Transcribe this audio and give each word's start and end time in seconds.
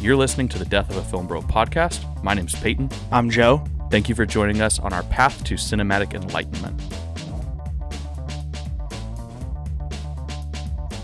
You're 0.00 0.14
listening 0.14 0.48
to 0.50 0.60
the 0.60 0.64
Death 0.64 0.90
of 0.90 0.96
a 0.96 1.02
Film 1.02 1.26
Bro 1.26 1.42
podcast. 1.42 2.22
My 2.22 2.32
name's 2.32 2.54
Peyton. 2.54 2.88
I'm 3.10 3.28
Joe. 3.28 3.64
Thank 3.90 4.08
you 4.08 4.14
for 4.14 4.24
joining 4.24 4.60
us 4.60 4.78
on 4.78 4.92
our 4.92 5.02
path 5.02 5.42
to 5.42 5.54
cinematic 5.54 6.14
enlightenment. 6.14 6.80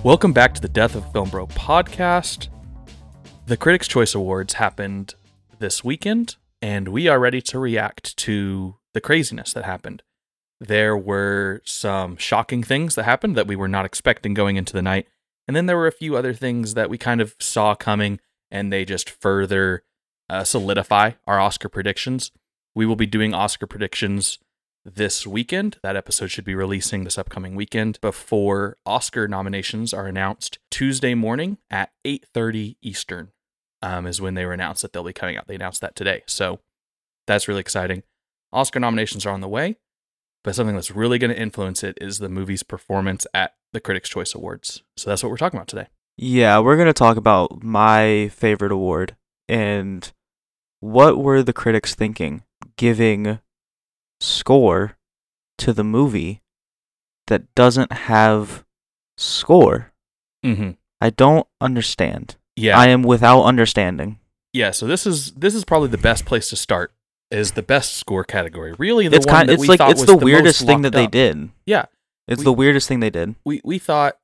Welcome 0.04 0.32
back 0.32 0.54
to 0.54 0.60
the 0.60 0.68
Death 0.68 0.94
of 0.94 1.04
a 1.04 1.10
Film 1.10 1.28
Bro 1.28 1.48
podcast. 1.48 2.46
The 3.46 3.56
Critics' 3.56 3.88
Choice 3.88 4.14
Awards 4.14 4.54
happened 4.54 5.16
this 5.58 5.82
weekend, 5.82 6.36
and 6.62 6.86
we 6.86 7.08
are 7.08 7.18
ready 7.18 7.42
to 7.42 7.58
react 7.58 8.16
to 8.18 8.76
the 8.92 9.00
craziness 9.00 9.52
that 9.54 9.64
happened. 9.64 10.04
There 10.60 10.96
were 10.96 11.62
some 11.64 12.16
shocking 12.16 12.62
things 12.62 12.94
that 12.94 13.02
happened 13.02 13.34
that 13.34 13.48
we 13.48 13.56
were 13.56 13.66
not 13.66 13.86
expecting 13.86 14.34
going 14.34 14.54
into 14.54 14.72
the 14.72 14.82
night, 14.82 15.08
and 15.48 15.56
then 15.56 15.66
there 15.66 15.76
were 15.76 15.88
a 15.88 15.92
few 15.92 16.16
other 16.16 16.32
things 16.32 16.74
that 16.74 16.88
we 16.88 16.96
kind 16.96 17.20
of 17.20 17.34
saw 17.40 17.74
coming, 17.74 18.20
and 18.54 18.72
they 18.72 18.84
just 18.84 19.10
further 19.10 19.82
uh, 20.30 20.44
solidify 20.44 21.10
our 21.26 21.40
Oscar 21.40 21.68
predictions. 21.68 22.30
We 22.74 22.86
will 22.86 22.96
be 22.96 23.04
doing 23.04 23.34
Oscar 23.34 23.66
predictions 23.66 24.38
this 24.84 25.26
weekend. 25.26 25.78
That 25.82 25.96
episode 25.96 26.28
should 26.28 26.44
be 26.44 26.54
releasing 26.54 27.02
this 27.02 27.18
upcoming 27.18 27.56
weekend 27.56 28.00
before 28.00 28.76
Oscar 28.86 29.26
nominations 29.26 29.92
are 29.92 30.06
announced 30.06 30.60
Tuesday 30.70 31.14
morning 31.14 31.58
at 31.68 31.90
8:30 32.04 32.76
Eastern. 32.80 33.32
Um, 33.82 34.06
is 34.06 34.20
when 34.20 34.32
they 34.32 34.46
were 34.46 34.54
announced 34.54 34.80
that 34.80 34.94
they'll 34.94 35.04
be 35.04 35.12
coming 35.12 35.36
out. 35.36 35.46
They 35.46 35.56
announced 35.56 35.82
that 35.82 35.94
today, 35.94 36.22
so 36.26 36.60
that's 37.26 37.48
really 37.48 37.60
exciting. 37.60 38.02
Oscar 38.50 38.80
nominations 38.80 39.26
are 39.26 39.34
on 39.34 39.42
the 39.42 39.48
way, 39.48 39.76
but 40.42 40.54
something 40.54 40.74
that's 40.74 40.92
really 40.92 41.18
going 41.18 41.32
to 41.32 41.38
influence 41.38 41.82
it 41.82 41.98
is 42.00 42.18
the 42.18 42.30
movie's 42.30 42.62
performance 42.62 43.26
at 43.34 43.54
the 43.74 43.80
Critics' 43.80 44.08
Choice 44.08 44.34
Awards. 44.34 44.82
So 44.96 45.10
that's 45.10 45.22
what 45.22 45.28
we're 45.28 45.36
talking 45.36 45.58
about 45.58 45.68
today. 45.68 45.88
Yeah, 46.16 46.58
we're 46.60 46.76
going 46.76 46.86
to 46.88 46.92
talk 46.92 47.16
about 47.16 47.62
my 47.62 48.28
favorite 48.32 48.72
award 48.72 49.16
and 49.48 50.10
what 50.80 51.18
were 51.18 51.42
the 51.42 51.52
critics 51.52 51.94
thinking 51.94 52.42
giving 52.76 53.40
score 54.20 54.96
to 55.58 55.72
the 55.72 55.84
movie 55.84 56.42
that 57.26 57.52
doesn't 57.54 57.92
have 57.92 58.64
score. 59.16 59.92
Mm-hmm. 60.44 60.70
I 61.00 61.10
don't 61.10 61.46
understand. 61.60 62.36
Yeah, 62.56 62.78
I 62.78 62.88
am 62.88 63.02
without 63.02 63.42
understanding. 63.42 64.18
yeah. 64.52 64.70
So 64.70 64.86
this 64.86 65.06
is 65.06 65.32
this 65.32 65.54
is 65.56 65.64
probably 65.64 65.88
the 65.88 65.98
best 65.98 66.24
place 66.24 66.48
to 66.50 66.56
start. 66.56 66.92
Is 67.30 67.52
the 67.52 67.62
best 67.62 67.94
score 67.94 68.22
category 68.22 68.74
really 68.78 69.08
the 69.08 69.16
it's 69.16 69.26
one 69.26 69.34
kind 69.34 69.48
that 69.48 69.54
it's 69.54 69.62
we 69.62 69.66
like 69.68 69.78
thought 69.78 69.90
it's 69.90 70.02
was 70.02 70.06
the 70.06 70.12
most 70.14 70.22
weirdest 70.22 70.64
thing 70.64 70.82
that 70.82 70.92
they 70.92 71.06
up? 71.06 71.10
did. 71.10 71.50
Yeah, 71.66 71.86
It's 72.28 72.38
We- 72.40 72.44
the 72.44 72.52
weirdest 72.52 72.86
thing 72.86 73.00
they 73.00 73.10
did. 73.10 73.34
we 73.44 73.60
we 73.64 73.78
thought 73.80 74.18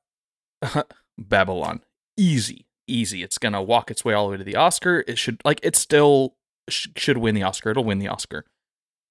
Babylon 1.21 1.81
easy, 2.17 2.65
easy. 2.87 3.23
It's 3.23 3.37
gonna 3.37 3.61
walk 3.61 3.89
its 3.91 4.03
way 4.05 4.13
all 4.13 4.25
the 4.27 4.31
way 4.31 4.37
to 4.37 4.43
the 4.43 4.55
Oscar. 4.55 5.03
It 5.07 5.17
should 5.17 5.41
like 5.45 5.59
it 5.63 5.75
still 5.75 6.35
sh- 6.69 6.87
should 6.95 7.17
win 7.17 7.35
the 7.35 7.43
Oscar. 7.43 7.71
It'll 7.71 7.83
win 7.83 7.99
the 7.99 8.07
Oscar. 8.07 8.45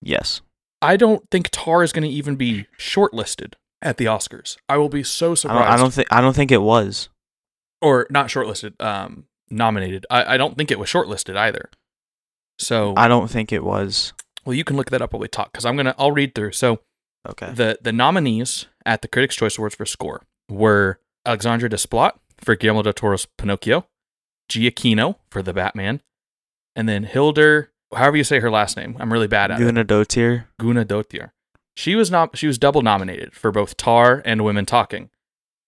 Yes. 0.02 0.40
I 0.82 0.96
don't 0.96 1.28
think 1.30 1.48
Tar 1.50 1.82
is 1.82 1.92
gonna 1.92 2.06
even 2.06 2.36
be 2.36 2.66
shortlisted 2.78 3.54
at 3.82 3.96
the 3.96 4.06
Oscars. 4.06 4.56
I 4.68 4.76
will 4.78 4.88
be 4.88 5.02
so 5.02 5.32
I 5.32 5.34
surprised. 5.34 5.64
don't, 5.64 5.72
I 5.72 5.76
don't 5.76 5.92
think 5.92 6.08
I 6.12 6.20
don't 6.20 6.36
think 6.36 6.50
it 6.52 6.62
was. 6.62 7.08
or 7.82 8.06
not 8.10 8.26
shortlisted, 8.28 8.80
um, 8.82 9.24
nominated. 9.50 10.06
I, 10.10 10.34
I 10.34 10.36
don't 10.36 10.56
think 10.56 10.70
it 10.70 10.78
was 10.78 10.88
shortlisted 10.90 11.36
either. 11.36 11.70
So, 12.58 12.92
I 12.96 13.08
don't 13.08 13.30
think 13.30 13.52
it 13.52 13.64
was. 13.64 14.12
well, 14.44 14.52
you 14.54 14.64
can 14.64 14.76
look 14.76 14.90
that 14.90 15.00
up 15.00 15.12
while 15.14 15.20
we 15.20 15.28
talk 15.28 15.50
because 15.52 15.64
I'm 15.64 15.76
gonna 15.76 15.94
I'll 15.98 16.12
read 16.12 16.34
through. 16.34 16.52
So 16.52 16.80
Okay. 17.28 17.52
the 17.52 17.78
the 17.82 17.92
nominees 17.92 18.66
at 18.86 19.02
the 19.02 19.08
Critics' 19.08 19.36
Choice 19.36 19.58
Awards 19.58 19.74
for 19.74 19.84
score 19.86 20.22
were 20.48 20.98
Alexandre 21.26 21.68
Desplat 21.68 22.12
for 22.38 22.56
Guillermo 22.56 22.82
del 22.82 22.92
Toro's 22.92 23.26
Pinocchio, 23.38 23.86
Giacchino 24.50 25.16
for 25.30 25.42
The 25.42 25.52
Batman, 25.52 26.00
and 26.74 26.88
then 26.88 27.04
Hildur, 27.04 27.70
however 27.94 28.16
you 28.16 28.24
say 28.24 28.40
her 28.40 28.50
last 28.50 28.76
name, 28.76 28.96
I'm 28.98 29.12
really 29.12 29.26
bad 29.26 29.50
at 29.50 29.60
it. 29.60 29.64
Guna 29.64 29.84
Dotier. 29.84 30.46
Guna 30.58 30.84
Dottir. 30.84 31.30
She 31.76 31.94
was 31.94 32.10
not 32.10 32.36
she 32.36 32.46
was 32.46 32.58
double 32.58 32.82
nominated 32.82 33.32
for 33.34 33.50
both 33.50 33.76
Tar 33.76 34.22
and 34.24 34.44
Women 34.44 34.66
Talking. 34.66 35.10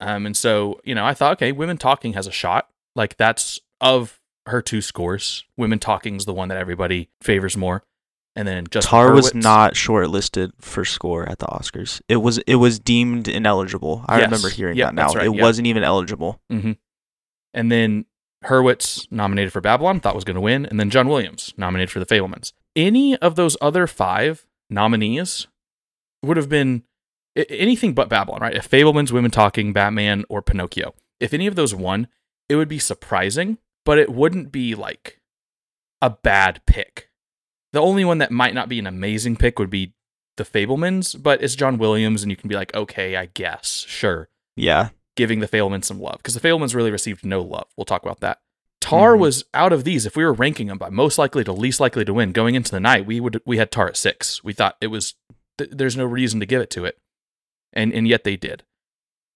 Um, 0.00 0.26
and 0.26 0.36
so, 0.36 0.80
you 0.84 0.94
know, 0.94 1.06
I 1.06 1.14
thought, 1.14 1.34
okay, 1.34 1.52
Women 1.52 1.78
Talking 1.78 2.14
has 2.14 2.26
a 2.26 2.32
shot. 2.32 2.68
Like 2.96 3.16
that's 3.16 3.60
of 3.80 4.20
her 4.46 4.60
two 4.60 4.80
scores. 4.80 5.44
Women 5.56 5.78
Talking's 5.78 6.24
the 6.24 6.34
one 6.34 6.48
that 6.48 6.58
everybody 6.58 7.08
favors 7.22 7.56
more. 7.56 7.84
And 8.34 8.48
then 8.48 8.66
just 8.70 8.88
Tar 8.88 9.12
was 9.12 9.34
not 9.34 9.74
shortlisted 9.74 10.52
for 10.58 10.84
score 10.86 11.28
at 11.28 11.38
the 11.38 11.46
Oscars. 11.46 12.00
It 12.08 12.16
was 12.16 12.38
it 12.38 12.54
was 12.56 12.78
deemed 12.78 13.28
ineligible. 13.28 14.04
I 14.08 14.18
Yes. 14.18 14.26
remember 14.26 14.48
hearing 14.48 14.76
Yeah, 14.78 14.86
that 14.86 14.94
now. 14.94 15.12
right, 15.12 15.26
it 15.26 15.34
yeah. 15.34 15.42
wasn't 15.42 15.66
even 15.66 15.82
eligible. 15.84 16.40
hmm 16.50 16.72
And 17.52 17.70
then 17.70 18.06
Hurwitz 18.44 19.06
nominated 19.12 19.52
for 19.52 19.60
Babylon, 19.60 20.00
thought 20.00 20.14
was 20.14 20.24
going 20.24 20.34
to 20.36 20.40
win, 20.40 20.64
and 20.66 20.80
then 20.80 20.88
John 20.90 21.08
Williams 21.08 21.52
nominated 21.58 21.90
for 21.90 22.00
The 22.00 22.06
Fabelmans. 22.06 22.52
Any 22.74 23.16
of 23.18 23.36
those 23.36 23.56
other 23.60 23.86
five 23.86 24.46
nominees 24.70 25.46
would 26.22 26.36
have 26.38 26.48
been 26.48 26.82
anything 27.36 27.92
but 27.94 28.08
Babylon, 28.08 28.40
right? 28.40 28.54
If 28.56 28.68
Fabelmans, 28.68 29.12
Women 29.12 29.30
Talking, 29.30 29.72
Batman, 29.72 30.24
or 30.30 30.40
Pinocchio. 30.42 30.94
If 31.20 31.32
any 31.34 31.46
of 31.46 31.54
those 31.54 31.74
won, 31.74 32.08
it 32.48 32.56
would 32.56 32.68
be 32.68 32.78
surprising, 32.78 33.58
but 33.84 33.98
it 33.98 34.10
wouldn't 34.10 34.50
be 34.50 34.74
like 34.74 35.20
a 36.00 36.10
bad 36.10 36.62
pick. 36.66 37.10
The 37.72 37.80
only 37.80 38.04
one 38.04 38.18
that 38.18 38.30
might 38.30 38.54
not 38.54 38.68
be 38.68 38.78
an 38.78 38.86
amazing 38.86 39.36
pick 39.36 39.58
would 39.58 39.70
be 39.70 39.94
The 40.36 40.44
Fabelmans, 40.44 41.20
but 41.22 41.42
it's 41.42 41.54
John 41.54 41.78
Williams, 41.78 42.22
and 42.22 42.30
you 42.30 42.36
can 42.36 42.48
be 42.48 42.54
like, 42.54 42.74
okay, 42.74 43.16
I 43.16 43.26
guess, 43.26 43.84
sure 43.88 44.28
Yeah. 44.56 44.90
giving 45.16 45.40
the 45.40 45.48
Fabelmans 45.48 45.84
some 45.84 46.00
love 46.00 46.18
because 46.18 46.34
the 46.34 46.40
Fabelmans 46.40 46.74
really 46.74 46.90
received 46.90 47.24
no 47.24 47.40
love. 47.42 47.68
We'll 47.76 47.84
talk 47.84 48.02
about 48.02 48.20
that. 48.20 48.40
Tar 48.80 49.14
Mhm. 49.14 49.18
was 49.20 49.44
out 49.54 49.72
of 49.72 49.84
these. 49.84 50.06
If 50.06 50.16
we 50.16 50.24
were 50.24 50.32
ranking 50.32 50.66
them 50.66 50.78
by 50.78 50.88
most 50.90 51.16
likely 51.18 51.44
to 51.44 51.52
least 51.52 51.80
likely 51.80 52.04
to 52.04 52.12
win 52.14 52.32
going 52.32 52.54
into 52.54 52.70
the 52.72 52.80
night, 52.80 53.06
we 53.06 53.20
would 53.20 53.40
we 53.46 53.58
had 53.58 53.70
Tar 53.70 53.88
at 53.88 53.96
six. 53.96 54.42
We 54.42 54.52
thought 54.52 54.76
it 54.80 54.88
was 54.88 55.14
th- 55.58 55.70
there's 55.72 55.96
no 55.96 56.04
reason 56.04 56.40
to 56.40 56.46
give 56.46 56.60
it 56.60 56.70
to 56.70 56.84
it, 56.84 56.98
and 57.72 57.92
and 57.92 58.08
yet 58.08 58.24
they 58.24 58.36
did, 58.36 58.64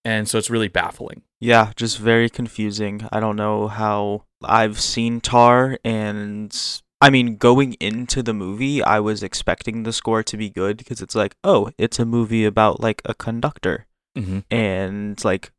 and 0.05 0.29
so 0.29 0.37
it's 0.39 0.51
really 0.51 0.69
baffling. 0.69 1.23
Yeah, 1.41 1.73
just 1.77 1.99
very 1.99 2.29
confusing. 2.29 3.07
I 3.13 3.21
don't 3.21 3.37
know 3.37 3.69
how 3.69 4.25
I've 4.43 4.81
seen 4.81 5.21
Tar 5.21 5.79
and 5.85 6.53
I 7.01 7.11
mean 7.11 7.37
going 7.37 7.75
into 7.75 8.23
the 8.23 8.33
movie, 8.35 8.83
I 8.83 9.01
was 9.01 9.23
expecting 9.23 9.83
the 9.83 9.93
score 9.93 10.23
to 10.23 10.37
be 10.37 10.49
good 10.49 10.77
because 10.79 11.03
it's 11.03 11.15
like, 11.15 11.35
oh, 11.45 11.71
it's 11.79 11.99
a 11.99 12.05
movie 12.07 12.45
about 12.45 12.81
like 12.81 13.03
a 13.05 13.15
conductor 13.15 13.87
Mm-hmm. 14.17 14.39
and 14.51 15.23
like 15.27 15.53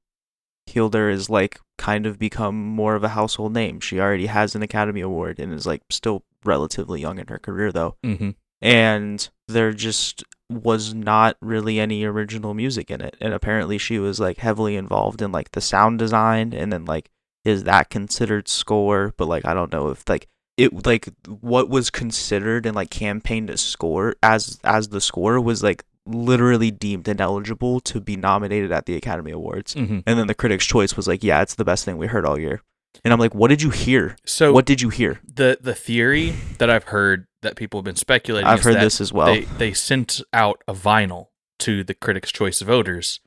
Hildur 0.65 1.11
is 1.11 1.29
like 1.29 1.59
kind 1.77 2.07
of 2.07 2.17
become 2.17 2.55
more 2.65 2.95
of 2.95 3.03
a 3.03 3.09
household 3.09 3.53
name. 3.53 3.79
She 3.79 3.99
already 3.99 4.25
has 4.25 4.55
an 4.55 4.63
Academy 4.63 5.01
Award 5.01 5.39
and 5.39 5.53
is 5.53 5.67
like 5.67 5.83
still 5.91 6.23
relatively 6.43 6.99
young 6.99 7.19
in 7.19 7.27
her 7.27 7.37
career 7.37 7.71
though. 7.71 7.97
Mm-hmm. 8.03 8.31
and 8.63 9.29
there 9.47 9.73
just 9.73 10.23
was 10.49 10.93
not 10.95 11.37
really 11.41 11.79
any 11.79 12.03
original 12.03 12.53
music 12.55 12.89
in 12.89 13.01
it 13.01 13.15
and 13.21 13.33
apparently 13.33 13.77
she 13.77 13.99
was 13.99 14.19
like 14.19 14.37
heavily 14.37 14.75
involved 14.75 15.21
in 15.21 15.31
like 15.31 15.51
the 15.51 15.61
sound 15.61 15.99
design 15.99 16.53
and 16.53 16.71
then 16.73 16.85
like 16.85 17.11
is 17.45 17.65
that 17.65 17.89
considered 17.89 18.47
score 18.47 19.13
but 19.17 19.27
like 19.27 19.45
i 19.45 19.53
don't 19.53 19.71
know 19.73 19.89
if 19.89 20.07
like 20.09 20.27
it 20.57 20.85
like 20.85 21.09
what 21.28 21.69
was 21.69 21.90
considered 21.90 22.66
and 22.66 22.75
like 22.75 22.90
campaigned 22.90 23.50
as 23.50 23.62
score 23.62 24.16
as 24.23 24.59
as 24.63 24.90
the 24.90 25.00
score 25.01 25.40
was 25.40 25.63
like 25.63 25.84
literally 26.06 26.72
deemed 26.72 27.07
ineligible 27.07 27.79
to 27.81 28.00
be 28.00 28.16
nominated 28.16 28.72
at 28.72 28.85
the 28.85 28.95
academy 28.95 29.31
awards. 29.31 29.75
Mm-hmm. 29.75 30.00
and 30.06 30.19
then 30.19 30.28
the 30.28 30.34
critics 30.35 30.66
choice 30.66 30.95
was 30.95 31.07
like 31.07 31.23
yeah 31.23 31.41
it's 31.41 31.56
the 31.56 31.66
best 31.66 31.85
thing 31.85 31.97
we 31.97 32.07
heard 32.07 32.25
all 32.25 32.40
year. 32.40 32.62
And 33.03 33.13
i'm 33.13 33.19
like 33.19 33.35
what 33.35 33.50
did 33.50 33.62
you 33.62 33.69
hear? 33.69 34.16
So 34.25 34.51
what 34.51 34.66
did 34.66 34.81
you 34.81 34.90
hear? 34.90 35.19
the 35.23 35.57
the 35.62 35.75
theory 35.75 36.34
that 36.57 36.69
I've 36.69 36.85
heard 36.85 37.28
that 37.44 37.56
people 37.56 37.79
have 37.79 37.85
been 37.85 37.95
speculating, 37.95 38.47
i've 38.47 38.59
is 38.59 38.66
heard 38.66 38.75
that 38.75 38.84
this 38.84 39.00
as 39.00 39.13
well. 39.13 39.28
they 39.28 39.41
they 39.41 39.74
sent 39.74 40.22
out 40.34 40.63
a 40.68 40.74
vinyl 40.74 41.28
to 41.59 41.84
the 41.84 41.94
Critics' 41.94 42.31
Choice 42.31 42.62
voters 42.62 43.19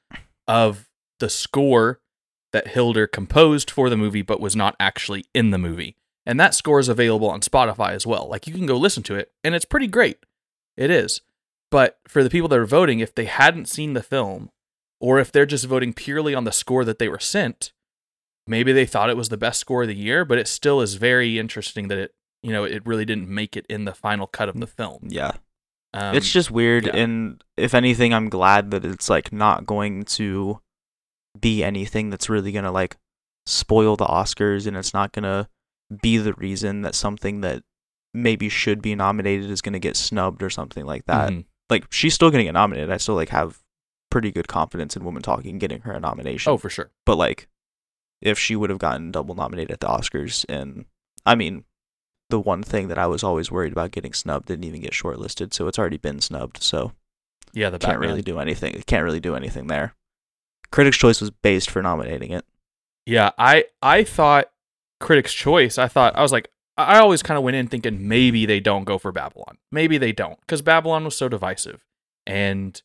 of 0.48 0.88
the 1.20 1.30
score 1.30 2.00
that 2.52 2.68
Hildur 2.68 3.06
composed 3.06 3.70
for 3.70 3.88
the 3.88 3.96
movie, 3.96 4.22
but 4.22 4.40
was 4.40 4.56
not 4.56 4.74
actually 4.80 5.24
in 5.34 5.50
the 5.50 5.58
movie. 5.58 5.96
And 6.30 6.38
that 6.38 6.54
score 6.54 6.78
is 6.78 6.88
available 6.88 7.28
on 7.28 7.40
Spotify 7.40 7.90
as 7.90 8.06
well. 8.06 8.28
Like 8.28 8.46
you 8.46 8.54
can 8.54 8.64
go 8.64 8.76
listen 8.76 9.02
to 9.04 9.16
it, 9.16 9.32
and 9.42 9.52
it's 9.52 9.64
pretty 9.64 9.88
great. 9.88 10.18
It 10.76 10.88
is. 10.88 11.22
But 11.72 11.98
for 12.06 12.22
the 12.22 12.30
people 12.30 12.48
that 12.50 12.58
are 12.58 12.66
voting, 12.66 13.00
if 13.00 13.12
they 13.12 13.24
hadn't 13.24 13.68
seen 13.68 13.94
the 13.94 14.02
film, 14.02 14.50
or 15.00 15.18
if 15.18 15.32
they're 15.32 15.44
just 15.44 15.64
voting 15.66 15.92
purely 15.92 16.32
on 16.32 16.44
the 16.44 16.52
score 16.52 16.84
that 16.84 17.00
they 17.00 17.08
were 17.08 17.18
sent, 17.18 17.72
maybe 18.46 18.72
they 18.72 18.86
thought 18.86 19.10
it 19.10 19.16
was 19.16 19.28
the 19.28 19.36
best 19.36 19.58
score 19.58 19.82
of 19.82 19.88
the 19.88 19.94
year. 19.96 20.24
But 20.24 20.38
it 20.38 20.46
still 20.46 20.80
is 20.80 20.94
very 20.94 21.36
interesting 21.36 21.88
that 21.88 21.98
it, 21.98 22.14
you 22.44 22.52
know, 22.52 22.62
it 22.62 22.86
really 22.86 23.04
didn't 23.04 23.28
make 23.28 23.56
it 23.56 23.66
in 23.68 23.84
the 23.84 23.94
final 23.94 24.28
cut 24.28 24.48
of 24.48 24.60
the 24.60 24.68
film. 24.68 25.08
yeah 25.08 25.32
Um, 25.92 26.14
it's 26.14 26.30
just 26.30 26.52
weird 26.52 26.86
yeah. 26.86 26.96
and 26.96 27.42
if 27.56 27.74
anything 27.74 28.14
i'm 28.14 28.28
glad 28.28 28.70
that 28.70 28.84
it's 28.84 29.10
like 29.10 29.32
not 29.32 29.66
going 29.66 30.04
to 30.04 30.60
be 31.40 31.64
anything 31.64 32.10
that's 32.10 32.28
really 32.28 32.52
gonna 32.52 32.70
like 32.70 32.96
spoil 33.46 33.96
the 33.96 34.06
oscars 34.06 34.68
and 34.68 34.76
it's 34.76 34.94
not 34.94 35.10
gonna 35.10 35.48
be 36.02 36.16
the 36.18 36.34
reason 36.34 36.82
that 36.82 36.94
something 36.94 37.40
that 37.40 37.62
maybe 38.14 38.48
should 38.48 38.82
be 38.82 38.94
nominated 38.94 39.50
is 39.50 39.60
gonna 39.60 39.78
get 39.78 39.96
snubbed 39.96 40.42
or 40.42 40.50
something 40.50 40.84
like 40.84 41.04
that 41.06 41.30
mhm. 41.30 41.44
like 41.68 41.84
she's 41.90 42.14
still 42.14 42.30
gonna 42.30 42.44
get 42.44 42.52
nominated 42.54 42.90
i 42.90 42.96
still 42.96 43.14
like 43.14 43.28
have 43.28 43.60
pretty 44.10 44.32
good 44.32 44.48
confidence 44.48 44.96
in 44.96 45.04
woman 45.04 45.22
talking 45.22 45.58
getting 45.58 45.80
her 45.82 45.92
a 45.92 46.00
nomination 46.00 46.50
Oh, 46.52 46.56
for 46.56 46.68
sure. 46.70 46.90
but 47.06 47.16
like 47.16 47.48
if 48.20 48.38
she 48.38 48.56
would 48.56 48.68
have 48.70 48.78
gotten 48.80 49.12
double 49.12 49.34
nominated 49.34 49.70
at 49.70 49.80
the 49.80 49.86
oscars 49.86 50.44
and 50.48 50.84
I 51.26 51.34
mean, 51.34 51.64
the 52.30 52.40
one 52.40 52.62
thing 52.62 52.88
that 52.88 52.98
I 52.98 53.06
was 53.06 53.22
always 53.22 53.50
worried 53.50 53.72
about 53.72 53.90
getting 53.90 54.12
snubbed 54.12 54.46
didn't 54.46 54.64
even 54.64 54.80
get 54.80 54.92
shortlisted, 54.92 55.52
so 55.52 55.68
it's 55.68 55.78
already 55.78 55.98
been 55.98 56.20
snubbed. 56.20 56.62
So 56.62 56.92
Yeah, 57.52 57.70
the 57.70 57.78
can't 57.78 57.98
really 57.98 58.22
do 58.22 58.38
anything. 58.38 58.74
It 58.74 58.86
can't 58.86 59.04
really 59.04 59.20
do 59.20 59.34
anything 59.34 59.66
there. 59.66 59.94
Critics' 60.70 60.96
Choice 60.96 61.20
was 61.20 61.30
based 61.30 61.68
for 61.70 61.82
nominating 61.82 62.30
it. 62.30 62.44
Yeah, 63.04 63.30
I 63.36 63.66
I 63.82 64.04
thought 64.04 64.50
Critics' 65.00 65.32
Choice. 65.32 65.78
I 65.78 65.88
thought 65.88 66.16
I 66.16 66.22
was 66.22 66.32
like 66.32 66.50
I 66.76 66.98
always 66.98 67.22
kind 67.22 67.36
of 67.36 67.44
went 67.44 67.56
in 67.56 67.66
thinking 67.68 68.08
maybe 68.08 68.46
they 68.46 68.60
don't 68.60 68.84
go 68.84 68.98
for 68.98 69.12
Babylon. 69.12 69.58
Maybe 69.70 69.98
they 69.98 70.12
don't 70.12 70.40
because 70.40 70.62
Babylon 70.62 71.04
was 71.04 71.16
so 71.16 71.28
divisive, 71.28 71.84
and 72.26 72.80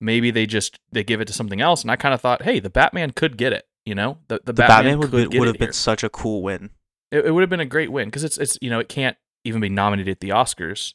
maybe 0.00 0.30
they 0.30 0.46
just 0.46 0.78
they 0.92 1.04
give 1.04 1.20
it 1.20 1.26
to 1.26 1.32
something 1.32 1.60
else. 1.60 1.82
And 1.82 1.90
I 1.90 1.96
kind 1.96 2.14
of 2.14 2.20
thought, 2.20 2.42
hey, 2.42 2.60
the 2.60 2.70
Batman 2.70 3.10
could 3.10 3.36
get 3.36 3.52
it. 3.52 3.66
You 3.84 3.94
know, 3.94 4.18
the 4.28 4.40
the, 4.44 4.52
The 4.52 4.62
Batman, 4.64 4.98
would, 4.98 5.10
could 5.10 5.30
be, 5.30 5.38
would 5.38 5.48
have 5.48 5.58
been 5.58 5.68
here. 5.68 5.72
such 5.72 6.04
a 6.04 6.10
cool 6.10 6.42
win. 6.42 6.70
It, 7.10 7.26
it 7.26 7.30
would 7.32 7.40
have 7.40 7.50
been 7.50 7.60
a 7.60 7.66
great 7.66 7.90
win 7.90 8.08
because 8.08 8.24
it's 8.24 8.38
it's 8.38 8.58
you 8.60 8.70
know 8.70 8.78
it 8.78 8.88
can't 8.88 9.16
even 9.44 9.60
be 9.60 9.68
nominated 9.68 10.12
at 10.12 10.20
the 10.20 10.28
Oscars, 10.30 10.94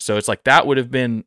so 0.00 0.16
it's 0.16 0.28
like 0.28 0.44
that 0.44 0.66
would 0.66 0.76
have 0.76 0.90
been 0.90 1.24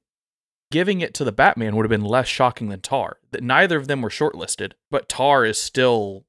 giving 0.72 1.02
it 1.02 1.14
to 1.14 1.24
the 1.24 1.32
Batman 1.32 1.76
would 1.76 1.86
have 1.86 1.90
been 1.90 2.04
less 2.04 2.28
shocking 2.28 2.70
than 2.70 2.82
Tar. 2.82 3.18
That 3.32 3.44
neither 3.44 3.78
of 3.78 3.88
them 3.88 4.02
were 4.02 4.10
shortlisted, 4.10 4.74
but 4.92 5.08
Tar 5.08 5.46
is 5.46 5.58
still 5.58 6.26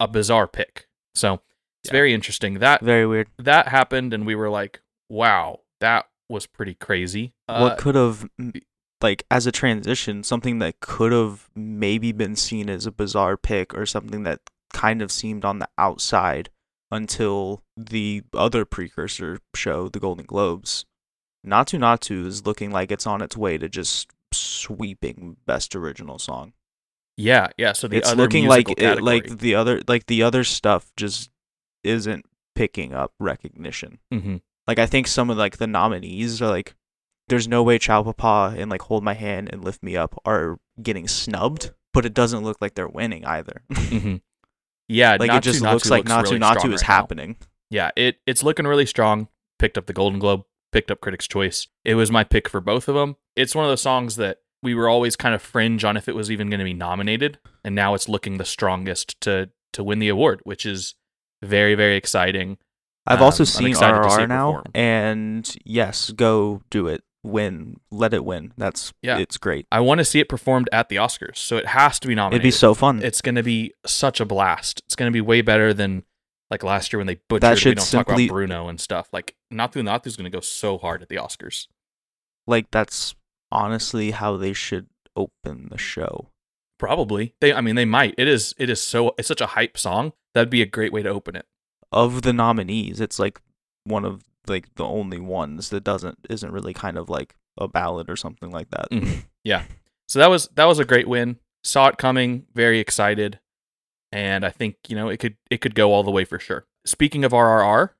a 0.00 0.08
bizarre 0.08 0.48
pick. 0.48 0.88
So 1.14 1.40
it's 1.86 1.92
Yeah. 1.92 1.98
very 1.98 2.12
interesting 2.14 2.54
that 2.58 2.82
Very 2.82 3.06
weird. 3.06 3.28
that 3.38 3.68
happened, 3.68 4.12
and 4.12 4.26
we 4.26 4.34
were 4.34 4.50
like, 4.50 4.80
wow, 5.08 5.60
that 5.80 6.06
was 6.28 6.46
pretty 6.46 6.74
crazy. 6.74 7.32
Uh, 7.48 7.60
what 7.60 7.78
could 7.78 7.94
have 7.94 8.28
like 9.00 9.24
as 9.30 9.46
a 9.46 9.52
transition 9.52 10.22
something 10.24 10.58
that 10.58 10.80
could 10.80 11.12
have 11.12 11.48
maybe 11.54 12.10
been 12.12 12.34
seen 12.34 12.68
as 12.68 12.86
a 12.86 12.90
bizarre 12.90 13.36
pick 13.36 13.74
or 13.74 13.84
something 13.86 14.22
that 14.24 14.40
kind 14.72 15.02
of 15.02 15.12
seemed 15.12 15.44
on 15.44 15.58
the 15.60 15.68
outside 15.78 16.48
until 16.90 17.62
the 17.76 18.22
other 18.34 18.64
precursor 18.64 19.38
show 19.54 19.88
the 19.88 20.00
golden 20.00 20.24
globes 20.24 20.86
Naatu 21.46 21.78
Naatu 21.78 22.26
is 22.26 22.46
looking 22.46 22.72
like 22.72 22.90
it's 22.90 23.06
on 23.06 23.20
its 23.22 23.36
way 23.36 23.58
to 23.58 23.68
just 23.68 24.10
sweeping 24.32 25.36
best 25.46 25.76
original 25.76 26.18
song 26.18 26.52
yeah, 27.18 27.48
yeah. 27.56 27.72
So 27.72 27.88
the 27.88 27.96
it's 27.98 28.10
other 28.10 28.22
looking 28.22 28.46
like 28.46 28.68
it, 28.78 29.00
like 29.02 29.38
the 29.38 29.54
other 29.54 29.80
like 29.88 30.04
the 30.06 30.22
other 30.22 30.42
stuff 30.44 30.90
just 30.96 31.30
isn't 31.86 32.24
picking 32.54 32.92
up 32.94 33.12
recognition 33.20 33.98
Mhm. 34.12 34.40
like 34.66 34.78
I 34.78 34.86
think 34.86 35.06
some 35.06 35.30
of 35.30 35.36
like 35.36 35.58
the 35.58 35.66
nominees 35.66 36.40
are 36.42 36.48
like 36.48 36.74
there's 37.28 37.48
no 37.48 37.62
way 37.62 37.78
Ciao 37.78 38.02
Papa 38.02 38.54
and 38.56 38.70
like 38.70 38.82
Hold 38.82 39.02
My 39.02 39.14
Hand 39.14 39.50
and 39.52 39.64
Lift 39.64 39.82
Me 39.82 39.96
Up 39.96 40.14
are 40.24 40.58
getting 40.80 41.08
snubbed, 41.08 41.72
but 41.92 42.06
it 42.06 42.14
doesn't 42.14 42.44
look 42.44 42.58
like 42.60 42.74
they're 42.76 42.86
winning 42.88 43.24
either. 43.24 43.62
Mhm. 43.72 44.20
Yeah, 44.88 45.16
like 45.18 45.30
Natu 45.30 45.38
it 45.38 45.42
just 45.42 45.62
Natu 45.62 45.72
looks 45.72 45.90
like 45.90 46.04
Natu 46.04 46.22
really 46.24 46.38
Natu 46.38 46.58
strong 46.60 46.72
is 46.72 46.82
right 46.82 46.88
now. 46.88 46.94
happening. 46.94 47.36
yeah, 47.70 47.90
it 47.96 48.18
it's 48.26 48.42
looking 48.44 48.66
really 48.66 48.86
strong. 48.86 49.26
Picked 49.58 49.76
up 49.76 49.86
the 49.86 49.92
Golden 49.92 50.18
Globe, 50.20 50.42
picked 50.70 50.90
up 50.92 51.00
Critics' 51.00 51.26
Choice. 51.26 51.66
It 51.84 51.94
was 51.96 52.12
my 52.12 52.22
pick 52.24 52.48
for 52.48 52.60
both 52.60 52.86
of 52.88 52.94
them. 52.94 53.16
It's 53.34 53.54
one 53.54 53.64
of 53.64 53.70
those 53.70 53.82
songs 53.82 54.14
that 54.16 54.38
we 54.62 54.74
were 54.74 54.88
always 54.88 55.16
kind 55.16 55.34
of 55.34 55.42
fringe 55.42 55.82
on 55.84 55.96
if 55.96 56.08
it 56.08 56.14
was 56.14 56.30
even 56.30 56.48
going 56.50 56.58
to 56.60 56.64
be 56.64 56.74
nominated, 56.74 57.38
and 57.64 57.74
now 57.74 57.94
it's 57.94 58.08
looking 58.08 58.36
the 58.38 58.44
strongest 58.44 59.20
to 59.22 59.50
to 59.72 59.82
win 59.82 59.98
the 59.98 60.08
award, 60.08 60.40
which 60.44 60.64
is 60.64 60.94
very 61.42 61.74
very 61.74 61.96
exciting. 61.96 62.58
I've 63.06 63.18
Um, 63.18 63.24
also 63.24 63.42
I'm 63.42 63.46
seen 63.46 63.74
RRR 63.74 64.26
now, 64.28 64.52
perform. 64.52 64.64
and 64.74 65.56
yes, 65.64 66.10
go 66.10 66.62
do 66.70 66.88
it. 66.88 67.02
Win, 67.22 67.76
let 67.90 68.14
it 68.14 68.24
win. 68.24 68.52
That's 68.56 68.92
Yeah. 69.02 69.18
it's 69.18 69.36
great. 69.36 69.66
I 69.72 69.80
want 69.80 69.98
to 69.98 70.04
see 70.04 70.20
it 70.20 70.28
performed 70.28 70.68
at 70.72 70.88
the 70.88 70.96
Oscars, 70.96 71.36
so 71.38 71.56
it 71.56 71.66
has 71.66 71.98
to 72.00 72.08
be 72.08 72.14
nominated. 72.14 72.42
It'd 72.42 72.46
be 72.54 72.56
so 72.56 72.72
fun. 72.74 73.02
It's 73.02 73.20
going 73.20 73.34
to 73.34 73.42
be 73.42 73.74
such 73.84 74.20
a 74.20 74.24
blast. 74.24 74.80
It's 74.86 74.94
going 74.96 75.10
to 75.10 75.12
be 75.12 75.20
way 75.20 75.40
better 75.40 75.72
than 75.74 76.04
like 76.50 76.62
last 76.62 76.92
year 76.92 76.98
when 76.98 77.08
they 77.08 77.18
butchered. 77.28 77.50
we 77.50 77.56
should 77.56 77.76
don't 77.78 77.90
talk 77.90 78.08
about 78.08 78.28
Bruno 78.28 78.68
and 78.68 78.80
stuff. 78.80 79.08
Like 79.12 79.34
Naatu 79.52 79.82
Naatu's 79.82 80.16
going 80.16 80.30
to 80.30 80.36
go 80.36 80.40
so 80.40 80.78
hard 80.78 81.02
at 81.02 81.08
the 81.08 81.16
Oscars. 81.16 81.66
like 82.46 82.70
that's 82.70 83.16
honestly 83.50 84.12
how 84.12 84.36
they 84.36 84.52
should 84.52 84.86
open 85.16 85.68
the 85.70 85.78
show. 85.78 86.28
Probably. 86.78 87.34
They 87.40 87.52
I 87.52 87.60
mean 87.60 87.74
they 87.76 87.84
might. 87.84 88.14
It 88.18 88.28
is 88.28 88.54
it 88.58 88.68
is 88.70 88.80
so 88.82 89.14
it's 89.18 89.28
such 89.28 89.40
a 89.40 89.46
hype 89.46 89.78
song. 89.78 90.12
That'd 90.34 90.50
be 90.50 90.62
a 90.62 90.66
great 90.66 90.92
way 90.92 91.02
to 91.02 91.08
open 91.08 91.36
it. 91.36 91.46
Of 91.92 92.22
the 92.22 92.32
nominees, 92.32 93.00
it's 93.00 93.18
like 93.18 93.40
one 93.84 94.04
of 94.04 94.22
like 94.46 94.74
the 94.74 94.84
only 94.84 95.18
ones 95.18 95.70
that 95.70 95.84
doesn't 95.84 96.18
isn't 96.28 96.52
really 96.52 96.74
kind 96.74 96.98
of 96.98 97.08
like 97.08 97.34
a 97.58 97.66
ballad 97.68 98.10
or 98.10 98.16
something 98.16 98.50
like 98.50 98.70
that. 98.70 98.90
Mhm. 98.90 99.24
Yeah. 99.44 99.64
So 100.08 100.18
that 100.18 100.28
was 100.30 100.48
that 100.54 100.66
was 100.66 100.78
a 100.78 100.84
great 100.84 101.08
win. 101.08 101.38
Saw 101.64 101.88
it 101.88 101.98
coming, 101.98 102.46
very 102.54 102.78
excited. 102.78 103.40
And 104.12 104.44
I 104.44 104.50
think, 104.50 104.76
you 104.88 104.94
know, 104.96 105.08
it 105.08 105.16
could 105.18 105.36
it 105.50 105.60
could 105.60 105.74
go 105.74 105.92
all 105.92 106.02
the 106.02 106.10
way 106.10 106.24
for 106.24 106.38
sure. 106.38 106.66
Speaking 106.84 107.24
of 107.24 107.32
RRR, 107.32 107.90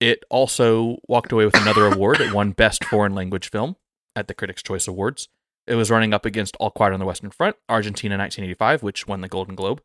it 0.00 0.22
also 0.30 0.98
walked 1.08 1.32
away 1.32 1.44
with 1.44 1.56
another 1.56 1.86
award. 1.86 2.20
It 2.20 2.32
won 2.32 2.52
Best 2.52 2.84
Foreign 2.84 3.14
Language 3.14 3.50
Film 3.50 3.76
at 4.14 4.28
the 4.28 4.34
Critics' 4.34 4.62
Choice 4.62 4.86
Awards. 4.86 5.28
It 5.68 5.74
was 5.74 5.90
running 5.90 6.14
up 6.14 6.24
against 6.24 6.56
All 6.56 6.70
Quiet 6.70 6.94
on 6.94 7.00
the 7.00 7.06
Western 7.06 7.30
Front, 7.30 7.56
Argentina 7.68 8.16
1985, 8.16 8.82
which 8.82 9.06
won 9.06 9.20
the 9.20 9.28
Golden 9.28 9.54
Globe, 9.54 9.82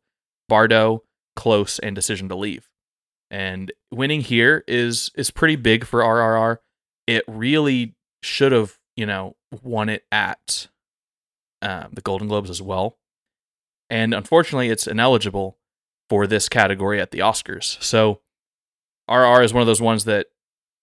Bardo, 0.48 1.04
Close, 1.36 1.78
and 1.80 1.94
Decision 1.96 2.30
to 2.30 2.36
Leave. 2.36 2.70
And 3.30 3.72
winning 3.92 4.22
here 4.22 4.64
is 4.68 5.12
is 5.16 5.32
pretty 5.32 5.56
big 5.56 5.86
for 5.86 6.02
RRR. 6.02 6.58
It 7.08 7.24
really 7.28 7.96
should 8.22 8.52
have, 8.52 8.78
you 8.96 9.06
know, 9.06 9.36
won 9.62 9.90
it 9.90 10.06
at 10.12 10.68
um, 11.62 11.90
the 11.94 12.02
Golden 12.02 12.28
Globes 12.28 12.50
as 12.50 12.62
well. 12.62 12.98
And 13.90 14.14
unfortunately, 14.14 14.70
it's 14.70 14.88
ineligible 14.88 15.58
for 16.10 16.28
this 16.28 16.48
category 16.48 17.02
at 17.02 17.12
the 17.12 17.20
Oscars. 17.20 17.82
So 17.84 18.22
RR 19.10 19.42
is 19.42 19.54
one 19.54 19.62
of 19.62 19.68
those 19.68 19.82
ones 19.82 20.06
that 20.06 20.28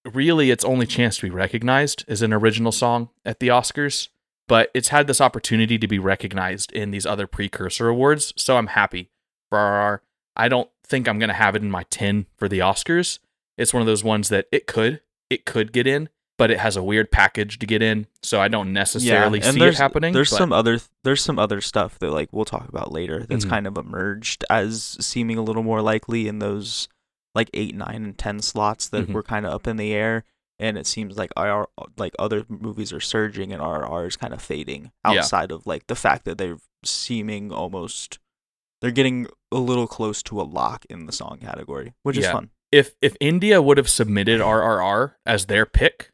really 0.05 0.50
its 0.50 0.64
only 0.64 0.87
chance 0.87 1.17
to 1.17 1.23
be 1.23 1.31
recognized 1.31 2.05
is 2.08 2.23
an 2.23 2.32
original 2.32 2.73
song 2.73 3.11
at 3.25 3.38
the 3.38 3.49
Oscars, 3.49 4.08
but 4.50 4.70
it's 4.75 4.88
had 4.88 5.06
this 5.06 5.20
opportunity 5.20 5.79
to 5.79 5.87
be 5.88 5.99
recognized 5.99 6.73
in 6.73 6.91
these 6.91 7.06
other 7.06 7.26
precursor 7.26 7.88
awards. 7.88 8.35
So 8.37 8.56
I'm 8.58 8.67
happy 8.67 9.08
for 9.49 9.58
RR. 9.58 10.02
I 10.37 10.49
don't 10.49 10.69
think 10.85 11.08
I'm 11.08 11.19
going 11.19 11.29
to 11.29 11.35
have 11.35 11.55
it 11.56 11.62
in 11.62 11.70
my 11.70 11.85
10 11.85 12.26
for 12.37 12.49
the 12.49 12.58
Oscars. 12.58 13.20
It's 13.56 13.73
one 13.73 13.81
of 13.81 13.87
those 13.87 14.02
ones 14.05 14.29
that 14.29 14.47
it 14.52 14.67
could 14.67 15.00
it 15.31 15.44
could 15.47 15.73
get 15.73 15.87
in, 15.87 16.08
but 16.38 16.50
it 16.50 16.58
has 16.58 16.76
a 16.76 16.82
weird 16.82 17.12
package 17.12 17.58
to 17.61 17.67
get 17.67 17.81
in, 17.82 18.06
so 18.23 18.41
I 18.41 18.49
don't 18.49 18.73
necessarily 18.73 19.41
and 19.41 19.55
see 19.55 19.62
it 19.62 19.76
happening. 19.79 20.12
There's 20.12 20.31
but- 20.31 20.38
some 20.38 20.52
other 20.52 20.81
there's 21.05 21.23
some 21.23 21.38
other 21.38 21.61
stuff 21.61 21.99
that 22.00 22.11
like 22.11 22.29
we'll 22.32 22.44
talk 22.44 22.69
about 22.69 22.91
later 22.93 23.25
that's 23.29 23.44
Mhm. 23.44 23.50
kind 23.50 23.67
of 23.69 23.79
emerged 23.79 24.44
as 24.50 24.97
seeming 25.00 25.38
a 25.38 25.43
little 25.43 25.62
more 25.62 25.81
likely 25.82 26.26
in 26.26 26.41
those 26.41 26.88
like 27.35 27.49
eight, 27.54 27.76
nine, 27.76 28.02
and 28.04 28.19
ten 28.19 28.40
slots 28.40 28.88
that 28.88 29.07
Mhm. 29.07 29.12
were 29.12 29.23
kind 29.23 29.47
of 29.47 29.52
up 29.52 29.69
in 29.69 29.76
the 29.76 29.92
air. 29.92 30.25
And 30.61 30.76
it 30.76 30.87
seems 30.87 31.17
like 31.17 31.31
IR 31.37 31.67
like 31.97 32.14
other 32.19 32.45
movies 32.49 32.93
are 32.93 33.00
surging 33.00 33.50
and 33.52 33.62
RR 33.62 34.07
is 34.07 34.17
kind 34.17 34.35
of 34.35 34.43
fading 34.43 34.93
Yeah. 35.05 35.12
outside 35.21 35.50
of 35.50 35.67
like 35.67 35.87
the 35.87 35.95
fact 35.97 36.25
that 36.26 36.37
they're 36.38 36.59
seeming 36.85 37.50
almost 37.50 38.19
they're 38.83 38.90
getting 38.90 39.26
a 39.52 39.57
little 39.59 39.87
close 39.87 40.23
to 40.25 40.40
a 40.40 40.43
lock 40.45 40.85
in 40.90 41.07
the 41.07 41.12
song 41.12 41.38
category, 41.40 41.95
which 42.02 42.17
is 42.19 42.26
fun. 42.26 42.50
if 42.71 42.95
if 43.02 43.17
India 43.21 43.61
would 43.62 43.79
have 43.79 43.88
submitted 43.88 44.40
RRR 44.40 45.14
as 45.26 45.47
their 45.47 45.64
pick, 45.67 46.11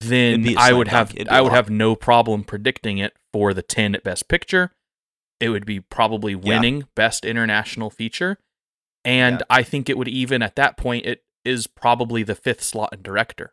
then 0.00 0.32
It'd 0.32 0.44
be 0.44 0.54
a 0.54 0.58
I 0.58 0.72
would 0.72 0.88
have 0.88 1.08
dunk. 1.10 1.16
It'd 1.20 1.28
be 1.28 1.34
I 1.34 1.40
would 1.42 1.52
have 1.52 1.68
no 1.70 1.94
problem 1.94 2.42
predicting 2.44 2.98
it 2.98 3.14
for 3.32 3.52
the 3.54 3.62
10 3.62 3.94
at 3.94 4.02
best 4.02 4.28
picture. 4.28 4.72
It 5.40 5.50
would 5.50 5.64
be 5.66 5.80
probably 5.80 6.34
winning 6.34 6.84
best 6.94 7.24
international 7.24 7.90
feature. 7.90 8.38
And 9.04 9.36
Yeah. 9.40 9.44
I 9.50 9.62
think 9.62 9.88
it 9.90 9.96
would 9.98 10.08
even 10.08 10.42
at 10.42 10.56
that 10.56 10.76
point 10.76 11.04
it 11.06 11.22
is 11.44 11.66
probably 11.66 12.22
the 12.22 12.34
fifth 12.34 12.62
slot 12.62 12.92
in 12.92 13.00
director. 13.02 13.52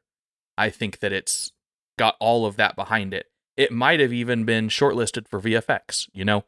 I 0.58 0.70
think 0.70 1.00
that 1.00 1.14
it's 1.14 1.52
got 1.98 2.16
all 2.20 2.46
of 2.46 2.56
that 2.58 2.76
behind 2.76 3.14
it. 3.14 3.28
It 3.56 3.72
might 3.72 4.00
have 4.00 4.14
even 4.14 4.46
been 4.46 4.70
shortlisted 4.70 5.28
for 5.28 5.42
VFX, 5.42 6.08
you 6.14 6.24
know? 6.24 6.46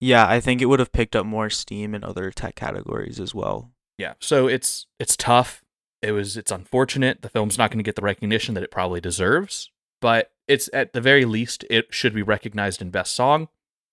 Yeah, 0.00 0.26
I 0.28 0.40
think 0.40 0.60
it 0.60 0.66
would 0.66 0.80
have 0.80 0.92
picked 0.92 1.14
up 1.14 1.26
more 1.26 1.50
steam 1.50 1.94
in 1.94 2.02
other 2.02 2.30
tech 2.30 2.56
categories 2.56 3.20
as 3.20 3.34
well. 3.34 3.70
Yeah. 3.98 4.14
So 4.20 4.48
it's 4.48 4.86
it's 4.98 5.16
tough. 5.16 5.62
It 6.00 6.12
was 6.12 6.36
it's 6.36 6.50
unfortunate. 6.50 7.22
The 7.22 7.28
film's 7.28 7.56
not 7.56 7.70
going 7.70 7.78
to 7.78 7.84
get 7.84 7.94
the 7.94 8.02
recognition 8.02 8.54
that 8.54 8.64
it 8.64 8.70
probably 8.72 9.00
deserves, 9.00 9.70
but 10.00 10.32
it's 10.48 10.68
at 10.72 10.92
the 10.92 11.00
very 11.00 11.24
least 11.24 11.64
it 11.70 11.86
should 11.90 12.14
be 12.14 12.22
recognized 12.22 12.82
in 12.82 12.90
best 12.90 13.14
song 13.14 13.48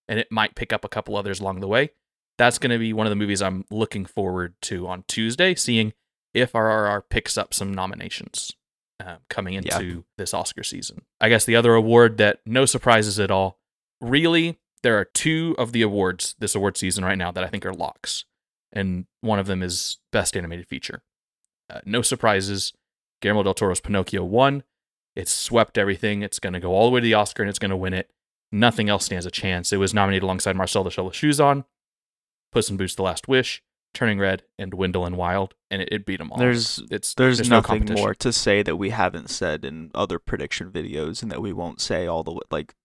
and 0.07 0.19
it 0.19 0.31
might 0.31 0.55
pick 0.55 0.73
up 0.73 0.83
a 0.83 0.89
couple 0.89 1.15
others 1.15 1.39
along 1.39 1.59
the 1.59 1.67
way. 1.67 1.91
That's 2.39 2.57
going 2.57 2.71
to 2.71 2.79
be 2.79 2.93
one 2.93 3.05
of 3.05 3.11
the 3.11 3.15
movies 3.15 3.41
I'm 3.41 3.65
looking 3.69 4.05
forward 4.05 4.55
to 4.63 4.87
on 4.87 5.03
Tuesday, 5.07 5.53
seeing 5.53 5.93
if 6.33 6.53
RRR 6.53 7.03
picks 7.09 7.37
up 7.37 7.53
some 7.53 7.71
nominations 7.73 8.55
uh, 8.99 9.17
coming 9.29 9.53
Yeah. 9.53 9.59
into 9.79 10.05
this 10.17 10.33
Oscar 10.33 10.63
season. 10.63 11.03
I 11.21 11.29
guess 11.29 11.45
the 11.45 11.55
other 11.55 11.73
award 11.73 12.17
that 12.17 12.39
no 12.45 12.65
surprises 12.65 13.19
at 13.19 13.31
all. 13.31 13.59
Really, 14.01 14.59
there 14.83 14.97
are 14.97 15.05
two 15.05 15.55
of 15.57 15.71
the 15.71 15.81
awards 15.81 16.35
this 16.39 16.55
award 16.55 16.77
season 16.77 17.03
right 17.03 17.17
now 17.17 17.31
that 17.31 17.43
I 17.43 17.47
think 17.47 17.65
are 17.65 17.73
locks 17.73 18.25
and 18.71 19.05
one 19.21 19.39
of 19.39 19.47
them 19.47 19.63
is 19.63 19.97
Best 20.11 20.37
Animated 20.37 20.67
Feature. 20.67 21.01
Uh, 21.69 21.79
no 21.85 22.01
surprises. 22.01 22.73
Guillermo 23.21 23.43
del 23.43 23.53
Toro's 23.53 23.81
Pinocchio 23.81 24.23
won. 24.23 24.63
It's 25.15 25.31
swept 25.31 25.77
everything. 25.77 26.21
It's 26.21 26.39
going 26.39 26.53
to 26.53 26.59
go 26.59 26.71
all 26.73 26.85
the 26.87 26.93
way 26.93 26.99
to 27.01 27.03
the 27.03 27.13
Oscar 27.15 27.43
and 27.43 27.49
it's 27.49 27.59
going 27.59 27.71
to 27.71 27.77
win 27.77 27.93
it. 27.93 28.09
Nothing 28.51 28.89
else 28.89 29.05
stands 29.05 29.25
a 29.25 29.31
chance. 29.31 29.73
It 29.73 29.77
was 29.77 29.93
nominated 29.93 30.23
alongside 30.23 30.55
Marcel 30.55 30.83
the 30.83 30.91
Shell 30.91 31.07
of 31.07 31.15
Shoes 31.15 31.39
on, 31.39 31.65
Puss 32.51 32.69
in 32.69 32.77
Boots: 32.77 32.95
The 32.95 33.03
Last 33.03 33.27
Wish, 33.27 33.61
Turning 33.93 34.19
Red, 34.19 34.43
and 34.57 34.73
Wendell 34.73 35.05
and 35.05 35.17
Wild, 35.17 35.55
and 35.71 35.81
it, 35.81 35.89
it 35.91 36.05
beat 36.05 36.17
them 36.17 36.31
all. 36.31 36.37
There's 36.37 36.81
it's 36.91 37.13
there's, 37.15 37.39
no 37.49 37.57
nothing 37.57 37.79
competition. 37.79 38.01
more 38.01 38.13
to 38.15 38.31
say 38.31 38.61
that 38.63 38.75
we 38.77 38.91
haven't 38.91 39.29
said 39.29 39.65
in 39.65 39.91
other 39.95 40.19
prediction 40.19 40.71
videos 40.71 41.21
and 41.23 41.31
that 41.31 41.41
we 41.41 41.51
won't 41.51 41.81
say 41.81 42.05
all 42.05 42.23
the 42.23 42.39
like 42.51 42.75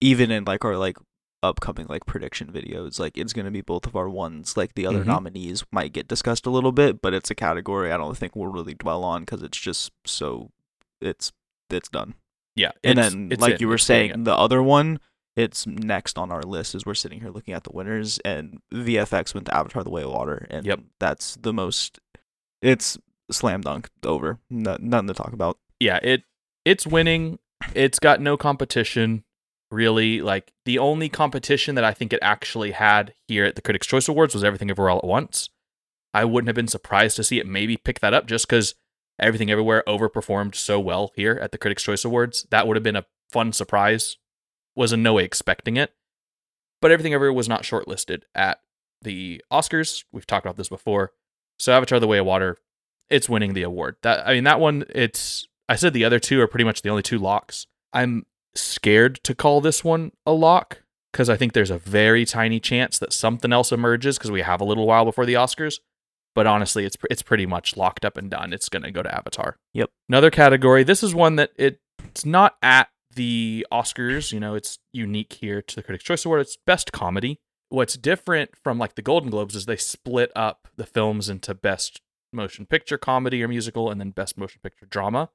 even 0.00 0.30
in 0.30 0.44
like 0.44 0.64
our 0.64 0.76
like 0.76 0.96
upcoming 1.42 1.86
like 1.88 2.04
prediction 2.04 2.50
videos 2.52 2.98
like 2.98 3.16
it's 3.16 3.32
going 3.32 3.44
to 3.44 3.50
be 3.50 3.60
both 3.60 3.86
of 3.86 3.94
our 3.94 4.08
ones 4.08 4.56
like 4.56 4.74
the 4.74 4.84
other 4.86 5.02
Mhm. 5.04 5.06
nominees 5.06 5.64
might 5.70 5.92
get 5.92 6.08
discussed 6.08 6.46
a 6.46 6.50
little 6.50 6.72
bit 6.72 7.00
but 7.00 7.14
it's 7.14 7.30
a 7.30 7.34
category 7.34 7.92
i 7.92 7.96
don't 7.96 8.16
think 8.16 8.34
we'll 8.34 8.50
really 8.50 8.74
dwell 8.74 9.04
on 9.04 9.22
because 9.22 9.40
it's 9.42 9.58
just 9.58 9.92
so 10.04 10.50
it's 11.00 11.30
it's 11.70 11.88
done 11.88 12.14
Yeah, 12.56 12.72
and 12.82 12.98
then 12.98 13.28
it's 13.30 13.40
like 13.40 13.54
it. 13.54 13.60
you 13.60 13.68
were 13.68 13.76
It's 13.76 13.84
saying 13.84 14.24
the 14.24 14.34
other 14.34 14.60
one 14.60 14.98
it's 15.38 15.66
next 15.66 16.18
on 16.18 16.30
our 16.32 16.42
list 16.42 16.74
as 16.74 16.84
we're 16.84 16.94
sitting 16.94 17.20
here 17.20 17.30
looking 17.30 17.54
at 17.54 17.64
the 17.64 17.72
winners 17.72 18.18
and 18.24 18.60
vfx 18.72 19.34
went 19.34 19.46
to 19.46 19.54
avatar 19.56 19.84
the 19.84 19.90
way 19.90 20.02
of 20.02 20.10
water 20.10 20.46
and 20.50 20.66
Yep. 20.66 20.80
that's 20.98 21.36
the 21.36 21.52
most 21.52 22.00
it's 22.60 22.98
slam 23.30 23.60
dunk 23.60 23.88
over 24.04 24.38
no, 24.50 24.76
nothing 24.80 25.08
to 25.08 25.14
talk 25.14 25.32
about 25.32 25.58
yeah, 25.80 25.98
it 26.02 26.24
it's 26.64 26.86
winning. 26.86 27.38
It's 27.74 27.98
got 27.98 28.20
no 28.20 28.36
competition 28.36 29.24
really. 29.70 30.20
Like 30.20 30.52
the 30.64 30.78
only 30.78 31.08
competition 31.08 31.74
that 31.76 31.84
I 31.84 31.92
think 31.92 32.12
it 32.12 32.18
actually 32.22 32.72
had 32.72 33.14
here 33.26 33.44
at 33.44 33.54
the 33.54 33.62
Critics' 33.62 33.86
Choice 33.86 34.08
Awards 34.08 34.34
was 34.34 34.44
Everything 34.44 34.70
Everywhere 34.70 34.90
All 34.90 34.98
at 34.98 35.04
Once. 35.04 35.50
I 36.14 36.24
wouldn't 36.24 36.48
have 36.48 36.56
been 36.56 36.68
surprised 36.68 37.16
to 37.16 37.24
see 37.24 37.38
it 37.38 37.46
maybe 37.46 37.76
pick 37.76 38.00
that 38.00 38.14
up 38.14 38.26
just 38.26 38.46
because 38.48 38.74
Everything 39.20 39.50
Everywhere 39.50 39.82
overperformed 39.86 40.54
so 40.54 40.78
well 40.78 41.12
here 41.16 41.38
at 41.40 41.52
the 41.52 41.58
Critics' 41.58 41.82
Choice 41.82 42.04
Awards. 42.04 42.46
That 42.50 42.66
would 42.66 42.76
have 42.76 42.84
been 42.84 42.96
a 42.96 43.06
fun 43.30 43.52
surprise. 43.52 44.16
Was 44.78 44.92
in 44.92 45.02
no 45.02 45.14
way 45.14 45.24
expecting 45.24 45.76
it. 45.76 45.92
But 46.80 46.92
Everything 46.92 47.12
Everywhere 47.12 47.32
was 47.32 47.48
not 47.48 47.64
shortlisted 47.64 48.22
at 48.34 48.60
the 49.02 49.42
Oscars. 49.52 50.04
We've 50.12 50.26
talked 50.26 50.46
about 50.46 50.56
this 50.56 50.68
before. 50.68 51.12
So 51.58 51.72
Avatar: 51.72 51.98
The 51.98 52.06
Way 52.06 52.18
of 52.18 52.26
Water, 52.26 52.56
it's 53.10 53.28
winning 53.28 53.54
the 53.54 53.62
award. 53.62 53.96
That 54.02 54.26
I 54.26 54.34
mean, 54.34 54.44
that 54.44 54.60
one. 54.60 54.84
It's 54.94 55.48
I 55.68 55.76
said 55.76 55.92
the 55.92 56.04
other 56.04 56.18
two 56.20 56.40
are 56.40 56.46
pretty 56.46 56.64
much 56.64 56.82
the 56.82 56.88
only 56.88 57.02
two 57.02 57.18
locks. 57.18 57.66
I'm 57.92 58.26
scared 58.54 59.22
to 59.24 59.34
call 59.34 59.60
this 59.60 59.84
one 59.84 60.12
a 60.24 60.32
lock 60.32 60.82
because 61.12 61.28
I 61.28 61.36
think 61.36 61.52
there's 61.52 61.70
a 61.70 61.78
very 61.78 62.24
tiny 62.24 62.60
chance 62.60 62.98
that 62.98 63.12
something 63.12 63.52
else 63.52 63.72
emerges 63.72 64.18
because 64.18 64.30
we 64.30 64.42
have 64.42 64.60
a 64.60 64.64
little 64.64 64.86
while 64.86 65.04
before 65.04 65.26
the 65.26 65.34
Oscars. 65.34 65.80
But 66.34 66.46
honestly, 66.46 66.84
it's 66.84 66.96
it's 67.10 67.22
pretty 67.22 67.46
much 67.46 67.76
locked 67.76 68.04
up 68.04 68.16
and 68.16 68.30
done. 68.30 68.52
It's 68.52 68.68
going 68.68 68.84
to 68.84 68.92
go 68.92 69.02
to 69.02 69.12
Avatar. 69.12 69.56
Yep. 69.74 69.90
Another 70.08 70.30
category. 70.30 70.84
This 70.84 71.02
is 71.02 71.14
one 71.14 71.36
that 71.36 71.50
it, 71.56 71.80
it's 72.04 72.24
not 72.24 72.56
at 72.62 72.88
the 73.14 73.66
Oscars. 73.72 74.32
You 74.32 74.40
know, 74.40 74.54
it's 74.54 74.78
unique 74.92 75.34
here 75.34 75.62
to 75.62 75.76
the 75.76 75.82
Critics' 75.82 76.04
Choice 76.04 76.24
Award. 76.24 76.40
It's 76.42 76.56
Best 76.66 76.92
Comedy. 76.92 77.40
What's 77.70 77.96
different 77.96 78.56
from 78.56 78.78
like 78.78 78.94
the 78.94 79.02
Golden 79.02 79.30
Globes 79.30 79.54
is 79.54 79.66
they 79.66 79.76
split 79.76 80.32
up 80.34 80.68
the 80.76 80.86
films 80.86 81.28
into 81.28 81.54
Best 81.54 82.00
Motion 82.32 82.66
Picture 82.66 82.98
Comedy 82.98 83.42
or 83.42 83.48
Musical 83.48 83.90
and 83.90 84.00
then 84.00 84.10
Best 84.10 84.38
Motion 84.38 84.60
Picture 84.62 84.86
Drama. 84.86 85.30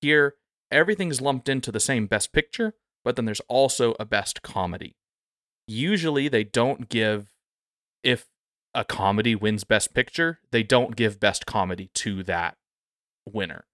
Here, 0.00 0.34
everything's 0.70 1.20
lumped 1.20 1.48
into 1.48 1.72
the 1.72 1.80
same 1.80 2.06
Best 2.06 2.32
Picture, 2.32 2.74
but 3.04 3.16
then 3.16 3.24
there's 3.24 3.40
also 3.48 3.94
a 3.98 4.04
Best 4.04 4.42
Comedy. 4.42 4.96
Usually, 5.66 6.28
they 6.28 6.44
don't 6.44 6.88
give, 6.88 7.32
if 8.02 8.26
a 8.74 8.84
comedy 8.84 9.34
wins 9.34 9.64
Best 9.64 9.94
Picture, 9.94 10.40
they 10.52 10.62
don't 10.62 10.94
give 10.94 11.18
Best 11.18 11.46
Comedy 11.46 11.90
to 11.94 12.22
that 12.24 12.56
winner. 13.26 13.64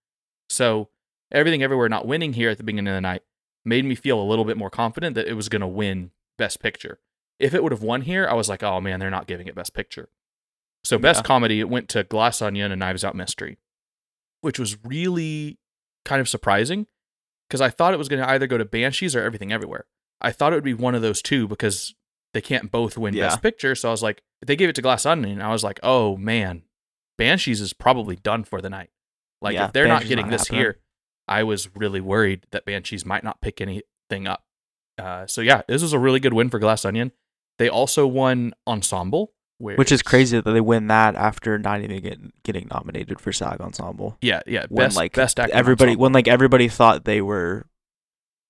So, 0.49 0.89
Everything 1.33 1.63
Everywhere 1.63 1.89
not 1.89 2.07
winning 2.07 2.33
here 2.33 2.51
at 2.51 2.59
the 2.59 2.65
beginning 2.65 2.89
of 2.89 2.97
the 2.97 3.01
night 3.01 3.23
made 3.65 3.85
me 3.85 3.95
feel 3.95 4.21
a 4.21 4.25
little 4.25 4.45
bit 4.45 4.57
more 4.57 4.71
confident 4.71 5.15
that 5.15 5.27
it 5.29 5.35
was 5.35 5.49
going 5.49 5.61
to 5.61 5.67
win 5.67 6.11
Best 6.39 6.61
Picture. 6.61 6.99
If 7.39 7.55
it 7.55 7.63
would 7.63 7.73
have 7.73 7.83
won 7.83 8.03
here, 8.03 8.27
I 8.29 8.35
was 8.35 8.49
like, 8.49 8.63
oh 8.63 8.81
man, 8.81 9.01
they're 9.01 9.11
not 9.11 9.27
giving 9.27 9.47
it 9.47 9.55
Best 9.55 9.75
Picture. 9.75 10.09
So, 10.85 10.99
Best 10.99 11.25
Comedy, 11.25 11.61
it 11.61 11.69
went 11.69 11.89
to 11.91 12.05
Glass 12.05 12.41
Onion 12.41 12.73
and 12.73 12.79
Knives 12.81 13.05
Out 13.05 13.15
Mystery, 13.15 13.59
which 14.41 14.59
was 14.59 14.83
really 14.85 15.59
kind 16.07 16.21
of 16.23 16.29
surprising 16.29 16.87
because 17.49 17.61
I 17.61 17.69
thought 17.69 17.93
it 17.93 17.99
was 17.99 18.09
going 18.09 18.23
to 18.23 18.29
either 18.29 18.47
go 18.47 18.57
to 18.57 18.65
Banshees 18.65 19.15
or 19.15 19.23
Everything 19.23 19.53
Everywhere. 19.53 19.85
I 20.23 20.33
thought 20.33 20.53
it 20.53 20.57
would 20.57 20.65
be 20.65 20.75
one 20.75 20.95
of 20.95 21.03
those 21.03 21.21
two 21.21 21.47
because 21.49 21.95
they 22.33 22.41
can't 22.41 22.71
both 22.71 22.97
win 22.97 23.13
Yeah. 23.15 23.29
Best 23.29 23.43
Picture. 23.43 23.75
So 23.75 23.89
I 23.89 23.91
was 23.91 24.03
like, 24.03 24.23
if 24.41 24.47
they 24.47 24.57
gave 24.57 24.69
it 24.71 24.75
to 24.77 24.83
Glass 24.83 25.05
Onion, 25.05 25.43
I 25.43 25.53
was 25.53 25.63
like, 25.63 25.81
oh 25.83 26.17
man, 26.17 26.63
Banshees 27.19 27.61
is 27.61 27.73
probably 27.75 28.17
done 28.17 28.45
for 28.45 28.63
the 28.63 28.71
night. 28.71 28.91
Like 29.43 29.55
Yeah, 29.55 29.67
if 29.67 29.73
they're 29.73 29.89
not 29.89 30.07
getting 30.07 30.27
not 30.27 30.31
this 30.31 30.43
happening. 30.49 30.61
here, 30.61 30.79
I 31.31 31.45
was 31.45 31.75
really 31.75 32.01
worried 32.03 32.45
that 32.51 32.67
Banshees 32.67 33.07
might 33.07 33.25
not 33.25 33.41
pick 33.41 33.61
anything 33.63 34.27
up. 34.27 34.45
Uh, 34.99 35.27
so 35.27 35.41
yeah, 35.41 35.63
this 35.69 35.81
was 35.81 35.93
a 35.95 35.99
really 35.99 36.21
good 36.21 36.35
win 36.35 36.51
for 36.51 36.59
Glass 36.59 36.85
Onion. 36.85 37.13
They 37.59 37.69
also 37.71 38.07
won 38.07 38.53
Ensemble, 38.67 39.33
which 39.59 39.93
is 39.93 40.03
crazy 40.03 40.41
that 40.41 40.51
they 40.51 40.61
win 40.61 40.89
that 40.89 41.15
after 41.15 41.59
not 41.59 41.81
even 41.83 42.03
getting 42.03 42.33
getting 42.43 42.69
nominated 42.71 43.21
for 43.21 43.33
SAG 43.33 43.61
Ensemble. 43.61 44.19
Yeah, 44.21 44.41
yeah, 44.47 44.67
When 44.69 44.87
best 44.87 44.97
like 44.97 45.15
best 45.15 45.39
acting 45.41 45.55
everybody 45.57 45.91
ensemble. 45.93 46.03
when 46.03 46.13
like 46.13 46.29
everybody 46.29 46.69
thought 46.69 47.05
they 47.05 47.23
were 47.23 47.67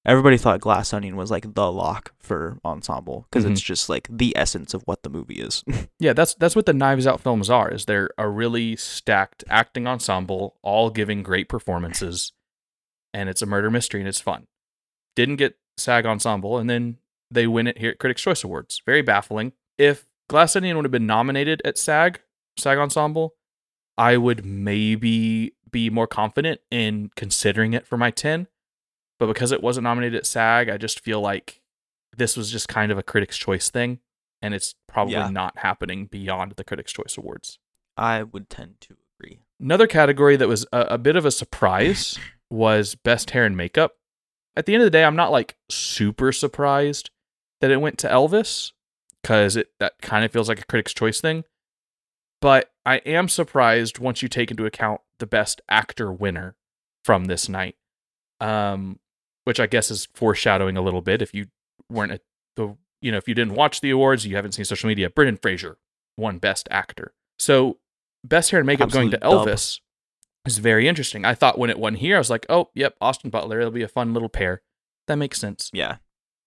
everybody 0.07 0.39
thought 0.39 0.61
Glass 0.61 0.93
Onion 0.95 1.15
was 1.17 1.31
like 1.31 1.55
the 1.55 1.71
lock 1.71 2.13
for 2.21 2.59
ensemble 2.65 3.27
because 3.31 3.45
Mhm. 3.45 3.53
it's 3.53 3.61
just 3.61 3.89
like 3.89 4.09
the 4.11 4.33
essence 4.37 4.73
of 4.73 4.83
what 4.87 5.03
the 5.03 5.11
movie 5.11 5.35
is. 5.41 5.63
Yeah, 5.99 6.15
that's 6.15 6.35
that's 6.37 6.57
what 6.57 6.65
the 6.67 6.73
Knives 6.73 7.07
Out 7.07 7.21
films 7.21 7.51
are. 7.51 7.69
Is 7.71 7.85
they're 7.85 8.11
a 8.17 8.27
really 8.29 8.75
stacked 8.77 9.45
acting 9.49 9.87
ensemble, 9.87 10.57
all 10.63 10.89
giving 10.91 11.23
great 11.23 11.49
performances, 11.49 12.33
and 13.13 13.29
it's 13.29 13.43
a 13.43 13.47
murder 13.47 13.71
mystery 13.71 14.01
and 14.01 14.09
it's 14.09 14.21
fun. 14.21 14.47
Didn't 15.17 15.37
get 15.37 15.57
SAG 15.77 16.07
ensemble, 16.07 16.59
and 16.59 16.69
then 16.71 16.99
they 17.31 17.47
win 17.47 17.67
it 17.67 17.79
here 17.79 17.91
at 17.91 17.99
Critics' 17.99 18.23
Choice 18.23 18.45
Awards. 18.45 18.83
Very 18.87 19.03
baffling. 19.03 19.53
If 19.79 20.07
Glass 20.29 20.55
Onion 20.57 20.77
would 20.77 20.85
have 20.85 20.93
been 20.93 21.07
nominated 21.07 21.61
at 21.65 21.79
SAG 21.79 22.21
SAG 22.59 22.79
ensemble, 22.79 23.35
I 23.97 24.17
would 24.17 24.45
maybe 24.45 25.55
be 25.71 25.89
more 25.91 26.07
confident 26.07 26.61
in 26.71 27.11
considering 27.17 27.73
it 27.73 27.87
for 27.87 27.97
my 27.97 28.11
ten. 28.11 28.47
But 29.19 29.27
because 29.27 29.53
it 29.53 29.63
wasn't 29.63 29.85
nominated 29.85 30.17
at 30.17 30.27
SAG, 30.27 30.69
I 30.69 30.77
just 30.79 31.01
feel 31.01 31.21
like 31.21 31.61
this 32.17 32.37
was 32.37 32.51
just 32.51 32.69
kind 32.69 32.91
of 32.91 32.99
a 32.99 33.03
Critics' 33.03 33.37
Choice 33.37 33.71
thing 33.71 34.01
and 34.43 34.55
it's 34.55 34.75
probably 34.89 35.15
Yeah. 35.15 35.29
not 35.29 35.59
happening 35.59 36.07
beyond 36.07 36.53
the 36.57 36.65
Critics' 36.65 36.93
Choice 36.93 37.17
Awards. 37.19 37.59
I 37.97 38.23
would 38.23 38.49
tend 38.49 38.81
to 38.83 38.97
agree. 39.21 39.41
Another 39.61 39.87
category 39.87 40.37
that 40.37 40.49
was 40.49 40.67
a, 40.73 40.81
a 40.91 40.99
bit 40.99 41.17
of 41.17 41.25
a 41.27 41.31
surprise 41.31 42.19
was 42.51 42.95
Best 42.95 43.31
Hair 43.31 43.47
and 43.47 43.57
Makeup. 43.57 43.93
At 44.57 44.67
the 44.67 44.75
end 44.75 44.83
of 44.83 44.87
the 44.87 44.91
day, 44.91 45.05
I'm 45.05 45.17
not 45.17 45.31
like 45.31 45.57
super 45.71 46.33
surprised 46.33 47.11
that 47.61 47.71
it 47.71 47.81
went 47.81 47.99
to 47.99 48.09
Elvis 48.09 48.73
because 49.23 49.57
it 49.57 49.69
that 49.79 50.01
kind 50.03 50.25
of 50.25 50.33
feels 50.33 50.49
like 50.49 50.61
a 50.61 50.67
Critics' 50.67 50.95
Choice 50.95 51.21
thing. 51.21 51.45
But 52.41 52.71
I 52.87 52.97
am 52.99 53.29
surprised 53.29 53.99
once 53.99 54.23
you 54.23 54.29
take 54.29 54.51
into 54.51 54.67
account 54.67 55.01
the 55.19 55.27
Best 55.27 55.61
Actor 55.69 56.13
winner 56.13 56.57
from 57.05 57.27
this 57.27 57.49
night, 57.49 57.77
um, 58.41 58.99
which 59.45 59.61
I 59.61 59.67
guess 59.67 59.91
is 59.91 60.09
foreshadowing 60.15 60.77
a 60.77 60.83
little 60.83 61.03
bit. 61.03 61.23
If 61.23 61.35
you 61.35 61.47
weren't 61.91 62.13
at 62.13 62.23
the, 62.57 62.77
you 63.03 63.13
know, 63.13 63.19
if 63.19 63.29
you 63.29 63.35
didn't 63.35 63.55
watch 63.55 63.81
the 63.81 63.91
awards, 63.91 64.27
you 64.27 64.37
haven't 64.37 64.53
seen 64.53 64.65
social 64.65 64.89
media. 64.89 65.11
Brendan 65.11 65.37
Fraser 65.37 65.79
won 66.17 66.39
Best 66.39 66.67
Actor. 66.71 67.13
So 67.39 67.79
Best 68.25 68.51
Hair 68.51 68.61
and 68.61 68.67
Makeup 68.67 68.91
going 68.91 69.11
to 69.11 69.19
dub. 69.19 69.47
Elvis 69.47 69.81
is 70.51 70.59
very 70.59 70.89
interesting. 70.89 71.25
I 71.25 71.35
thought 71.35 71.59
when 71.59 71.71
it 71.71 71.79
won 71.79 71.95
here, 71.95 72.17
I 72.17 72.19
was 72.19 72.31
like, 72.31 72.47
oh, 72.49 72.71
yep, 72.75 72.97
Austin 73.01 73.31
Butler. 73.31 73.61
It'll 73.61 73.71
be 73.71 73.83
a 73.83 73.89
fun 73.89 74.13
little 74.13 74.29
pair. 74.29 74.63
That 75.07 75.17
makes 75.17 75.41
sense. 75.41 75.71
Yeah. 75.73 75.97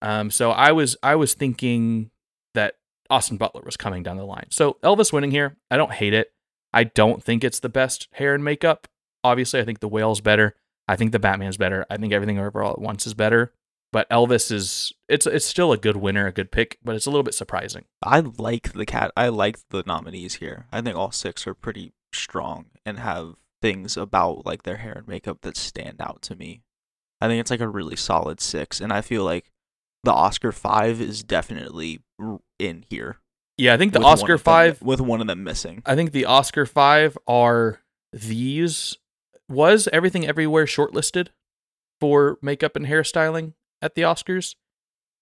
Um, 0.02 0.30
so 0.30 0.50
I 0.50 0.72
was 0.72 0.96
I 1.02 1.16
was 1.16 1.34
thinking 1.34 2.10
that 2.54 2.74
Austin 3.10 3.36
Butler 3.36 3.62
was 3.64 3.76
coming 3.76 4.02
down 4.02 4.16
the 4.16 4.24
line. 4.24 4.46
So 4.50 4.78
Elvis 4.82 5.12
winning 5.12 5.30
here, 5.30 5.56
I 5.70 5.76
don't 5.76 5.92
hate 5.92 6.14
it. 6.14 6.32
I 6.72 6.84
don't 6.84 7.22
think 7.22 7.44
it's 7.44 7.60
the 7.60 7.68
best 7.68 8.08
hair 8.12 8.34
and 8.34 8.44
makeup. 8.44 8.88
Obviously, 9.22 9.60
I 9.60 9.64
think 9.64 9.80
the 9.80 9.88
whale's 9.88 10.20
better. 10.20 10.56
I 10.88 10.96
think 10.96 11.12
the 11.12 11.18
Batman's 11.18 11.56
better. 11.56 11.86
I 11.88 11.96
think 11.96 12.12
everything 12.12 12.38
overall 12.38 12.72
at 12.72 12.80
once 12.80 13.06
is 13.06 13.14
better. 13.14 13.52
But 13.92 14.10
Elvis 14.10 14.50
is 14.50 14.92
it's 15.08 15.26
it's 15.26 15.46
still 15.46 15.72
a 15.72 15.78
good 15.78 15.96
winner, 15.96 16.26
a 16.26 16.32
good 16.32 16.50
pick, 16.50 16.78
but 16.82 16.96
it's 16.96 17.06
a 17.06 17.10
little 17.10 17.22
bit 17.22 17.34
surprising. 17.34 17.84
I 18.02 18.20
like 18.20 18.72
the 18.72 18.84
cat 18.84 19.12
I 19.16 19.28
like 19.28 19.58
the 19.68 19.84
nominees 19.86 20.34
here. 20.34 20.66
I 20.72 20.80
think 20.80 20.96
all 20.96 21.12
six 21.12 21.46
are 21.46 21.54
pretty 21.54 21.92
strong 22.12 22.66
and 22.84 22.98
have 22.98 23.36
things 23.62 23.96
about 23.96 24.44
like 24.46 24.62
their 24.62 24.76
hair 24.78 24.92
and 24.98 25.08
makeup 25.08 25.38
that 25.42 25.56
stand 25.56 25.96
out 26.00 26.22
to 26.22 26.36
me. 26.36 26.62
I 27.20 27.28
think 27.28 27.40
it's 27.40 27.50
like 27.50 27.60
a 27.60 27.68
really 27.68 27.96
solid 27.96 28.40
six, 28.40 28.80
and 28.80 28.92
I 28.92 29.00
feel 29.00 29.24
like 29.24 29.50
the 30.02 30.12
Oscar 30.12 30.52
five 30.52 31.00
is 31.00 31.22
definitely 31.22 32.00
in 32.58 32.84
here. 32.90 33.18
Yeah, 33.56 33.72
I 33.72 33.76
think 33.76 33.92
the 33.92 34.00
Oscar 34.00 34.32
them- 34.36 34.38
five 34.44 34.82
with 34.82 35.00
one 35.00 35.20
of 35.20 35.26
them 35.26 35.44
missing. 35.44 35.82
I 35.86 35.94
think 35.94 36.12
the 36.12 36.24
Oscar 36.26 36.66
five 36.66 37.16
are 37.26 37.80
these. 38.12 38.96
Was 39.48 39.88
everything 39.92 40.26
everywhere 40.26 40.64
shortlisted 40.64 41.28
for 42.00 42.38
makeup 42.42 42.76
and 42.76 42.86
hairstyling 42.86 43.52
at 43.82 43.94
the 43.94 44.02
Oscars? 44.02 44.54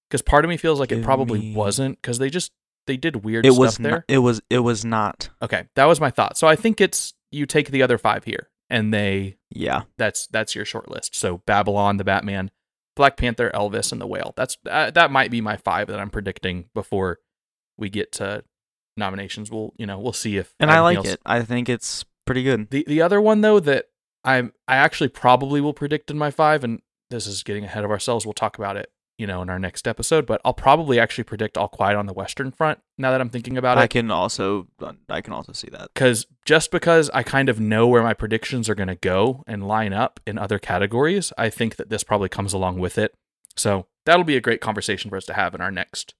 Because 0.09 0.23
part 0.23 0.45
of 0.45 0.49
me 0.49 0.57
feels 0.57 0.79
like 0.79 0.93
it 0.93 1.03
probably 1.03 1.41
me- 1.41 1.55
wasn't 1.55 2.01
because 2.01 2.19
they 2.19 2.31
just 2.31 2.53
they 2.87 2.97
did 2.97 3.25
weird 3.25 3.45
It 3.47 3.53
stuff 3.53 3.61
was 3.61 3.77
there. 3.79 3.91
not, 3.93 4.05
it 4.09 4.19
was 4.19 4.41
it 4.51 4.61
was 4.61 4.85
not. 4.85 5.31
Okay, 5.43 5.65
that 5.75 5.85
was 5.87 6.01
my 6.01 6.11
thought. 6.11 6.37
So 6.37 6.47
I 6.47 6.57
think 6.57 6.81
it's 6.81 7.15
you 7.33 7.47
take 7.47 7.71
the 7.71 7.83
other 7.83 7.99
five 7.99 8.25
here, 8.25 8.49
and 8.71 8.93
they 8.95 9.37
Yeah. 9.51 9.83
that's 9.99 10.27
that's 10.29 10.55
your 10.55 10.65
short 10.65 10.91
list. 10.91 11.15
So 11.17 11.39
Babylon, 11.47 11.97
the 11.97 12.05
Batman, 12.05 12.51
Black 12.95 13.17
Panther, 13.17 13.51
Elvis, 13.55 13.91
and 13.93 14.01
the 14.01 14.07
Whale. 14.07 14.35
That's 14.37 14.57
uh, 14.71 14.91
that 14.93 15.11
might 15.11 15.31
be 15.31 15.41
my 15.41 15.57
five 15.57 15.89
that 15.89 15.99
I'm 15.99 16.11
predicting 16.11 16.69
before 16.75 17.19
we 17.79 17.89
get 17.89 18.13
to 18.13 18.45
nominations. 18.97 19.51
We'll 19.51 19.73
you 19.77 19.87
know 19.87 19.99
we'll 19.99 20.13
see 20.13 20.37
if 20.37 20.55
And 20.61 20.71
I 20.71 20.81
like 20.81 20.99
else- 20.99 21.09
it. 21.09 21.21
I 21.25 21.43
think 21.43 21.69
it's 21.69 22.05
pretty 22.27 22.43
good. 22.43 22.71
The 22.71 22.85
the 22.87 23.03
other 23.03 23.21
one 23.21 23.41
though 23.41 23.61
that 23.61 23.87
I 24.25 24.39
I 24.69 24.77
actually 24.77 25.09
probably 25.09 25.61
will 25.61 25.75
predict 25.75 26.11
in 26.11 26.19
my 26.19 26.31
five, 26.31 26.63
and 26.65 26.81
this 27.11 27.27
is 27.27 27.43
getting 27.43 27.65
ahead 27.65 27.85
of 27.85 27.91
ourselves. 27.91 28.25
We'll 28.27 28.33
talk 28.35 28.59
about 28.59 28.77
it, 28.77 28.91
you 29.19 29.27
know, 29.27 29.43
in 29.43 29.51
our 29.51 29.59
next 29.59 29.87
episode. 29.87 30.27
But 30.27 30.41
I'll 30.45 30.55
probably 30.55 30.99
actually 30.99 31.25
predict 31.25 31.57
All 31.57 31.69
Quiet 31.69 31.97
on 31.97 32.07
the 32.07 32.13
Western 32.13 32.51
Front. 32.51 32.81
Now 32.99 33.11
that 33.11 33.21
I'm 33.21 33.29
thinking 33.31 33.57
about 33.57 33.79
it. 33.79 33.83
I 33.83 33.87
can 33.87 34.11
also 34.11 34.69
I 35.09 35.21
can 35.21 35.33
also 35.33 35.53
see 35.53 35.69
that. 35.71 35.91
because 35.95 36.27
just 36.45 36.71
because 36.71 37.11
I 37.11 37.23
kind 37.23 37.49
of 37.49 37.61
know 37.61 37.87
where 37.87 38.03
my 38.03 38.15
predictions 38.15 38.69
are 38.69 38.75
going 38.75 38.89
to 38.89 38.97
go 38.97 39.45
and 39.47 39.67
line 39.67 39.93
up 39.93 40.21
in 40.27 40.39
other 40.39 40.59
categories, 40.59 41.33
I 41.39 41.51
think 41.51 41.77
that 41.77 41.91
this 41.91 42.05
probably 42.05 42.29
comes 42.29 42.53
along 42.53 42.79
with 42.79 42.99
it. 42.99 43.15
So 43.57 43.87
that'll 44.07 44.25
be 44.25 44.37
a 44.37 44.41
great 44.41 44.61
conversation 44.61 45.11
for 45.11 45.17
us 45.17 45.27
to 45.27 45.35
have 45.35 45.55
in 45.55 45.61
our 45.61 45.71
next, 45.71 46.15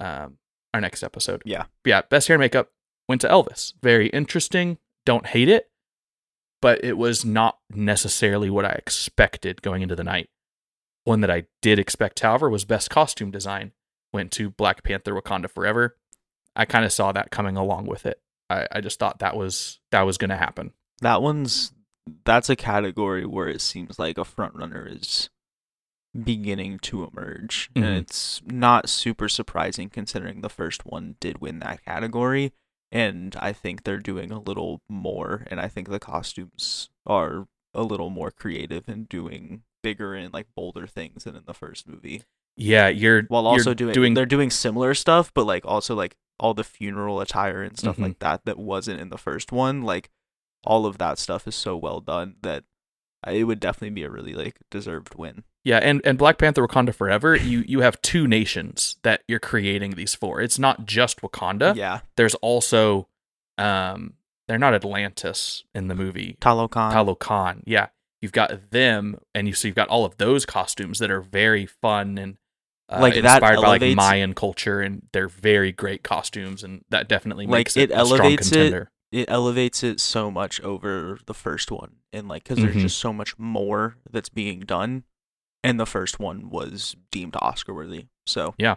um, 0.00 0.38
our 0.72 0.80
next 0.80 1.02
episode. 1.02 1.42
Yeah. 1.44 1.64
yeah. 1.84 2.02
Best 2.08 2.28
hair 2.28 2.34
and 2.36 2.40
makeup 2.40 2.70
went 3.08 3.20
to 3.20 3.28
Elvis. 3.28 3.74
Very 3.82 4.08
interesting. 4.08 4.78
Don't 5.04 5.26
hate 5.26 5.48
it, 5.48 5.70
but 6.60 6.82
it 6.82 6.96
was 6.96 7.24
not 7.24 7.58
necessarily 7.70 8.50
what 8.50 8.64
I 8.64 8.70
expected 8.70 9.62
going 9.62 9.82
into 9.82 9.94
the 9.94 10.02
night. 10.04 10.28
One 11.06 11.20
that 11.20 11.30
I 11.30 11.44
did 11.62 11.78
expect, 11.78 12.18
however, 12.18 12.50
was 12.50 12.64
best 12.64 12.90
costume 12.90 13.30
design 13.30 13.70
went 14.12 14.32
to 14.32 14.50
Black 14.50 14.82
Panther: 14.82 15.14
Wakanda 15.14 15.48
Forever. 15.48 15.96
I 16.56 16.64
kind 16.64 16.84
of 16.84 16.92
saw 16.92 17.12
that 17.12 17.30
coming 17.30 17.56
along 17.56 17.86
with 17.86 18.06
it. 18.06 18.20
I, 18.50 18.66
I 18.72 18.80
just 18.80 18.98
thought 18.98 19.20
that 19.20 19.36
was 19.36 19.78
that 19.92 20.02
was 20.02 20.18
going 20.18 20.30
to 20.30 20.36
happen. 20.36 20.72
That 21.02 21.22
one's 21.22 21.72
that's 22.24 22.50
a 22.50 22.56
category 22.56 23.24
where 23.24 23.46
it 23.46 23.60
seems 23.60 24.00
like 24.00 24.18
a 24.18 24.24
front 24.24 24.56
runner 24.56 24.88
is 24.90 25.30
beginning 26.24 26.80
to 26.80 27.04
emerge. 27.04 27.70
Mhm. 27.76 27.84
And 27.84 27.96
it's 27.98 28.42
not 28.44 28.88
super 28.88 29.28
surprising 29.28 29.88
considering 29.88 30.40
the 30.40 30.48
first 30.48 30.86
one 30.86 31.14
did 31.20 31.40
win 31.40 31.60
that 31.60 31.84
category. 31.84 32.52
And 32.90 33.36
I 33.38 33.52
think 33.52 33.84
they're 33.84 33.98
doing 33.98 34.32
a 34.32 34.40
little 34.40 34.80
more 34.88 35.44
and 35.52 35.60
I 35.60 35.68
think 35.68 35.88
the 35.88 36.00
costumes 36.00 36.90
are 37.06 37.46
a 37.74 37.84
little 37.84 38.10
more 38.10 38.32
creative 38.32 38.88
and 38.88 39.08
doing 39.08 39.62
bigger 39.86 40.14
and 40.14 40.32
like 40.34 40.46
bolder 40.56 40.86
things 40.86 41.24
than 41.24 41.36
in 41.36 41.44
the 41.46 41.54
first 41.54 41.86
movie. 41.86 42.22
Yeah, 42.56 42.88
you're 42.88 43.22
While 43.28 43.42
you're 43.44 43.52
also 43.52 43.74
doing, 43.74 44.14
they're 44.14 44.26
doing 44.26 44.50
similar 44.50 44.94
stuff, 44.94 45.32
but 45.34 45.44
like 45.46 45.64
also 45.64 45.94
like 45.94 46.16
all 46.40 46.54
the 46.54 46.64
funeral 46.64 47.20
attire 47.20 47.62
and 47.62 47.78
stuff 47.78 47.96
Mhm. 47.98 48.02
like 48.02 48.18
that 48.18 48.44
that 48.46 48.58
wasn't 48.58 49.00
in 49.00 49.10
the 49.10 49.18
first 49.18 49.52
one. 49.52 49.82
Like 49.82 50.10
all 50.64 50.86
of 50.86 50.98
that 50.98 51.18
stuff 51.18 51.46
is 51.46 51.54
so 51.54 51.76
well 51.76 52.00
done 52.00 52.36
that 52.42 52.64
it 53.26 53.44
would 53.44 53.60
definitely 53.60 53.90
be 53.94 54.02
a 54.02 54.10
really 54.10 54.34
like 54.34 54.56
deserved 54.70 55.14
win. 55.16 55.44
Yeah, 55.64 55.78
and, 55.78 56.00
and 56.04 56.16
Black 56.16 56.38
Panther 56.38 56.66
Wakanda 56.66 56.94
Forever, 56.94 57.34
you 57.36 57.64
you 57.66 57.80
have 57.80 58.00
two 58.02 58.26
nations 58.26 58.96
that 59.02 59.22
you're 59.28 59.40
creating 59.40 59.92
these 59.92 60.14
for. 60.14 60.40
It's 60.40 60.58
not 60.58 60.86
just 60.86 61.20
Wakanda. 61.22 61.74
Yeah, 61.76 62.00
There's 62.16 62.34
also 62.36 63.08
um 63.58 64.14
they're 64.48 64.58
not 64.58 64.74
Atlantis 64.74 65.64
in 65.74 65.88
the 65.88 65.94
movie. 65.94 66.36
Talokan. 66.40 66.92
Talokan. 66.92 67.62
Yeah. 67.66 67.88
You've 68.26 68.32
got 68.32 68.70
them 68.72 69.18
and 69.36 69.46
you 69.46 69.54
so 69.54 69.68
you've 69.68 69.76
got 69.76 69.88
all 69.88 70.04
of 70.04 70.16
those 70.18 70.44
costumes 70.44 70.98
that 70.98 71.10
are 71.12 71.20
very 71.20 71.64
fun 71.64 72.18
and 72.18 72.36
uh, 72.88 73.00
Like, 73.00 73.14
that 73.14 73.42
inspired 73.42 73.60
by 73.60 73.68
like 73.78 73.96
Mayan 73.96 74.34
culture 74.34 74.80
and 74.80 75.02
they're 75.12 75.28
very 75.28 75.70
great 75.70 76.02
costumes 76.02 76.64
and 76.64 76.84
that 76.90 77.08
definitely 77.08 77.46
Like, 77.46 77.66
makes 77.66 77.76
it, 77.76 77.90
it 77.90 77.90
strong 77.90 78.00
elevates 78.10 78.52
it 78.52 78.88
it 79.12 79.30
elevates 79.30 79.82
it 79.84 80.00
so 80.00 80.30
much 80.30 80.60
over 80.62 81.18
the 81.26 81.34
first 81.34 81.70
one, 81.70 81.96
and 82.12 82.26
like 82.26 82.42
because 82.42 82.58
there's 82.58 82.74
Mhm. 82.76 82.80
just 82.82 82.98
so 82.98 83.12
much 83.12 83.38
more 83.38 83.96
that's 84.10 84.28
being 84.28 84.60
done, 84.60 85.04
and 85.62 85.78
the 85.78 85.86
first 85.86 86.18
one 86.18 86.50
was 86.50 86.96
deemed 87.12 87.36
Oscar 87.40 87.72
worthy. 87.72 88.06
So 88.26 88.54
yeah, 88.58 88.76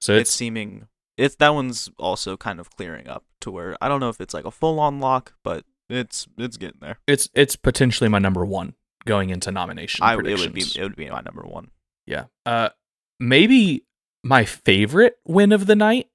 So 0.00 0.12
it's, 0.14 0.22
it's 0.30 0.30
seeming 0.30 0.86
it's 1.16 1.34
that 1.36 1.52
one's 1.52 1.90
also 1.98 2.36
kind 2.36 2.60
of 2.60 2.70
clearing 2.70 3.08
up 3.08 3.24
to 3.40 3.50
where 3.50 3.76
I 3.80 3.88
don't 3.88 4.00
know 4.00 4.08
if 4.08 4.20
it's 4.20 4.34
like 4.34 4.44
a 4.46 4.50
full 4.52 4.78
on 4.78 5.00
lock, 5.00 5.34
but 5.42 5.64
it's 5.90 6.26
it's 6.38 6.56
getting 6.56 6.78
there. 6.80 6.98
it's 7.06 7.28
it's 7.34 7.56
potentially 7.56 8.08
my 8.08 8.18
number 8.18 8.44
one 8.44 8.74
going 9.06 9.30
into 9.30 9.50
nomination 9.50 10.04
I 10.04 10.14
it 10.14 10.38
would 10.38 10.52
be 10.52 10.62
it 10.76 10.82
would 10.82 10.96
be 10.96 11.08
my 11.10 11.20
number 11.20 11.42
one. 11.42 11.70
Yeah. 12.06 12.24
Uh 12.46 12.70
maybe 13.18 13.84
my 14.22 14.44
favorite 14.44 15.18
win 15.26 15.52
of 15.52 15.66
the 15.66 15.76
night 15.76 16.08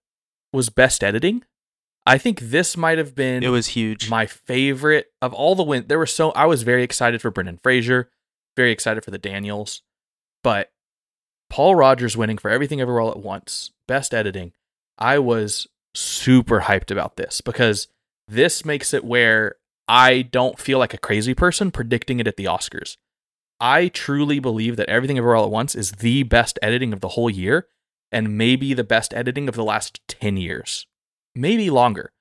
was 0.53 0.69
best 0.69 1.03
editing. 1.03 1.43
I 2.07 2.17
think 2.19 2.39
this 2.39 2.77
might 2.77 2.99
have 2.99 3.15
been 3.15 3.43
It 3.43 3.49
was 3.49 3.67
huge. 3.67 4.09
my 4.09 4.25
favorite 4.27 5.07
of 5.21 5.33
all 5.33 5.55
the 5.55 5.63
win. 5.63 5.85
There 5.87 5.97
were 5.97 6.05
so 6.05 6.31
I 6.31 6.45
was 6.45 6.63
very 6.63 6.83
excited 6.83 7.21
for 7.21 7.31
Brendan 7.31 7.59
Fraser, 7.63 8.09
very 8.55 8.71
excited 8.71 9.03
for 9.03 9.11
the 9.11 9.17
Daniels, 9.17 9.81
but 10.43 10.71
Paul 11.49 11.75
Rogers 11.75 12.15
winning 12.15 12.37
for 12.37 12.49
Everything 12.51 12.79
Everywhere 12.81 13.01
All 13.01 13.11
at 13.11 13.19
Once, 13.19 13.71
best 13.87 14.13
editing. 14.13 14.51
I 14.97 15.19
was 15.19 15.67
super 15.95 16.61
hyped 16.61 16.91
about 16.91 17.17
this 17.17 17.41
because 17.41 17.87
this 18.27 18.63
makes 18.65 18.93
it 18.93 19.03
where 19.03 19.55
I 19.87 20.23
don't 20.23 20.59
feel 20.59 20.79
like 20.79 20.93
a 20.93 20.99
crazy 20.99 21.33
person 21.33 21.71
predicting 21.71 22.19
it 22.19 22.27
at 22.27 22.37
the 22.37 22.45
Oscars. 22.45 22.97
I 23.59 23.87
truly 23.87 24.39
believe 24.39 24.75
that 24.77 24.89
Everything 24.89 25.17
Everywhere 25.17 25.37
All 25.37 25.45
at 25.45 25.51
Once 25.51 25.75
is 25.75 25.93
the 25.93 26.23
best 26.23 26.59
editing 26.61 26.91
of 26.91 26.99
the 26.99 27.09
whole 27.09 27.29
year 27.29 27.67
and 28.11 28.37
maybe 28.37 28.73
the 28.73 28.83
best 28.83 29.13
editing 29.13 29.47
of 29.47 29.55
the 29.55 29.63
last 29.63 30.01
10 30.07 30.37
years, 30.37 30.87
maybe 31.33 31.69
longer. 31.69 32.11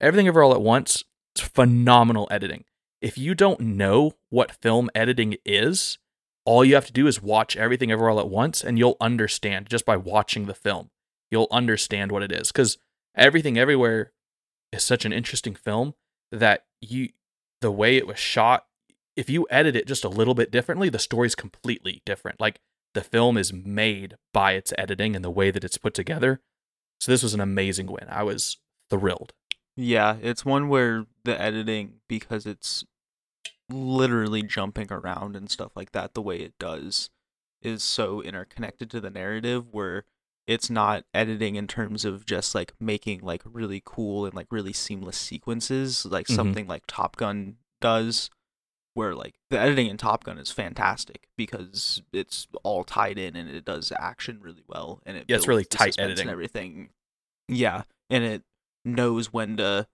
Everything 0.00 0.26
Everywhere 0.26 0.44
All 0.44 0.54
at 0.54 0.62
Once 0.62 1.04
is 1.36 1.42
phenomenal 1.42 2.28
editing. 2.30 2.64
If 3.00 3.18
you 3.18 3.34
don't 3.34 3.60
know 3.60 4.12
what 4.30 4.52
film 4.52 4.90
editing 4.94 5.36
is, 5.44 5.98
all 6.44 6.64
you 6.64 6.74
have 6.74 6.86
to 6.86 6.92
do 6.92 7.06
is 7.06 7.22
watch 7.22 7.56
Everything 7.56 7.92
Everywhere 7.92 8.10
All 8.10 8.20
at 8.20 8.28
Once 8.28 8.64
and 8.64 8.78
you'll 8.78 8.96
understand 9.00 9.68
just 9.68 9.84
by 9.84 9.96
watching 9.96 10.46
the 10.46 10.54
film. 10.54 10.90
You'll 11.30 11.48
understand 11.50 12.10
what 12.10 12.22
it 12.22 12.32
is 12.32 12.50
cuz 12.50 12.78
Everything 13.14 13.58
Everywhere 13.58 14.12
is 14.72 14.82
such 14.82 15.04
an 15.04 15.12
interesting 15.12 15.54
film 15.54 15.94
that 16.30 16.64
you 16.82 17.10
the 17.60 17.70
way 17.70 17.96
it 17.96 18.06
was 18.06 18.18
shot 18.18 18.66
if 19.16 19.30
you 19.30 19.46
edit 19.50 19.76
it 19.76 19.86
just 19.86 20.04
a 20.04 20.08
little 20.08 20.34
bit 20.34 20.50
differently 20.50 20.88
the 20.88 20.98
story's 20.98 21.34
completely 21.34 22.02
different. 22.04 22.40
Like 22.40 22.60
the 22.94 23.02
film 23.02 23.38
is 23.38 23.52
made 23.52 24.16
by 24.32 24.52
its 24.52 24.72
editing 24.76 25.16
and 25.16 25.24
the 25.24 25.30
way 25.30 25.50
that 25.50 25.64
it's 25.64 25.78
put 25.78 25.94
together. 25.94 26.40
So 27.00 27.10
this 27.10 27.22
was 27.22 27.34
an 27.34 27.40
amazing 27.40 27.86
win. 27.86 28.06
I 28.08 28.22
was 28.22 28.58
thrilled. 28.90 29.32
Yeah, 29.76 30.16
it's 30.20 30.44
one 30.44 30.68
where 30.68 31.06
the 31.24 31.40
editing 31.40 31.94
because 32.08 32.46
it's 32.46 32.84
literally 33.70 34.42
jumping 34.42 34.88
around 34.90 35.34
and 35.34 35.50
stuff 35.50 35.72
like 35.74 35.92
that 35.92 36.14
the 36.14 36.22
way 36.22 36.38
it 36.38 36.52
does 36.58 37.10
is 37.62 37.82
so 37.82 38.20
interconnected 38.20 38.90
to 38.90 39.00
the 39.00 39.10
narrative 39.10 39.72
where 39.72 40.04
it's 40.46 40.68
not 40.68 41.04
editing 41.14 41.54
in 41.56 41.66
terms 41.66 42.04
of 42.04 42.26
just 42.26 42.54
like 42.54 42.72
making 42.80 43.20
like 43.20 43.42
really 43.44 43.80
cool 43.84 44.24
and 44.26 44.34
like 44.34 44.48
really 44.50 44.72
seamless 44.72 45.16
sequences 45.16 46.04
like 46.06 46.26
Mhm. 46.26 46.34
something 46.34 46.66
like 46.66 46.82
Top 46.86 47.16
Gun 47.16 47.56
does 47.80 48.28
where 48.94 49.14
like 49.14 49.34
the 49.50 49.58
editing 49.58 49.86
in 49.86 49.96
Top 49.96 50.24
Gun 50.24 50.38
is 50.38 50.50
fantastic 50.50 51.28
because 51.36 52.02
it's 52.12 52.46
all 52.62 52.84
tied 52.84 53.18
in 53.18 53.36
and 53.36 53.48
it 53.48 53.64
does 53.64 53.92
action 53.98 54.40
really 54.40 54.64
well 54.66 55.00
and 55.06 55.16
it 55.16 55.24
Yeah, 55.28 55.36
it's 55.36 55.48
really 55.48 55.64
tight 55.64 55.98
editing. 55.98 56.22
and 56.22 56.30
everything. 56.30 56.90
Yeah, 57.48 57.84
and 58.10 58.22
it 58.24 58.42
knows 58.84 59.32
when 59.32 59.56
to 59.58 59.86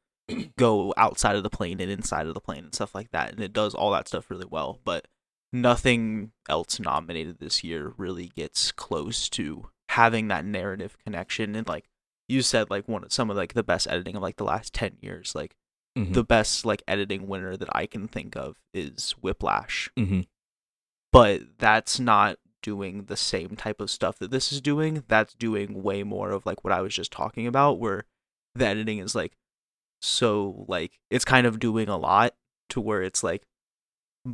go 0.56 0.92
outside 0.96 1.36
of 1.36 1.42
the 1.42 1.50
plane 1.50 1.80
and 1.80 1.90
inside 1.90 2.26
of 2.26 2.34
the 2.34 2.40
plane 2.40 2.64
and 2.64 2.74
stuff 2.74 2.94
like 2.94 3.10
that 3.12 3.32
and 3.32 3.40
it 3.40 3.52
does 3.52 3.74
all 3.74 3.90
that 3.92 4.08
stuff 4.08 4.30
really 4.30 4.46
well, 4.48 4.80
but 4.84 5.06
nothing 5.52 6.32
else 6.48 6.78
nominated 6.80 7.38
this 7.38 7.62
year 7.64 7.92
really 7.96 8.26
gets 8.36 8.72
close 8.72 9.28
to 9.30 9.70
having 9.90 10.28
that 10.28 10.44
narrative 10.44 10.96
connection 11.04 11.54
and 11.54 11.66
like 11.68 11.88
you 12.28 12.42
said 12.42 12.68
like 12.70 12.86
one 12.88 13.02
of 13.04 13.12
some 13.12 13.30
of 13.30 13.36
like 13.36 13.54
the 13.54 13.62
best 13.62 13.86
editing 13.88 14.14
of 14.16 14.22
like 14.22 14.36
the 14.36 14.44
last 14.44 14.72
10 14.74 14.96
years 15.00 15.34
like 15.34 15.54
Mhm. 15.96 16.12
the 16.12 16.22
best 16.24 16.64
like 16.66 16.82
editing 16.86 17.26
winner 17.26 17.56
that 17.56 17.74
I 17.74 17.86
can 17.86 18.06
think 18.06 18.36
of 18.36 18.56
is 18.72 19.12
Whiplash. 19.22 19.90
Mhm. 19.98 20.26
But 21.10 21.58
that's 21.58 21.98
not 21.98 22.38
doing 22.62 23.06
the 23.06 23.16
same 23.16 23.56
type 23.56 23.80
of 23.80 23.90
stuff 23.90 24.18
that 24.18 24.30
this 24.30 24.52
is 24.52 24.60
doing. 24.60 25.04
That's 25.08 25.34
doing 25.34 25.82
way 25.82 26.02
more 26.02 26.30
of 26.30 26.44
like 26.44 26.62
what 26.62 26.72
I 26.72 26.82
was 26.82 26.94
just 26.94 27.10
talking 27.10 27.46
about 27.46 27.78
where 27.80 28.04
the 28.54 28.66
editing 28.66 28.98
is 28.98 29.14
like 29.14 29.36
so 30.00 30.64
like 30.68 31.00
it's 31.10 31.24
kind 31.24 31.46
of 31.46 31.58
doing 31.58 31.88
a 31.88 31.96
lot 31.96 32.34
to 32.68 32.80
where 32.80 33.02
it's 33.02 33.22
like 33.24 33.42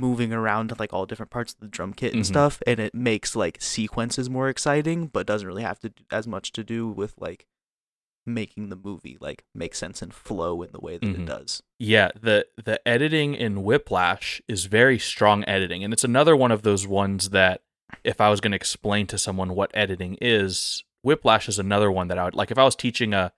moving 0.00 0.32
around 0.32 0.68
to 0.68 0.76
like 0.78 0.92
all 0.92 1.06
different 1.06 1.30
parts 1.30 1.52
of 1.54 1.60
the 1.60 1.68
drum 1.68 1.92
kit 1.92 2.12
and 2.14 2.22
Mhm. 2.22 2.26
stuff 2.26 2.62
and 2.66 2.78
it 2.80 2.94
makes 2.94 3.34
like 3.36 3.58
sequences 3.60 4.28
more 4.30 4.48
exciting 4.48 5.06
but 5.06 5.26
doesn't 5.26 5.46
really 5.48 5.62
have 5.62 5.78
to 5.80 5.88
do 5.90 6.02
as 6.10 6.26
much 6.26 6.52
to 6.52 6.64
do 6.64 6.88
with 6.88 7.14
like 7.18 7.46
making 8.26 8.70
the 8.70 8.76
movie 8.76 9.18
like 9.20 9.44
make 9.54 9.74
sense 9.74 10.00
and 10.00 10.14
flow 10.14 10.62
in 10.62 10.72
the 10.72 10.80
way 10.80 10.96
that 10.96 11.06
Mhm. 11.06 11.20
it 11.22 11.26
does. 11.26 11.62
Yeah, 11.78 12.10
the 12.18 12.46
the 12.62 12.86
editing 12.88 13.34
in 13.34 13.62
Whiplash 13.62 14.40
is 14.48 14.64
very 14.64 14.98
strong 14.98 15.44
editing, 15.46 15.84
and 15.84 15.92
it's 15.92 16.04
another 16.04 16.34
one 16.34 16.50
of 16.50 16.62
those 16.62 16.86
ones 16.86 17.30
that 17.30 17.62
if 18.02 18.20
I 18.20 18.30
was 18.30 18.40
going 18.40 18.52
to 18.52 18.56
explain 18.56 19.06
to 19.08 19.18
someone 19.18 19.54
what 19.54 19.70
editing 19.74 20.16
is, 20.22 20.84
Whiplash 21.02 21.48
is 21.50 21.58
another 21.58 21.92
one 21.92 22.08
that 22.08 22.18
I 22.18 22.24
would 22.24 22.34
like. 22.34 22.50
If 22.50 22.56
I 22.58 22.64
was 22.64 22.74
teaching 22.74 23.12
a 23.12 23.32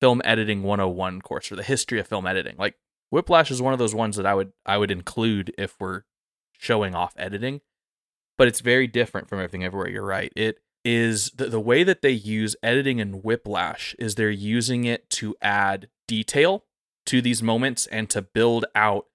film 0.00 0.22
editing 0.24 0.62
101 0.62 1.20
course 1.20 1.50
or 1.50 1.56
the 1.56 1.62
history 1.64 1.98
of 1.98 2.06
film 2.06 2.26
editing, 2.26 2.54
like 2.58 2.76
Whiplash 3.12 3.50
is 3.50 3.60
one 3.60 3.74
of 3.74 3.78
those 3.78 3.94
ones 3.94 4.16
that 4.16 4.24
I 4.24 4.34
would 4.34 4.52
I 4.64 4.78
would 4.78 4.90
include 4.90 5.54
if 5.58 5.76
we're 5.78 6.02
showing 6.58 6.94
off 6.94 7.12
editing. 7.18 7.60
But 8.38 8.48
it's 8.48 8.60
very 8.60 8.86
different 8.86 9.28
from 9.28 9.38
everything 9.38 9.62
everywhere. 9.62 9.90
You're 9.90 10.02
right. 10.02 10.32
It 10.34 10.60
is 10.82 11.30
the, 11.32 11.46
the 11.46 11.60
way 11.60 11.84
that 11.84 12.00
they 12.00 12.10
use 12.10 12.56
editing 12.62 12.98
in 12.98 13.22
whiplash 13.22 13.94
is 13.98 14.14
they're 14.14 14.30
using 14.30 14.84
it 14.84 15.10
to 15.10 15.36
add 15.42 15.88
detail 16.08 16.64
to 17.04 17.20
these 17.20 17.42
moments 17.42 17.86
and 17.88 18.08
to 18.08 18.22
build 18.22 18.64
out 18.74 19.06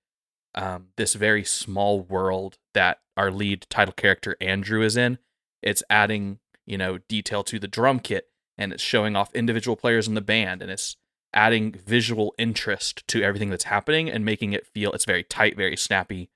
um, 0.53 0.89
this 0.95 1.15
very 1.15 1.43
small 1.43 1.99
world 1.99 2.59
that 2.75 2.99
our 3.17 3.31
lead 3.31 3.65
title 3.67 3.93
character 3.93 4.37
Andrew 4.39 4.83
is 4.83 4.95
in. 4.95 5.17
It's 5.63 5.81
adding, 5.89 6.37
you 6.67 6.77
know, 6.77 6.99
detail 7.09 7.43
to 7.45 7.57
the 7.57 7.67
drum 7.67 7.99
kit 7.99 8.27
and 8.59 8.71
it's 8.71 8.83
showing 8.83 9.15
off 9.15 9.33
individual 9.33 9.75
players 9.75 10.07
in 10.07 10.13
the 10.13 10.21
band 10.21 10.61
and 10.61 10.69
it's 10.69 10.97
adding 11.37 11.71
visual 11.71 12.33
interest 12.39 13.07
to 13.07 13.21
everything 13.21 13.51
that's 13.51 13.65
happening 13.65 14.09
and 14.09 14.25
making 14.25 14.53
it 14.53 14.65
feel 14.65 14.91
it's 14.91 15.05
very 15.05 15.23
tight, 15.23 15.55
very 15.55 15.77
snappy. 15.77 16.31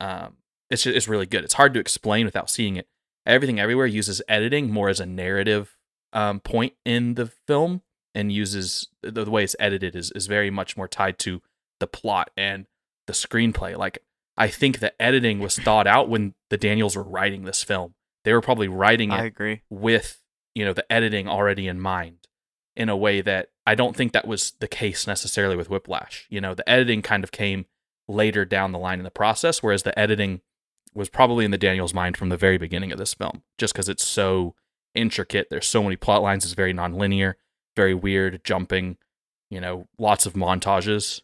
Um, 0.00 0.38
it's 0.70 0.84
just, 0.84 0.96
it's 0.96 1.06
really 1.06 1.26
good. 1.26 1.44
It's 1.44 1.54
hard 1.54 1.74
to 1.74 1.80
explain 1.80 2.24
without 2.24 2.48
seeing 2.48 2.76
it. 2.76 2.88
Everything 3.26 3.60
Everywhere 3.60 3.86
uses 3.86 4.22
editing 4.28 4.70
more 4.70 4.88
as 4.88 4.98
a 4.98 5.04
narrative 5.04 5.76
um, 6.14 6.40
point 6.40 6.72
in 6.86 7.14
the 7.14 7.26
film 7.26 7.82
and 8.14 8.32
uses 8.32 8.88
the, 9.02 9.10
the 9.10 9.30
way 9.30 9.44
it's 9.44 9.54
edited 9.60 9.94
is 9.94 10.10
is 10.12 10.26
very 10.26 10.50
much 10.50 10.76
more 10.76 10.88
tied 10.88 11.18
to 11.20 11.42
the 11.78 11.86
plot 11.86 12.30
and 12.34 12.66
the 13.06 13.12
screenplay. 13.12 13.76
Like 13.76 13.98
I 14.38 14.48
think 14.48 14.78
the 14.78 15.00
editing 15.00 15.38
was 15.38 15.58
thought 15.58 15.86
out 15.86 16.08
when 16.08 16.34
the 16.48 16.56
Daniels 16.56 16.96
were 16.96 17.02
writing 17.02 17.44
this 17.44 17.62
film. 17.62 17.94
They 18.24 18.32
were 18.32 18.40
probably 18.40 18.68
writing 18.68 19.12
it 19.12 19.16
I 19.16 19.24
agree. 19.24 19.60
with 19.68 20.22
you 20.54 20.64
know 20.64 20.72
the 20.72 20.90
editing 20.90 21.28
already 21.28 21.68
in 21.68 21.78
mind 21.78 22.19
in 22.76 22.88
a 22.88 22.96
way 22.96 23.20
that 23.20 23.48
I 23.66 23.74
don't 23.74 23.96
think 23.96 24.12
that 24.12 24.26
was 24.26 24.52
the 24.60 24.68
case 24.68 25.06
necessarily 25.06 25.56
with 25.56 25.70
Whiplash. 25.70 26.26
You 26.30 26.40
know, 26.40 26.54
the 26.54 26.68
editing 26.68 27.02
kind 27.02 27.24
of 27.24 27.32
came 27.32 27.66
later 28.08 28.44
down 28.44 28.72
the 28.72 28.78
line 28.78 28.98
in 28.98 29.04
the 29.04 29.10
process, 29.10 29.62
whereas 29.62 29.82
the 29.82 29.96
editing 29.98 30.40
was 30.94 31.08
probably 31.08 31.44
in 31.44 31.50
the 31.50 31.58
Daniels' 31.58 31.94
mind 31.94 32.16
from 32.16 32.28
the 32.30 32.36
very 32.36 32.58
beginning 32.58 32.90
of 32.92 32.98
this 32.98 33.14
film, 33.14 33.42
just 33.58 33.72
because 33.72 33.88
it's 33.88 34.06
so 34.06 34.54
intricate. 34.94 35.48
There's 35.50 35.68
so 35.68 35.82
many 35.82 35.96
plot 35.96 36.22
lines. 36.22 36.44
It's 36.44 36.54
very 36.54 36.74
nonlinear, 36.74 37.34
very 37.76 37.94
weird, 37.94 38.42
jumping. 38.44 38.96
You 39.50 39.60
know, 39.60 39.88
lots 39.98 40.26
of 40.26 40.34
montages. 40.34 41.20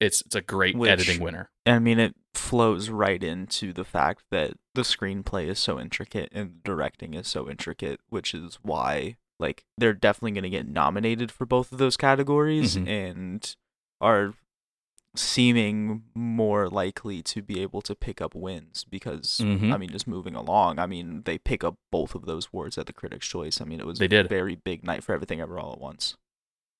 It's 0.00 0.20
it's 0.22 0.34
a 0.34 0.40
great 0.40 0.76
Which- 0.76 0.90
editing 0.90 1.20
winner. 1.20 1.50
I 1.66 1.78
mean, 1.78 1.98
it 1.98 2.14
flows 2.34 2.90
right 2.90 3.22
into 3.22 3.72
the 3.72 3.84
fact 3.84 4.24
that 4.30 4.54
the 4.74 4.82
screenplay 4.82 5.48
is 5.48 5.58
so 5.58 5.80
intricate 5.80 6.28
and 6.32 6.50
the 6.50 6.60
directing 6.64 7.14
is 7.14 7.28
so 7.28 7.48
intricate, 7.48 8.00
which 8.08 8.34
is 8.34 8.58
why 8.62 9.16
like 9.40 9.64
they're 9.78 9.92
definitely 9.92 10.32
going 10.32 10.44
to 10.44 10.50
get 10.50 10.68
nominated 10.68 11.30
for 11.30 11.44
both 11.46 11.72
of 11.72 11.78
those 11.78 11.96
categories 11.96 12.76
Mhm. 12.76 12.88
and 12.88 13.56
are 14.00 14.34
seeming 15.16 16.02
more 16.14 16.68
likely 16.68 17.22
to 17.22 17.40
be 17.40 17.60
able 17.60 17.80
to 17.80 17.94
pick 17.94 18.20
up 18.20 18.34
wins 18.34 18.84
because 18.84 19.40
Mhm. 19.42 19.72
I 19.72 19.76
mean 19.76 19.90
just 19.90 20.08
moving 20.08 20.34
along 20.34 20.80
I 20.80 20.86
mean 20.86 21.22
they 21.24 21.38
pick 21.38 21.62
up 21.62 21.76
both 21.92 22.16
of 22.16 22.26
those 22.26 22.48
awards 22.52 22.76
at 22.78 22.86
the 22.86 22.92
critics 22.92 23.26
choice 23.28 23.60
I 23.60 23.64
mean 23.64 23.78
it 23.78 23.86
was 23.86 24.00
They 24.00 24.08
did. 24.08 24.26
a 24.26 24.28
very 24.28 24.56
big 24.56 24.82
night 24.82 25.04
for 25.04 25.12
everything 25.14 25.40
ever 25.40 25.58
all 25.58 25.72
at 25.72 25.80
once 25.80 26.16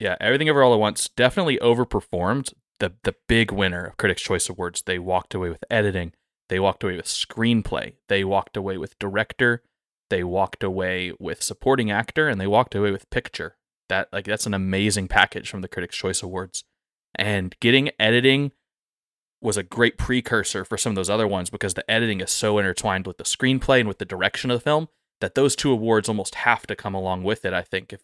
Yeah, 0.00 0.16
everything 0.20 0.48
ever 0.48 0.64
all 0.64 0.74
at 0.74 0.80
once 0.80 1.08
definitely 1.10 1.58
overperformed 1.58 2.52
the 2.80 2.94
the 3.04 3.14
big 3.28 3.52
winner 3.52 3.84
of 3.84 3.96
Critics' 3.96 4.22
Choice 4.22 4.48
Awards. 4.48 4.82
They 4.82 4.98
walked 4.98 5.32
away 5.34 5.48
with 5.50 5.62
editing. 5.70 6.12
They 6.48 6.58
walked 6.58 6.82
away 6.82 6.96
with 6.96 7.06
screenplay. 7.06 7.94
They 8.08 8.24
walked 8.24 8.56
away 8.56 8.76
with 8.76 8.98
director. 8.98 9.62
They 10.10 10.24
walked 10.24 10.62
away 10.62 11.12
with 11.18 11.42
supporting 11.42 11.90
actor, 11.90 12.28
and 12.28 12.40
they 12.40 12.46
walked 12.46 12.74
away 12.74 12.90
with 12.90 13.10
picture. 13.10 13.56
That 13.88 14.08
like 14.12 14.24
that's 14.24 14.46
an 14.46 14.54
amazing 14.54 15.08
package 15.08 15.50
from 15.50 15.60
the 15.60 15.68
Critics' 15.68 15.96
Choice 15.96 16.22
Awards. 16.22 16.64
And 17.16 17.54
getting 17.60 17.90
editing 17.98 18.52
was 19.40 19.56
a 19.56 19.62
great 19.62 19.98
precursor 19.98 20.64
for 20.64 20.78
some 20.78 20.90
of 20.90 20.96
those 20.96 21.10
other 21.10 21.28
ones 21.28 21.50
because 21.50 21.74
the 21.74 21.88
editing 21.90 22.20
is 22.20 22.30
so 22.30 22.58
intertwined 22.58 23.06
with 23.06 23.18
the 23.18 23.24
screenplay 23.24 23.80
and 23.80 23.88
with 23.88 23.98
the 23.98 24.04
direction 24.04 24.50
of 24.50 24.58
the 24.58 24.64
film 24.64 24.88
that 25.20 25.34
those 25.34 25.54
two 25.54 25.70
awards 25.70 26.08
almost 26.08 26.34
have 26.36 26.66
to 26.66 26.74
come 26.74 26.94
along 26.94 27.22
with 27.22 27.44
it. 27.44 27.52
I 27.52 27.62
think 27.62 27.92
if 27.92 28.00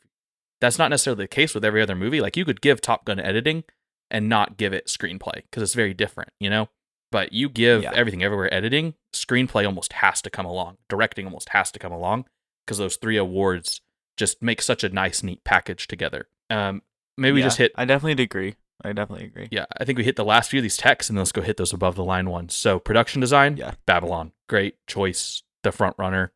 that's 0.60 0.78
not 0.78 0.90
necessarily 0.90 1.24
the 1.24 1.28
case 1.28 1.54
with 1.54 1.64
every 1.64 1.82
other 1.82 1.96
movie. 1.96 2.20
Like 2.20 2.36
you 2.36 2.44
could 2.44 2.60
give 2.60 2.80
Top 2.80 3.04
Gun 3.04 3.18
editing 3.18 3.64
and 4.10 4.28
not 4.28 4.56
give 4.56 4.72
it 4.72 4.86
screenplay 4.86 5.42
because 5.42 5.62
it's 5.62 5.74
very 5.74 5.94
different, 5.94 6.30
you 6.38 6.50
know? 6.50 6.68
But 7.12 7.32
you 7.32 7.48
give 7.48 7.82
Yeah. 7.82 7.92
everything 7.94 8.22
everywhere 8.22 8.52
editing, 8.52 8.94
screenplay 9.12 9.66
almost 9.66 9.94
has 9.94 10.22
to 10.22 10.30
come 10.30 10.46
along, 10.46 10.78
directing 10.88 11.26
almost 11.26 11.48
has 11.50 11.70
to 11.72 11.78
come 11.78 11.92
along 11.92 12.26
because 12.64 12.78
those 12.78 12.96
three 12.96 13.16
awards 13.16 13.80
just 14.16 14.42
make 14.42 14.62
such 14.62 14.84
a 14.84 14.88
nice, 14.90 15.22
neat 15.22 15.42
package 15.44 15.88
together. 15.88 16.28
Um, 16.50 16.82
maybe 17.16 17.34
we 17.34 17.40
Yeah, 17.40 17.46
just 17.46 17.58
hit, 17.58 17.72
I 17.74 17.84
definitely 17.84 18.22
agree 18.22 18.54
I 18.82 18.92
definitely 18.94 19.26
agree 19.26 19.48
yeah, 19.50 19.66
I 19.76 19.84
think 19.84 19.98
we 19.98 20.04
hit 20.04 20.16
the 20.16 20.24
last 20.24 20.50
few 20.50 20.60
of 20.60 20.62
these 20.62 20.76
texts 20.78 21.10
and 21.10 21.18
let's 21.18 21.32
go 21.32 21.42
hit 21.42 21.56
those 21.58 21.72
above 21.72 21.96
the 21.96 22.04
line 22.04 22.30
ones. 22.30 22.54
So 22.54 22.78
production 22.78 23.20
design, 23.20 23.56
Yeah. 23.56 23.72
Babylon, 23.86 24.32
great 24.48 24.76
choice, 24.86 25.42
the 25.62 25.72
front 25.72 25.96
runner. 25.98 26.32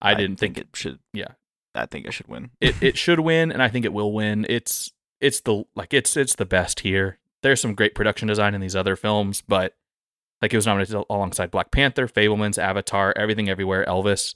I, 0.00 0.14
didn't 0.14 0.36
think, 0.36 0.58
it 0.58 0.68
should 0.74 0.98
Yeah. 1.12 1.32
I 1.74 1.86
think 1.86 2.06
it 2.06 2.12
should 2.12 2.28
win 2.28 2.50
it 2.60 2.74
it 2.82 2.96
should 3.04 3.20
win, 3.20 3.50
and 3.50 3.62
I 3.62 3.68
think 3.68 3.84
it 3.84 3.92
will 3.92 4.12
win. 4.12 4.46
It's 4.48 4.92
it's 5.20 5.40
the 5.40 5.64
like 5.74 5.92
it's 5.94 6.16
it's 6.16 6.34
the 6.36 6.46
best 6.46 6.80
here. 6.80 7.18
There's 7.42 7.60
some 7.60 7.74
great 7.74 7.94
production 7.94 8.28
design 8.28 8.54
in 8.54 8.60
these 8.60 8.76
other 8.76 8.94
films, 8.96 9.42
but 9.46 9.74
like 10.42 10.52
it 10.52 10.56
was 10.56 10.66
nominated 10.66 11.04
alongside 11.08 11.50
Black 11.50 11.70
Panther, 11.70 12.06
Fabelmans, 12.06 12.58
Avatar, 12.58 13.14
Everything 13.16 13.48
Everywhere, 13.48 13.84
Elvis. 13.86 14.34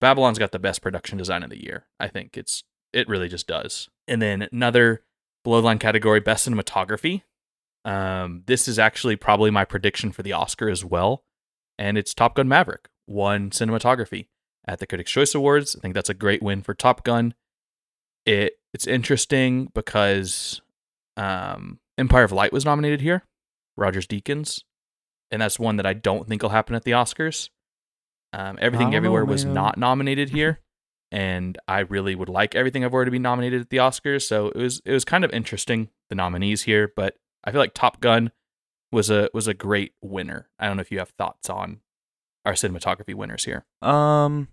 Babylon's 0.00 0.38
got 0.38 0.52
the 0.52 0.58
best 0.58 0.82
production 0.82 1.18
design 1.18 1.42
of 1.42 1.50
the 1.50 1.62
year. 1.62 1.86
I 2.00 2.08
think 2.08 2.36
it's 2.36 2.64
it 2.92 3.08
really 3.08 3.28
just 3.28 3.46
does. 3.46 3.88
And 4.06 4.22
then 4.22 4.48
another 4.52 5.02
below 5.42 5.60
line 5.60 5.78
category, 5.78 6.20
best 6.20 6.48
cinematography. 6.48 7.22
Um, 7.84 8.42
this 8.46 8.66
is 8.66 8.78
actually 8.78 9.16
probably 9.16 9.50
my 9.50 9.64
prediction 9.64 10.10
for 10.10 10.22
the 10.22 10.32
Oscar 10.32 10.70
as 10.70 10.84
well, 10.84 11.22
and 11.78 11.98
it's 11.98 12.14
Top 12.14 12.34
Gun 12.34 12.48
Maverick 12.48 12.88
won 13.06 13.50
cinematography 13.50 14.28
at 14.66 14.78
the 14.78 14.86
Critics' 14.86 15.10
Choice 15.10 15.34
Awards. 15.34 15.76
I 15.76 15.80
think 15.80 15.94
that's 15.94 16.08
a 16.08 16.14
great 16.14 16.42
win 16.42 16.62
for 16.62 16.72
Top 16.72 17.04
Gun. 17.04 17.34
It 18.24 18.54
it's 18.72 18.86
interesting 18.86 19.70
because 19.74 20.62
um, 21.18 21.78
Empire 21.98 22.24
of 22.24 22.32
Light 22.32 22.52
was 22.52 22.64
nominated 22.64 23.02
here, 23.02 23.22
Rogers 23.76 24.06
Deakins, 24.06 24.62
and 25.34 25.42
that's 25.42 25.58
one 25.58 25.78
that 25.78 25.84
I 25.84 25.94
don't 25.94 26.28
think 26.28 26.42
will 26.42 26.50
happen 26.50 26.76
at 26.76 26.84
the 26.84 26.92
Oscars. 26.92 27.50
Um, 28.32 28.56
Everything 28.60 28.90
know, 28.90 28.96
Everywhere 28.96 29.24
was 29.24 29.44
not 29.44 29.76
nominated 29.76 30.30
here, 30.30 30.60
and 31.12 31.58
I 31.66 31.80
really 31.80 32.14
would 32.14 32.28
like 32.28 32.54
Everything 32.54 32.84
Everywhere 32.84 33.04
to 33.04 33.10
be 33.10 33.18
nominated 33.18 33.60
at 33.60 33.70
the 33.70 33.78
Oscars. 33.78 34.22
So 34.22 34.46
it 34.46 34.56
was 34.56 34.80
it 34.84 34.92
was 34.92 35.04
kind 35.04 35.24
of 35.24 35.32
interesting 35.32 35.90
the 36.08 36.14
nominees 36.14 36.62
here, 36.62 36.92
but 36.94 37.16
I 37.42 37.50
feel 37.50 37.60
like 37.60 37.74
Top 37.74 38.00
Gun 38.00 38.30
was 38.92 39.10
a 39.10 39.28
was 39.34 39.48
a 39.48 39.54
great 39.54 39.92
winner. 40.00 40.48
I 40.56 40.68
don't 40.68 40.76
know 40.76 40.82
if 40.82 40.92
you 40.92 41.00
have 41.00 41.10
thoughts 41.10 41.50
on 41.50 41.80
our 42.44 42.52
cinematography 42.52 43.14
winners 43.14 43.44
here. 43.44 43.64
Um, 43.82 44.48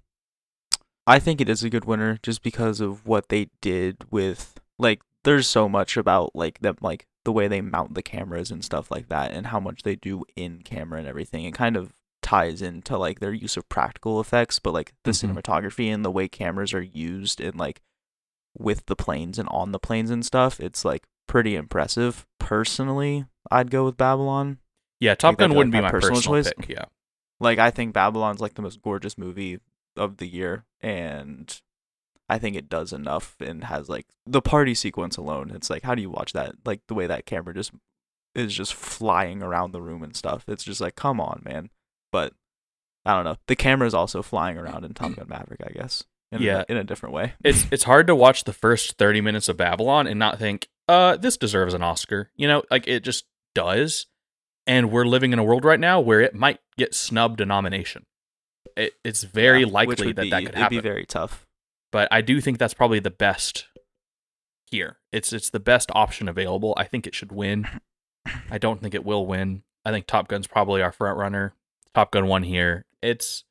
I 1.05 1.19
think 1.19 1.39
it 1.41 1.49
is 1.49 1.63
a 1.63 1.69
good 1.69 1.85
winner 1.85 2.17
just 2.23 2.41
because 2.41 2.81
of 2.81 3.05
what 3.05 3.29
they 3.29 3.51
did 3.61 3.97
with 4.09 4.59
like. 4.79 5.03
There's 5.23 5.47
so 5.47 5.69
much 5.69 5.97
about 5.97 6.31
like 6.35 6.61
them, 6.61 6.77
like 6.81 7.05
the 7.23 7.31
way 7.31 7.47
they 7.47 7.61
mount 7.61 7.93
the 7.93 8.01
cameras 8.01 8.49
and 8.51 8.63
stuff 8.65 8.89
like 8.91 9.07
that, 9.09 9.31
and 9.31 9.47
how 9.47 9.59
much 9.59 9.83
they 9.83 9.95
do 9.95 10.23
in 10.35 10.61
camera 10.63 10.99
and 10.99 11.07
everything. 11.07 11.45
It 11.45 11.53
kind 11.53 11.75
of 11.77 11.93
ties 12.21 12.61
into 12.61 12.97
like 12.97 13.19
their 13.19 13.33
use 13.33 13.57
of 13.57 13.67
practical 13.69 14.19
effects, 14.19 14.59
but 14.59 14.73
like 14.73 14.93
the 15.03 15.11
Mhm. 15.11 15.33
cinematography 15.35 15.93
and 15.93 16.03
the 16.05 16.11
way 16.11 16.27
cameras 16.27 16.73
are 16.73 16.81
used 16.81 17.41
and 17.41 17.55
like 17.57 17.81
with 18.57 18.85
the 18.87 18.95
planes 18.95 19.39
and 19.39 19.47
on 19.49 19.71
the 19.71 19.79
planes 19.79 20.09
and 20.11 20.25
stuff. 20.25 20.59
It's 20.59 20.83
like 20.85 21.03
pretty 21.27 21.55
impressive. 21.55 22.25
Personally, 22.39 23.25
I'd 23.49 23.71
go 23.71 23.85
with 23.85 23.97
Babylon. 23.97 24.59
Yeah, 24.99 25.15
Top 25.15 25.31
Like, 25.31 25.37
Gun 25.39 25.55
wouldn't 25.55 25.73
like, 25.73 25.79
be 25.79 25.81
my 25.83 25.87
my 25.87 25.91
personal 25.91 26.15
personal, 26.17 26.43
choice. 26.43 26.53
pick. 26.57 26.69
Yeah. 26.69 26.85
Like 27.39 27.57
I 27.59 27.71
think 27.71 27.93
Babylon's 27.93 28.39
like 28.41 28.53
the 28.53 28.61
most 28.61 28.81
gorgeous 28.81 29.17
movie 29.17 29.59
of 29.97 30.17
the 30.17 30.27
year 30.27 30.65
and 30.79 31.59
I 32.31 32.39
think 32.39 32.55
it 32.55 32.69
does 32.69 32.93
enough 32.93 33.35
and 33.41 33.65
has 33.65 33.89
like 33.89 34.05
the 34.25 34.41
party 34.41 34.73
sequence 34.73 35.17
alone. 35.17 35.51
It's 35.53 35.69
like 35.69 35.83
how 35.83 35.93
do 35.95 36.01
you 36.01 36.09
watch 36.09 36.33
that? 36.33 36.55
Like 36.65 36.81
the 36.87 36.93
way 36.93 37.05
that 37.07 37.25
camera 37.25 37.53
just 37.53 37.71
is 38.33 38.55
just 38.55 38.73
flying 38.73 39.43
around 39.43 39.71
the 39.71 39.81
room 39.81 40.01
and 40.03 40.15
stuff. 40.15 40.45
It's 40.47 40.63
just 40.63 40.79
like 40.81 40.95
come 40.95 41.19
on, 41.19 41.41
man. 41.45 41.69
But 42.11 42.33
I 43.05 43.13
don't 43.15 43.25
know. 43.25 43.35
The 43.47 43.55
camera's 43.55 43.93
also 43.93 44.21
flying 44.21 44.57
around 44.57 44.85
in 44.85 44.93
Top 44.93 45.15
Gun 45.15 45.27
Maverick, 45.27 45.61
I 45.65 45.71
guess. 45.71 46.03
In 46.31 46.41
Yeah. 46.41 46.63
a, 46.67 46.71
in 46.71 46.77
a 46.77 46.83
different 46.83 47.13
way. 47.13 47.33
It's 47.43 47.65
it's 47.71 47.83
hard 47.83 48.07
to 48.07 48.15
watch 48.15 48.45
the 48.45 48.53
first 48.53 48.97
30 48.97 49.19
minutes 49.21 49.49
of 49.49 49.57
Babylon 49.57 50.07
and 50.07 50.17
not 50.19 50.39
think, 50.39 50.67
uh, 50.87 51.17
this 51.17 51.35
deserves 51.35 51.73
an 51.73 51.81
Oscar. 51.83 52.29
You 52.35 52.47
know, 52.47 52.63
like 52.71 52.87
it 52.87 53.03
just 53.03 53.25
does. 53.53 54.05
And 54.67 54.91
we're 54.91 55.05
living 55.05 55.33
in 55.33 55.39
a 55.39 55.43
world 55.43 55.65
right 55.65 55.79
now 55.79 55.99
where 55.99 56.21
it 56.21 56.35
might 56.35 56.59
get 56.77 56.93
snubbed 56.93 57.41
a 57.41 57.45
nomination. 57.45 58.05
It, 58.77 58.93
it's 59.03 59.23
very 59.23 59.61
Yeah, 59.61 59.67
likely 59.71 60.13
that 60.13 60.21
be, 60.21 60.29
that 60.29 60.45
could 60.45 60.55
happen. 60.55 60.77
it'd 60.77 60.83
be 60.83 60.87
very 60.89 61.05
tough. 61.05 61.45
But 61.91 62.07
I 62.11 62.21
do 62.21 62.41
think 62.41 62.57
that's 62.57 62.73
probably 62.73 62.99
the 62.99 63.11
best 63.11 63.67
here. 64.69 64.97
It's 65.11 65.33
it's 65.33 65.49
the 65.49 65.59
best 65.59 65.89
option 65.93 66.27
available. 66.29 66.73
I 66.77 66.85
think 66.85 67.05
it 67.07 67.15
should 67.15 67.31
win. 67.31 67.67
I 68.49 68.57
don't 68.57 68.81
think 68.81 68.93
it 68.93 69.05
will 69.05 69.25
win. 69.25 69.63
I 69.83 69.91
think 69.91 70.05
Top 70.07 70.27
Gun's 70.27 70.47
probably 70.47 70.81
our 70.81 70.91
front 70.91 71.17
runner. 71.17 71.55
Top 71.93 72.11
Gun 72.11 72.27
won 72.27 72.43
here. 72.43 72.85
It's 73.01 73.43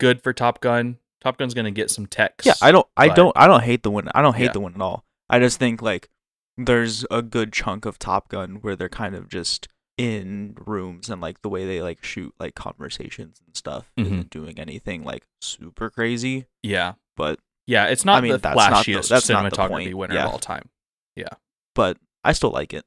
good 0.00 0.22
for 0.22 0.32
Top 0.32 0.60
Gun. 0.60 0.96
Top 1.20 1.38
Gun's 1.38 1.54
gonna 1.54 1.70
get 1.70 1.90
some 1.90 2.06
techs. 2.06 2.46
Yeah, 2.46 2.54
I 2.62 2.72
don't 2.72 2.86
I 2.96 3.08
but- 3.08 3.16
don't 3.16 3.32
I 3.36 3.46
don't 3.46 3.62
hate 3.62 3.82
the 3.82 3.90
win. 3.90 4.08
I 4.14 4.22
don't 4.22 4.36
hate 4.36 4.44
Yeah. 4.46 4.52
the 4.52 4.60
win 4.60 4.74
at 4.74 4.80
all. 4.80 5.04
I 5.30 5.38
just 5.38 5.58
think 5.58 5.80
like 5.82 6.08
there's 6.56 7.04
a 7.10 7.20
good 7.22 7.52
chunk 7.52 7.84
of 7.84 7.98
Top 7.98 8.28
Gun 8.28 8.56
where 8.56 8.76
they're 8.76 8.88
kind 8.88 9.14
of 9.14 9.28
just 9.28 9.68
in 9.96 10.56
rooms 10.66 11.08
and 11.08 11.20
like 11.20 11.40
the 11.42 11.48
way 11.48 11.64
they 11.66 11.80
like 11.80 12.02
shoot 12.04 12.34
like 12.40 12.54
conversations 12.56 13.40
and 13.46 13.56
stuff 13.56 13.90
Mhm. 13.96 14.04
isn't 14.06 14.30
doing 14.30 14.58
anything 14.58 15.04
like 15.04 15.26
super 15.40 15.88
crazy. 15.90 16.46
yeah. 16.62 16.94
But 17.16 17.38
Yeah, 17.66 17.86
it's 17.86 18.04
not 18.04 18.18
I 18.18 18.20
mean, 18.20 18.32
the 18.32 18.38
that's 18.38 18.56
not 18.56 18.84
the- 18.84 18.92
flashiest 18.92 19.08
that's 19.08 19.28
not 19.28 19.50
the 19.50 19.56
cinematography 19.56 19.68
point, 19.68 19.94
winner 19.96 20.14
yeah. 20.14 20.24
of 20.26 20.32
all 20.32 20.38
time. 20.38 20.68
Yeah, 21.16 21.28
but 21.74 21.96
I 22.24 22.32
still 22.32 22.50
like 22.50 22.74
it. 22.74 22.84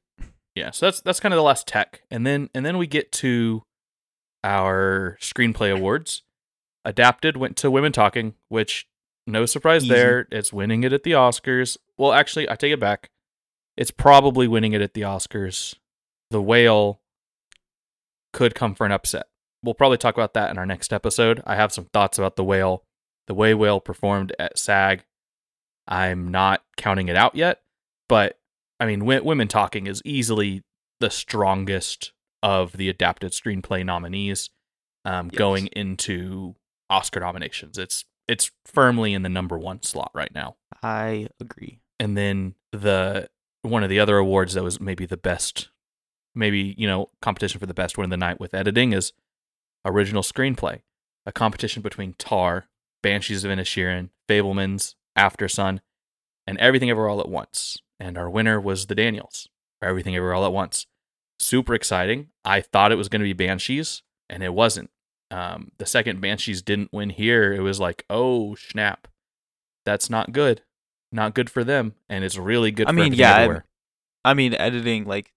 Yeah, 0.56 0.72
so 0.72 0.88
that's 0.88 1.02
that's 1.02 1.20
kind 1.20 1.34
of 1.34 1.38
the 1.38 1.44
last 1.44 1.68
tech, 1.68 2.02
and 2.12 2.26
then 2.26 2.50
and 2.56 2.66
then 2.66 2.78
we 2.78 2.88
get 2.88 3.12
to 3.14 3.64
our 4.44 5.18
screenplay 5.22 5.76
awards. 5.76 6.24
Adapted 6.86 7.38
went 7.38 7.58
to 7.58 7.70
Women 7.70 7.92
Talking, 7.92 8.34
which 8.50 8.88
no 9.26 9.46
surprise 9.46 9.84
Easy. 9.84 9.94
there. 9.94 10.28
It's 10.32 10.54
winning 10.54 10.84
it 10.84 10.94
at 10.94 11.04
the 11.04 11.12
Oscars. 11.12 11.78
Well, 11.98 12.14
actually, 12.14 12.50
I 12.50 12.56
take 12.56 12.72
it 12.74 12.80
back. 12.80 13.10
It's 13.76 13.92
probably 13.92 14.48
winning 14.48 14.74
it 14.74 14.82
at 14.82 14.94
the 14.94 15.02
Oscars. 15.02 15.76
The 16.32 16.42
Whale 16.42 17.00
could 18.34 18.56
come 18.56 18.74
for 18.74 18.86
an 18.86 18.92
upset. 18.92 19.28
We'll 19.64 19.74
probably 19.76 19.98
talk 19.98 20.16
about 20.16 20.34
that 20.34 20.50
in 20.50 20.58
our 20.58 20.66
next 20.66 20.94
episode. 20.94 21.42
I 21.46 21.56
have 21.56 21.74
some 21.74 21.88
thoughts 21.94 22.18
about 22.18 22.36
The 22.38 22.44
Whale. 22.44 22.84
The 23.28 23.34
way 23.34 23.54
Whale 23.54 23.80
performed 23.80 24.34
at 24.40 24.58
SAG, 24.58 25.04
I'm 25.88 26.30
not 26.30 26.64
counting 26.78 27.08
it 27.10 27.16
out 27.16 27.36
yet, 27.36 27.62
but 28.10 28.40
I 28.80 28.86
mean, 28.86 29.00
w- 29.00 29.24
Women 29.24 29.48
Talking 29.48 29.88
is 29.88 30.02
easily 30.06 30.64
the 31.00 31.10
strongest 31.10 32.14
of 32.44 32.74
the 32.74 32.90
adapted 32.90 33.32
screenplay 33.32 33.86
nominees 33.86 34.50
um, 35.06 35.30
Yes. 35.32 35.38
going 35.38 35.68
into 35.68 36.56
Oscar 36.90 37.20
nominations. 37.20 37.78
It's 37.78 38.06
it's 38.28 38.52
firmly 38.66 39.14
in 39.14 39.22
the 39.22 39.30
number 39.30 39.58
one 39.58 39.82
slot 39.82 40.12
right 40.14 40.34
now. 40.36 40.58
I 40.84 41.30
agree. 41.40 41.80
And 42.00 42.18
then 42.18 42.56
the 42.72 43.30
one 43.62 43.84
of 43.84 43.90
the 43.90 44.00
other 44.00 44.18
awards 44.18 44.54
that 44.54 44.64
was 44.64 44.80
maybe 44.82 45.06
the 45.06 45.18
best, 45.18 45.70
maybe 46.36 46.76
you 46.78 46.88
know, 46.88 47.10
competition 47.22 47.60
for 47.60 47.66
the 47.66 47.74
best 47.74 47.98
one 47.98 48.04
of 48.06 48.10
the 48.12 48.18
night 48.18 48.40
with 48.40 48.54
editing 48.54 48.92
is 48.94 49.14
original 49.86 50.24
screenplay, 50.24 50.82
a 51.26 51.32
competition 51.32 51.82
between 51.82 52.14
Tar, 52.18 52.68
Banshees 53.08 53.44
of 53.44 53.52
Inisherin, 53.52 54.10
Fabelmans, 54.30 54.96
After 55.16 55.48
Sun, 55.48 55.82
and 56.46 56.58
Everything 56.58 56.90
Ever 56.90 57.08
All 57.08 57.20
at 57.22 57.30
Once. 57.30 57.78
And 58.00 58.18
our 58.18 58.30
winner 58.30 58.60
was 58.60 58.88
the 58.88 58.96
Daniels 58.96 59.48
for 59.82 59.88
Everything 59.88 60.16
Ever 60.16 60.34
All 60.34 60.46
at 60.46 60.52
Once. 60.52 60.88
Super 61.40 61.74
exciting. 61.74 62.28
I 62.44 62.62
thought 62.62 62.92
it 62.92 62.96
was 62.98 63.10
going 63.10 63.22
to 63.22 63.34
be 63.34 63.34
Banshees, 63.34 64.02
and 64.30 64.44
it 64.44 64.54
wasn't. 64.54 64.90
Um, 65.32 65.72
the 65.78 65.86
second 65.86 66.22
Banshees 66.22 66.62
didn't 66.62 66.92
win 66.94 67.10
here, 67.12 67.54
it 67.54 67.60
was 67.62 67.80
like, 67.80 68.06
oh 68.10 68.56
snap, 68.56 69.08
that's 69.86 70.10
not 70.10 70.32
good, 70.32 70.62
not 71.12 71.34
good 71.34 71.50
for 71.50 71.64
them, 71.66 71.96
and 72.08 72.24
it's 72.24 72.38
really 72.38 72.72
good. 72.72 72.88
I 72.88 72.92
for 72.92 72.96
mean, 72.96 73.14
yeah, 73.14 73.60
I- 74.24 74.34
mean, 74.34 74.54
editing 74.54 75.04
like 75.06 75.34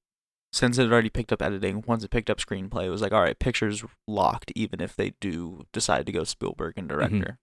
since 0.52 0.78
it 0.78 0.82
had 0.82 0.92
already 0.92 1.10
picked 1.10 1.32
up 1.32 1.42
editing, 1.42 1.82
once 1.86 2.02
it 2.04 2.10
picked 2.10 2.30
up 2.30 2.38
screenplay, 2.38 2.84
it 2.86 2.90
was 2.90 3.02
like, 3.02 3.12
all 3.12 3.20
right, 3.22 3.38
pictures 3.38 3.84
locked, 4.08 4.52
even 4.56 4.80
if 4.80 4.94
they 4.96 5.14
do 5.20 5.64
decide 5.72 6.06
to 6.06 6.12
go 6.12 6.24
Spielberg 6.24 6.74
and 6.76 6.88
Mm-hmm. 6.88 6.98
director. 7.18 7.38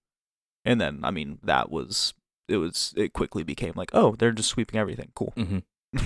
And 0.68 0.80
then, 0.82 1.00
I 1.04 1.12
mean, 1.12 1.40
that 1.44 1.72
was 1.72 2.14
it. 2.48 2.58
Was 2.58 2.94
it 2.98 3.14
quickly 3.14 3.44
became 3.44 3.74
like, 3.76 3.90
oh, 3.94 4.16
they're 4.18 4.32
just 4.34 4.50
sweeping 4.50 4.80
everything. 4.80 5.12
Cool. 5.16 5.34
hmm 5.36 5.60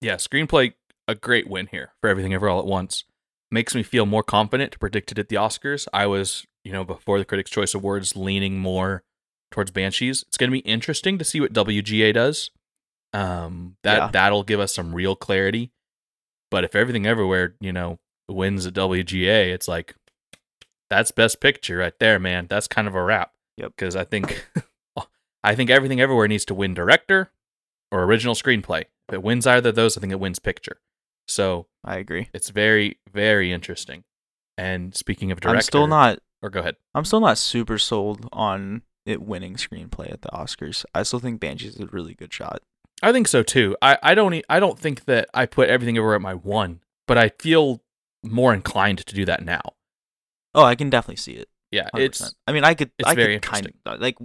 yeah, 0.00 0.16
screenplay 0.16 0.74
a 1.06 1.14
great 1.14 1.48
win 1.48 1.68
here 1.70 1.92
for 2.00 2.10
Everything 2.10 2.34
Ever 2.34 2.48
All 2.48 2.58
at 2.58 2.66
Once. 2.66 3.04
Makes 3.50 3.74
me 3.74 3.82
feel 3.82 4.04
more 4.04 4.22
confident 4.24 4.72
to 4.72 4.78
predict 4.78 5.12
it 5.12 5.18
at 5.18 5.28
the 5.28 5.36
Oscars. 5.36 5.86
I 5.92 6.06
was, 6.06 6.44
you 6.64 6.72
know, 6.72 6.84
before 6.84 7.18
the 7.18 7.24
Critics' 7.24 7.50
Choice 7.50 7.72
Awards, 7.72 8.14
leaning 8.16 8.58
more 8.58 9.04
towards 9.50 9.70
Banshees. 9.70 10.24
It's 10.28 10.36
going 10.36 10.50
to 10.50 10.52
be 10.52 10.58
interesting 10.68 11.16
to 11.16 11.24
see 11.24 11.40
what 11.40 11.54
WGA 11.54 12.12
does. 12.12 12.50
Um, 13.14 13.76
that 13.84 13.96
Yeah. 13.96 14.10
that'll 14.12 14.42
give 14.42 14.60
us 14.60 14.74
some 14.74 14.94
real 14.94 15.16
clarity. 15.16 15.70
But 16.50 16.64
if 16.64 16.74
Everything 16.74 17.06
Everywhere, 17.06 17.54
you 17.60 17.72
know, 17.72 18.00
wins 18.28 18.66
at 18.66 18.74
WGA, 18.74 19.52
it's 19.54 19.68
like 19.68 19.94
that's 20.90 21.10
Best 21.10 21.40
Picture 21.40 21.78
right 21.78 21.98
there, 21.98 22.18
man. 22.18 22.48
That's 22.50 22.68
kind 22.68 22.88
of 22.88 22.94
a 22.94 23.02
wrap. 23.02 23.32
Yep. 23.58 23.72
Because 23.76 23.96
I 23.96 24.04
think, 24.04 24.46
I 25.44 25.54
think 25.54 25.68
Everything 25.68 26.00
Everywhere 26.00 26.28
needs 26.28 26.44
to 26.46 26.54
win 26.54 26.74
director 26.74 27.30
or 27.90 28.04
original 28.04 28.34
screenplay. 28.34 28.84
If 29.08 29.14
it 29.14 29.22
wins 29.22 29.46
either 29.46 29.70
of 29.70 29.74
those, 29.74 29.96
I 29.96 30.00
think 30.00 30.12
it 30.12 30.20
wins 30.20 30.38
picture. 30.38 30.80
So 31.26 31.66
I 31.84 31.96
agree. 31.96 32.28
it's 32.32 32.50
very, 32.50 32.98
very 33.12 33.52
interesting. 33.52 34.04
And 34.56 34.94
speaking 34.94 35.30
of 35.30 35.40
director, 35.40 35.56
I'm 35.56 35.62
still 35.62 35.86
not. 35.86 36.20
Or 36.42 36.50
go 36.50 36.60
ahead. 36.60 36.76
I'm 36.94 37.04
still 37.04 37.20
not 37.20 37.36
super 37.36 37.78
sold 37.78 38.28
on 38.32 38.82
it 39.04 39.22
winning 39.22 39.54
screenplay 39.54 40.12
at 40.12 40.22
the 40.22 40.28
Oscars. 40.28 40.84
I 40.94 41.02
still 41.02 41.18
think 41.18 41.40
Banshees 41.40 41.74
is 41.74 41.80
a 41.80 41.86
really 41.86 42.14
good 42.14 42.32
shot. 42.32 42.62
I 43.02 43.12
think 43.12 43.28
so 43.28 43.42
too. 43.42 43.76
I, 43.82 43.98
I 44.02 44.14
don't. 44.14 44.44
I 44.48 44.60
don't 44.60 44.78
think 44.78 45.04
that 45.04 45.28
I 45.32 45.46
put 45.46 45.68
everything 45.68 45.96
everywhere 45.96 46.16
at 46.16 46.20
my 46.20 46.34
one, 46.34 46.80
but 47.06 47.18
I 47.18 47.30
feel 47.38 47.82
more 48.24 48.52
inclined 48.52 48.98
to 49.06 49.14
do 49.14 49.24
that 49.24 49.44
now. 49.44 49.60
Oh, 50.54 50.64
I 50.64 50.74
can 50.74 50.90
definitely 50.90 51.16
see 51.16 51.32
it. 51.32 51.48
Yeah, 51.70 51.88
100%. 51.94 52.00
it's 52.00 52.34
I 52.46 52.52
mean, 52.52 52.64
I 52.64 52.74
could. 52.74 52.90
it's 52.98 53.08
I 53.08 53.14
very 53.14 53.34
could 53.34 53.42
kind 53.42 53.66
of 53.86 54.00
like. 54.00 54.16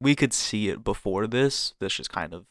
We 0.00 0.14
could 0.14 0.32
see 0.34 0.68
it 0.68 0.84
before 0.84 1.26
this. 1.26 1.74
This 1.80 1.94
just 1.94 2.10
kind 2.10 2.34
of 2.34 2.44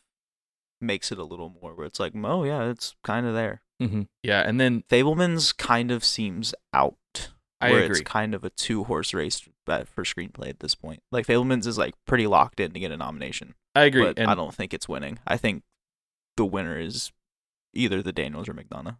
makes 0.82 1.12
it 1.12 1.20
a 1.20 1.24
little 1.24 1.54
more 1.62 1.74
where 1.76 1.86
it's 1.86 2.00
like, 2.00 2.14
oh 2.16 2.44
yeah, 2.44 2.70
it's 2.70 2.96
kind 3.04 3.26
of 3.28 3.34
there. 3.36 3.62
mhm. 3.82 4.08
yeah. 4.24 4.42
And 4.42 4.60
then 4.60 4.84
Fabelman's 4.90 5.54
kind 5.54 5.92
of 5.92 6.04
seems 6.04 6.56
out. 6.74 6.96
I 7.62 7.70
where 7.72 7.84
agree. 7.84 7.92
it's 7.92 8.02
kind 8.02 8.34
of 8.36 8.44
a 8.44 8.50
two 8.50 8.84
horse 8.86 9.14
race 9.14 9.48
bet 9.66 9.88
for 9.88 10.04
screenplay 10.04 10.50
at 10.50 10.60
this 10.60 10.76
point. 10.76 11.02
Like 11.12 11.26
Fabelman's 11.28 11.68
is 11.68 11.78
like 11.78 11.94
pretty 12.06 12.28
locked 12.28 12.60
in 12.60 12.72
to 12.72 12.80
get 12.80 12.92
a 12.92 12.98
nomination, 12.98 13.54
I 13.74 13.84
agree. 13.84 14.04
but 14.04 14.20
and 14.20 14.30
I 14.30 14.36
don't 14.36 14.54
think 14.54 14.74
it's 14.74 14.90
winning. 14.90 15.20
I 15.26 15.38
think 15.38 15.64
the 16.38 16.46
winner 16.46 16.78
is 16.80 17.12
either 17.74 18.02
the 18.02 18.12
Daniels 18.12 18.50
or 18.50 18.54
McDonagh. 18.54 18.98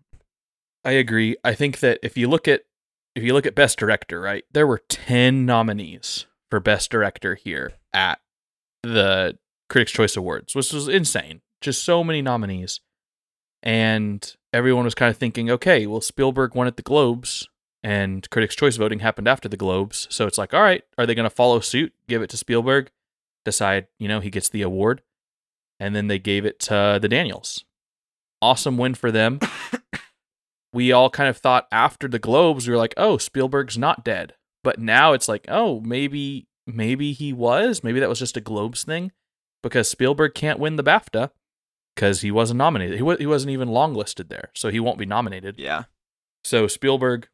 I 0.86 0.92
agree. 0.92 1.36
I 1.44 1.54
think 1.56 1.80
that 1.80 2.00
if 2.04 2.16
you 2.16 2.28
look 2.30 2.48
at 2.48 2.62
if 3.16 3.24
you 3.24 3.34
look 3.34 3.46
at 3.46 3.56
best 3.56 3.80
director, 3.80 4.20
right? 4.20 4.44
There 4.52 4.68
were 4.68 4.82
10 4.90 5.46
nominees 5.46 6.26
for 6.50 6.60
best 6.60 6.92
director 6.92 7.36
here 7.36 7.74
at 7.94 8.20
the 8.84 9.38
Critics 9.70 9.92
Choice 9.92 10.16
Awards, 10.16 10.54
which 10.54 10.72
was 10.74 10.88
insane. 10.88 11.42
Just 11.62 11.84
so 11.84 12.04
many 12.04 12.22
nominees. 12.22 12.82
And 13.64 14.36
everyone 14.54 14.86
was 14.86 14.94
kind 14.94 15.10
of 15.10 15.18
thinking, 15.18 15.50
okay, 15.50 15.88
well 15.88 16.02
Spielberg 16.02 16.54
won 16.54 16.68
at 16.68 16.78
the 16.78 16.84
Globes 16.84 17.48
and 17.84 18.30
Critics 18.30 18.56
Choice 18.56 18.78
voting 18.78 19.00
happened 19.00 19.28
after 19.28 19.48
the 19.48 19.58
Globes. 19.58 20.08
So 20.10 20.28
it's 20.28 20.38
like, 20.38 20.54
all 20.54 20.62
right, 20.62 20.84
are 20.98 21.06
they 21.06 21.16
going 21.16 21.30
to 21.30 21.36
follow 21.36 21.60
suit, 21.60 21.94
give 22.08 22.22
it 22.22 22.30
to 22.32 22.38
Spielberg, 22.38 22.92
decide, 23.44 23.88
you 23.98 24.08
know, 24.08 24.20
he 24.20 24.30
gets 24.30 24.50
the 24.50 24.62
award? 24.62 25.02
And 25.80 25.96
then 25.96 26.08
they 26.08 26.20
gave 26.20 26.46
it 26.46 26.60
to 26.62 27.00
the 27.02 27.10
Daniels. 27.10 27.64
Awesome 28.42 28.78
win 28.78 28.96
for 28.96 29.12
them 29.12 29.40
we 30.76 30.92
all 30.92 31.10
kind 31.10 31.30
of 31.30 31.38
thought 31.38 31.68
after 31.72 32.06
the 32.06 32.20
Globes, 32.20 32.68
we 32.68 32.74
were 32.74 32.78
like, 32.78 32.94
oh, 32.98 33.18
Spielberg's 33.18 33.78
not 33.78 34.04
dead. 34.04 34.34
But 34.62 34.78
now 34.78 35.14
it's 35.14 35.30
like, 35.30 35.46
oh, 35.48 35.80
maybe 35.80 36.48
maybe 36.68 37.14
he 37.14 37.32
was. 37.32 37.82
Maybe 37.82 38.02
that 38.02 38.10
was 38.10 38.20
just 38.20 38.36
a 38.36 38.42
Globes 38.42 38.84
thing 38.84 39.14
because 39.64 39.88
Spielberg 39.90 40.34
can't 40.36 40.60
win 40.60 40.76
the 40.76 40.84
BAFTA 40.84 41.32
because 41.96 42.22
he 42.22 42.30
wasn't 42.30 42.58
nominated. 42.58 42.98
He, 42.98 43.04
wa- 43.04 43.16
he 43.16 43.26
wasn't 43.26 43.52
even 43.52 43.70
longlisted 43.70 44.28
there, 44.28 44.50
so 44.54 44.70
he 44.70 44.82
won't 44.82 44.98
be 44.98 45.06
nominated. 45.06 45.56
Yeah. 45.58 45.84
So 46.44 46.68
Spielberg, 46.68 47.30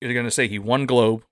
you're 0.00 0.14
going 0.14 0.24
to 0.24 0.30
say 0.30 0.46
he 0.46 0.60
won 0.60 0.86
Globe, 0.86 1.24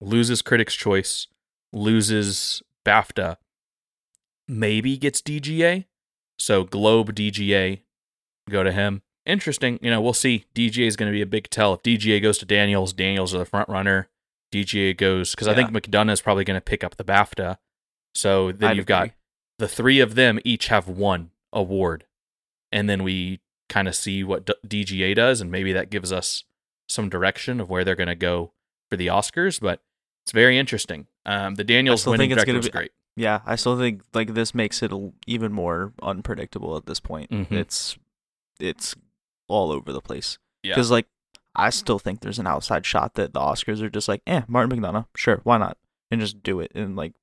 loses 0.00 0.42
Critics' 0.42 0.74
Choice, 0.74 1.28
loses 1.72 2.62
BAFTA, 2.84 3.36
maybe 4.48 4.96
gets 4.98 5.22
DGA. 5.22 5.84
So 6.40 6.64
Globe, 6.64 7.14
DGA, 7.14 7.82
go 8.50 8.64
to 8.64 8.72
him. 8.72 9.02
Interesting. 9.28 9.78
You 9.82 9.90
know, 9.90 10.00
we'll 10.00 10.14
see. 10.14 10.46
DGA 10.54 10.86
is 10.86 10.96
going 10.96 11.10
to 11.12 11.14
be 11.16 11.22
a 11.22 11.26
big 11.26 11.50
tell. 11.50 11.74
If 11.74 11.82
DGA 11.82 12.20
goes 12.22 12.38
to 12.38 12.46
Daniels, 12.46 12.92
Daniels 12.92 13.34
are 13.34 13.38
the 13.38 13.44
front 13.44 13.68
runner. 13.68 14.08
DGA 14.52 14.96
goes 14.96 15.32
because 15.34 15.46
I 15.46 15.54
think 15.54 15.70
McDonagh 15.70 16.12
is 16.12 16.22
probably 16.22 16.44
going 16.44 16.56
to 16.56 16.62
pick 16.64 16.82
up 16.82 16.96
the 16.96 17.04
BAFTA. 17.04 17.58
So 18.14 18.50
then 18.52 18.70
I'd 18.70 18.76
you've 18.78 18.86
got 18.86 19.10
the 19.58 19.68
three 19.68 20.00
of 20.00 20.14
them 20.14 20.38
each 20.44 20.68
have 20.68 20.88
one 20.88 21.30
award, 21.52 22.04
and 22.72 22.88
then 22.88 23.02
we 23.02 23.40
kind 23.68 23.86
of 23.86 23.94
see 23.94 24.24
what 24.24 24.46
D- 24.46 24.84
DGA 24.84 25.14
does, 25.14 25.42
and 25.42 25.50
maybe 25.50 25.74
that 25.74 25.90
gives 25.90 26.10
us 26.10 26.44
some 26.88 27.10
direction 27.10 27.60
of 27.60 27.68
where 27.68 27.84
they're 27.84 27.94
going 27.94 28.08
to 28.08 28.14
go 28.14 28.52
for 28.88 28.96
the 28.96 29.08
Oscars. 29.08 29.60
But 29.60 29.82
it's 30.24 30.32
very 30.32 30.56
interesting. 30.56 31.06
Um, 31.26 31.56
the 31.56 31.64
Daniels 31.64 32.06
winning 32.06 32.30
director 32.30 32.54
was 32.54 32.68
great. 32.70 32.92
Yeah, 33.16 33.40
I 33.44 33.56
still 33.56 33.76
think 33.78 34.00
like 34.14 34.32
this 34.32 34.54
makes 34.54 34.82
it 34.82 34.90
even 35.26 35.52
more 35.52 35.92
unpredictable 36.00 36.78
at 36.78 36.86
this 36.86 37.00
point. 37.00 37.30
Mhm. 37.30 37.52
It's 37.52 37.98
it's 38.58 38.94
all 39.48 39.72
over 39.72 39.92
the 39.92 40.00
place. 40.00 40.38
Yeah. 40.62 40.74
Because 40.74 40.90
like 40.90 41.06
I 41.54 41.70
still 41.70 41.98
think 41.98 42.20
there's 42.20 42.38
an 42.38 42.46
outside 42.46 42.86
shot 42.86 43.14
that 43.14 43.32
the 43.32 43.40
Oscars 43.40 43.82
are 43.82 43.90
just 43.90 44.06
like, 44.08 44.22
eh, 44.26 44.42
Martin 44.46 44.78
McDonagh, 44.80 45.06
sure, 45.16 45.40
why 45.42 45.58
not, 45.58 45.76
and 46.10 46.20
just 46.20 46.42
do 46.42 46.60
it. 46.60 46.70
And 46.74 46.94
like, 46.94 47.14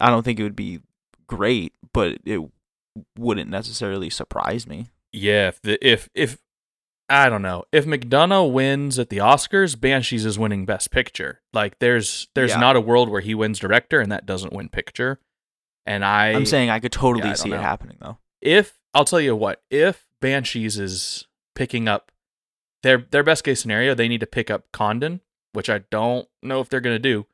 I 0.00 0.10
don't 0.10 0.22
think 0.24 0.38
it 0.40 0.42
would 0.42 0.56
be 0.56 0.80
great, 1.26 1.72
but 1.92 2.18
it 2.24 2.40
wouldn't 3.18 3.48
necessarily 3.50 4.10
surprise 4.10 4.66
me. 4.66 4.88
Yeah, 5.12 5.48
if 5.48 5.62
the 5.62 5.86
if 5.86 6.08
if 6.14 6.38
I 7.08 7.28
don't 7.28 7.42
know 7.42 7.64
if 7.72 7.84
McDonagh 7.84 8.52
wins 8.52 8.98
at 8.98 9.10
the 9.10 9.18
Oscars, 9.18 9.78
Banshees 9.78 10.24
is 10.24 10.38
winning 10.38 10.64
Best 10.66 10.90
Picture. 10.90 11.40
Like 11.52 11.78
there's 11.78 12.28
there's 12.34 12.50
Yeah. 12.52 12.60
not 12.60 12.76
a 12.76 12.80
world 12.80 13.08
where 13.08 13.20
he 13.20 13.34
wins 13.34 13.58
director 13.58 14.00
and 14.00 14.10
that 14.10 14.26
doesn't 14.26 14.52
win 14.52 14.68
picture. 14.68 15.18
And 15.86 16.04
I 16.04 16.28
I'm 16.32 16.46
saying 16.46 16.70
I 16.70 16.80
could 16.80 16.92
totally 16.92 17.26
yeah, 17.26 17.32
I 17.32 17.34
see 17.34 17.52
it 17.52 17.60
happening 17.60 17.96
though. 18.00 18.18
if 18.40 18.78
I'll 18.94 19.04
tell 19.04 19.20
you 19.20 19.34
what, 19.36 19.62
if 19.70 20.06
Banshees 20.22 20.78
is 20.78 21.26
picking 21.54 21.86
up 21.86 22.10
their 22.82 22.98
their 23.10 23.22
best 23.22 23.44
case 23.44 23.60
scenario, 23.60 23.94
they 23.94 24.08
need 24.08 24.20
to 24.20 24.26
pick 24.26 24.50
up 24.50 24.72
Condon, 24.72 25.20
which 25.52 25.68
I 25.68 25.78
don't 25.90 26.26
know 26.42 26.60
if 26.60 26.70
they're 26.70 26.80
gonna 26.80 26.98
do, 26.98 27.26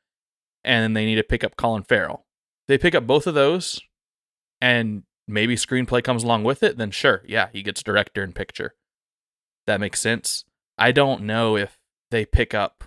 and 0.65 0.83
then 0.83 0.95
they 0.95 1.07
need 1.07 1.15
to 1.17 1.23
pick 1.23 1.45
up 1.45 1.57
Colin 1.57 1.85
Farrell. 1.85 2.27
they 2.67 2.77
pick 2.77 2.95
up 2.95 3.07
both 3.07 3.27
of 3.27 3.35
those 3.35 3.81
and 4.61 5.05
maybe 5.27 5.57
screenplay 5.57 6.03
comes 6.03 6.25
along 6.25 6.45
with 6.45 6.63
it, 6.63 6.77
then 6.77 6.91
sure, 6.91 7.23
yeah, 7.27 7.49
he 7.53 7.63
gets 7.63 7.83
director 7.83 8.23
and 8.23 8.35
picture. 8.35 8.75
That 9.67 9.81
makes 9.81 10.01
sense. 10.01 10.45
I 10.77 10.93
don't 10.93 11.23
know 11.23 11.57
if 11.57 11.79
they 12.11 12.25
pick 12.25 12.55
up 12.55 12.85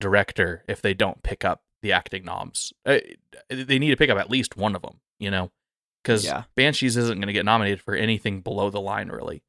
director 0.00 0.64
if 0.68 0.82
they 0.82 0.94
don't 0.94 1.22
pick 1.22 1.44
up 1.44 1.62
the 1.82 1.92
acting 1.92 2.24
noms. 2.24 2.72
They 2.84 3.78
need 3.78 3.90
to 3.90 3.96
pick 3.96 4.10
up 4.10 4.18
at 4.18 4.30
least 4.30 4.56
one 4.56 4.74
of 4.74 4.82
them, 4.82 5.00
you 5.18 5.30
know, 5.30 5.50
because 6.08 6.24
Yeah. 6.24 6.44
Banshees 6.56 6.96
isn't 6.96 7.18
going 7.18 7.26
to 7.28 7.32
get 7.32 7.44
nominated 7.44 7.80
for 7.80 7.94
anything 7.94 8.40
below 8.40 8.70
the 8.70 8.80
line, 8.80 9.08
really. 9.08 9.42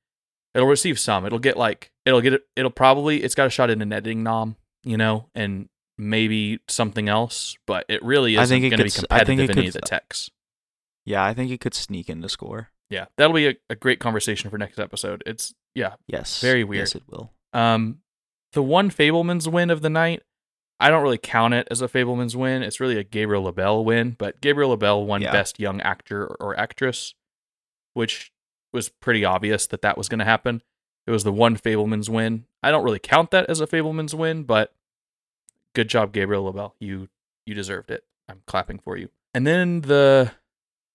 It'll 0.54 0.68
receive 0.68 1.00
some. 1.00 1.26
It'll 1.26 1.40
get 1.40 1.58
like 1.58 1.92
it'll 2.06 2.22
get 2.22 2.42
it'll 2.56 2.72
probably 2.72 3.24
it's 3.24 3.36
got 3.36 3.48
a 3.48 3.50
shot 3.50 3.70
in 3.70 3.82
an 3.82 3.94
editing 3.94 4.24
nom, 4.24 4.56
you 4.84 4.98
know, 4.98 5.30
and 5.36 5.70
maybe 5.98 6.60
something 6.68 7.08
else, 7.10 7.56
but 7.68 7.86
it 7.90 8.02
really 8.04 8.36
isn't 8.36 8.60
going 8.60 8.72
to 8.72 8.78
be 8.78 8.84
could 8.90 9.00
s- 9.00 9.06
I 9.10 9.24
think 9.24 9.40
competitive 9.40 9.50
it 9.50 9.54
in 9.54 9.58
any 9.60 9.68
of 9.68 9.74
the 9.74 9.82
techs. 9.82 10.30
Yeah, 11.06 11.24
I 11.24 11.34
think 11.34 11.52
it 11.52 11.60
could 11.62 11.74
sneak 11.74 12.10
into 12.10 12.30
score. 12.30 12.70
Yeah, 12.90 13.06
that'll 13.18 13.36
be 13.36 13.48
a, 13.48 13.56
a 13.70 13.76
great 13.76 14.00
conversation 14.00 14.50
for 14.50 14.58
next 14.58 14.80
episode. 14.80 15.22
It's 15.26 15.54
yeah. 15.76 15.94
Yes. 16.08 16.42
Very 16.42 16.64
weird. 16.64 16.82
Yes, 16.82 16.96
it 16.96 17.04
will. 17.08 17.32
Um, 17.54 18.00
the 18.54 18.64
one 18.64 18.90
Fabelman's 18.90 19.48
win 19.48 19.70
of 19.70 19.82
the 19.84 19.90
night, 19.92 20.24
I 20.80 20.90
don't 20.90 21.04
really 21.04 21.18
count 21.18 21.54
it 21.54 21.68
as 21.70 21.82
a 21.82 21.88
Fabelman's 21.88 22.36
win. 22.38 22.64
It's 22.64 22.80
really 22.80 22.98
a 22.98 23.04
Gabriel 23.04 23.44
LaBelle 23.44 23.84
win, 23.84 24.16
but 24.18 24.40
Gabriel 24.42 24.70
LaBelle 24.70 25.06
won 25.06 25.22
Yeah. 25.22 25.32
Best 25.32 25.60
Young 25.60 25.82
Actor 25.82 26.26
or, 26.40 26.58
Actress, 26.58 27.16
which 27.94 28.32
was 28.72 28.90
pretty 28.90 29.26
obvious 29.26 29.68
that 29.68 29.82
that 29.82 29.98
was 29.98 30.08
going 30.08 30.20
to 30.20 30.26
happen. 30.26 30.62
It 31.06 31.12
was 31.12 31.24
the 31.24 31.34
one 31.34 31.58
Fabelman's 31.58 32.10
win. 32.10 32.46
I 32.64 32.72
don't 32.72 32.84
really 32.84 33.00
count 33.00 33.32
that 33.32 33.50
as 33.50 33.60
a 33.60 33.68
Fabelman's 33.68 34.16
win, 34.16 34.44
but 34.44 34.74
good 35.76 35.90
job, 35.90 36.14
Gabriel 36.14 36.44
LaBelle. 36.44 36.76
You 36.80 37.10
you 37.46 37.54
deserved 37.56 37.90
it. 37.92 38.04
I'm 38.30 38.42
clapping 38.46 38.80
for 38.80 38.96
you. 38.96 39.10
And 39.34 39.46
then 39.46 39.82
the 39.82 40.32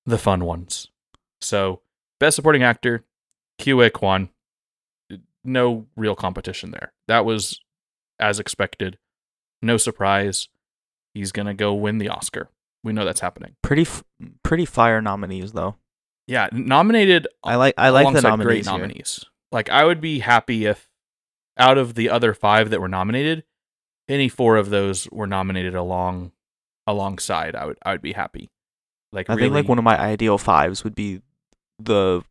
the 0.06 0.18
fun 0.18 0.44
ones. 0.44 0.88
So 1.40 1.80
best 2.20 2.36
supporting 2.36 2.62
actor, 2.62 3.04
Ke 3.60 3.66
Huy 3.74 3.90
Quan. 3.90 4.30
No 5.42 5.86
real 5.96 6.14
competition 6.14 6.70
there. 6.70 6.92
That 7.06 7.24
was 7.24 7.60
as 8.18 8.38
expected. 8.38 8.98
No 9.64 9.76
surprise. 9.76 10.48
He's 11.14 11.32
gonna 11.32 11.54
go 11.54 11.72
win 11.74 11.98
the 11.98 12.08
Oscar. 12.08 12.48
We 12.82 12.92
know 12.92 13.04
that's 13.04 13.20
happening. 13.20 13.56
Pretty 13.62 13.82
f- 13.82 14.04
pretty 14.42 14.66
fire 14.66 15.00
nominees 15.00 15.52
though. 15.52 15.76
Yeah, 16.26 16.48
nominated 16.52 17.26
I 17.42 17.56
like 17.56 17.74
I 17.78 17.88
like 17.90 18.12
the 18.12 18.20
nominees. 18.22 18.46
great 18.46 18.64
here. 18.66 18.72
nominees. 18.72 19.24
Like 19.52 19.70
I 19.70 19.84
would 19.84 20.00
be 20.00 20.18
happy 20.20 20.66
if 20.66 20.90
out 21.56 21.78
of 21.78 21.94
the 21.94 22.10
other 22.10 22.34
five 22.34 22.70
that 22.70 22.80
were 22.80 22.88
nominated, 22.88 23.44
any 24.08 24.28
four 24.28 24.56
of 24.56 24.70
those 24.70 25.08
were 25.10 25.26
nominated 25.26 25.74
along 25.74 26.32
alongside. 26.86 27.54
I 27.54 27.64
would 27.66 27.78
I 27.84 27.92
would 27.92 28.02
be 28.02 28.12
happy. 28.12 28.50
Like 29.12 29.30
I 29.30 29.34
really, 29.34 29.46
think 29.46 29.54
like 29.54 29.68
one 29.68 29.78
of 29.78 29.84
my 29.84 29.98
ideal 29.98 30.38
fives 30.38 30.82
would 30.84 30.94
be 30.94 31.22
the 31.78 32.22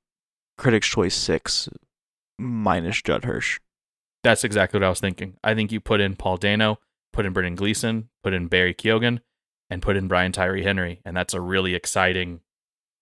Critics' 0.57 0.87
Choice 0.87 1.15
six 1.15 1.69
minus 2.37 3.01
Judd 3.01 3.25
Hirsch. 3.25 3.59
that's 4.23 4.43
exactly 4.43 4.79
what 4.79 4.85
I 4.85 4.89
was 4.89 4.99
thinking. 4.99 5.37
I 5.43 5.55
think 5.55 5.71
you 5.71 5.79
put 5.79 6.01
in 6.01 6.15
Paul 6.15 6.37
Dano, 6.37 6.79
put 7.13 7.25
in 7.25 7.31
Brendan 7.33 7.55
Gleeson, 7.55 8.09
put 8.23 8.33
in 8.33 8.47
Barry 8.47 8.73
Keoghan, 8.73 9.19
and 9.69 9.81
put 9.81 9.95
in 9.95 10.07
Brian 10.07 10.31
Tyree 10.31 10.63
Henry, 10.63 11.01
and 11.05 11.15
that's 11.15 11.33
a 11.33 11.39
really 11.39 11.75
exciting, 11.75 12.41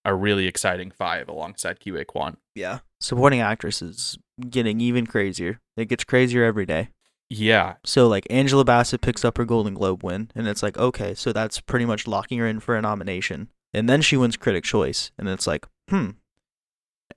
a 0.06 0.14
really 0.14 0.46
exciting 0.46 0.92
five 0.92 1.28
alongside 1.28 1.80
Ke 1.80 1.86
Huy 1.88 2.06
Quan. 2.06 2.38
Yeah. 2.54 2.80
Supporting 3.00 3.40
actress 3.42 3.82
is 3.82 4.18
getting 4.50 4.80
even 4.80 5.08
crazier. 5.08 5.60
It 5.76 5.86
gets 5.86 6.04
crazier 6.04 6.44
every 6.44 6.66
day. 6.66 6.90
Yeah, 7.34 7.76
So 7.86 8.10
like 8.10 8.28
Angela 8.30 8.66
Bassett 8.66 9.00
picks 9.00 9.24
up 9.24 9.38
her 9.38 9.46
Golden 9.46 9.74
Globe 9.74 10.04
win, 10.04 10.30
and 10.36 10.50
it's 10.50 10.62
like 10.62 10.78
okay, 10.78 11.14
so 11.16 11.32
that's 11.32 11.62
pretty 11.62 11.86
much 11.86 12.06
locking 12.06 12.40
her 12.40 12.46
in 12.46 12.60
for 12.60 12.76
a 12.76 12.82
nomination. 12.82 13.48
And 13.74 13.88
then 13.88 14.02
she 14.02 14.18
wins 14.18 14.36
Critic 14.36 14.66
Choice, 14.66 15.12
and 15.18 15.30
it's 15.30 15.48
like, 15.48 15.66
hmm, 15.90 16.10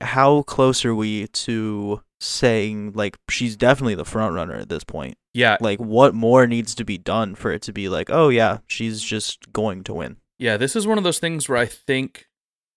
how 0.00 0.42
close 0.42 0.84
are 0.84 0.94
we 0.94 1.26
to 1.26 2.00
saying 2.24 2.92
like 2.94 3.18
she's 3.28 3.56
definitely 3.56 3.94
the 3.94 4.04
front 4.04 4.34
runner 4.34 4.54
at 4.54 4.68
this 4.68 4.84
point? 4.84 5.16
yeah, 5.32 5.56
Like 5.60 5.78
what 5.80 6.14
more 6.14 6.46
needs 6.46 6.74
to 6.76 6.84
be 6.84 6.96
done 6.98 7.34
for 7.34 7.50
it 7.52 7.62
to 7.62 7.72
be 7.72 7.88
like, 7.88 8.08
oh 8.10 8.28
yeah, 8.28 8.58
she's 8.66 9.02
just 9.02 9.52
going 9.52 9.82
to 9.84 9.94
win? 9.94 10.16
Yeah, 10.38 10.56
this 10.56 10.74
is 10.76 10.86
one 10.86 10.98
of 10.98 11.04
those 11.04 11.18
things 11.18 11.48
where 11.48 11.58
I 11.58 11.66
think 11.66 12.26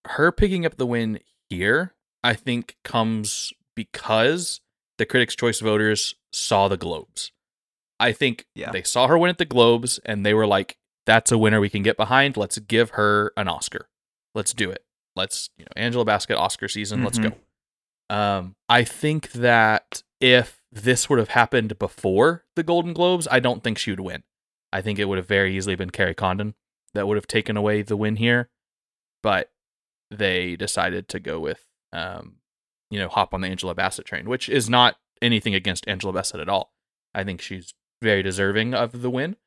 her 0.05 0.31
picking 0.31 0.65
up 0.65 0.77
the 0.77 0.85
win 0.85 1.19
here, 1.49 1.93
I 2.23 2.33
think 2.33 2.75
comes 2.83 3.53
because 3.75 4.61
the 4.97 5.05
Critics' 5.05 5.35
Choice 5.35 5.59
voters 5.59 6.15
saw 6.33 6.67
the 6.67 6.77
Globes. 6.77 7.31
I 7.99 8.11
think 8.11 8.45
Yeah. 8.55 8.71
they 8.71 8.83
saw 8.83 9.07
her 9.07 9.17
win 9.17 9.29
at 9.29 9.37
the 9.37 9.45
Globes 9.45 9.99
and 10.05 10.25
they 10.25 10.33
were 10.33 10.47
like, 10.47 10.77
that's 11.05 11.31
a 11.31 11.37
winner 11.37 11.59
we 11.59 11.69
can 11.69 11.83
get 11.83 11.95
behind. 11.97 12.35
Let's 12.37 12.57
give 12.59 12.91
her 12.91 13.31
an 13.37 13.47
Oscar. 13.47 13.87
Let's 14.35 14.53
do 14.53 14.69
it. 14.71 14.83
Let's, 15.15 15.49
you 15.57 15.63
know, 15.65 15.71
Angela 15.75 16.05
Bassett 16.05 16.37
Oscar 16.37 16.67
season. 16.67 17.03
Let's 17.03 17.17
Mhm. 17.17 17.23
go. 17.31 17.37
Um, 18.09 18.55
I 18.69 18.83
think 18.83 19.31
that 19.33 20.03
if 20.19 20.61
this 20.71 21.09
would 21.09 21.19
have 21.19 21.29
happened 21.29 21.77
before 21.79 22.45
the 22.55 22.63
Golden 22.63 22.93
Globes, 22.93 23.27
I 23.29 23.39
don't 23.39 23.63
think 23.63 23.77
she 23.77 23.91
would 23.91 23.99
win. 23.99 24.23
I 24.71 24.81
think 24.81 24.99
it 24.99 25.05
would 25.05 25.17
have 25.17 25.27
very 25.27 25.55
easily 25.55 25.75
been 25.75 25.89
Kerry 25.89 26.13
Condon 26.13 26.55
that 26.93 27.07
would 27.07 27.17
have 27.17 27.27
taken 27.27 27.57
away 27.57 27.81
the 27.81 27.97
win 27.97 28.17
here, 28.17 28.49
but 29.23 29.51
they 30.11 30.55
decided 30.55 31.07
to 31.09 31.19
go 31.19 31.39
with, 31.39 31.65
um, 31.93 32.37
you 32.89 32.99
know, 32.99 33.07
hop 33.07 33.33
on 33.33 33.41
the 33.41 33.47
Angela 33.47 33.75
Bassett 33.75 34.05
train, 34.05 34.27
which 34.29 34.49
is 34.49 34.69
not 34.69 34.95
anything 35.21 35.55
against 35.55 35.87
Angela 35.87 36.13
Bassett 36.13 36.41
at 36.41 36.49
all. 36.49 36.73
I 37.13 37.23
think 37.23 37.41
she's 37.41 37.73
very 38.01 38.23
deserving 38.23 38.73
of 38.73 39.01
the 39.01 39.09
win, 39.09 39.37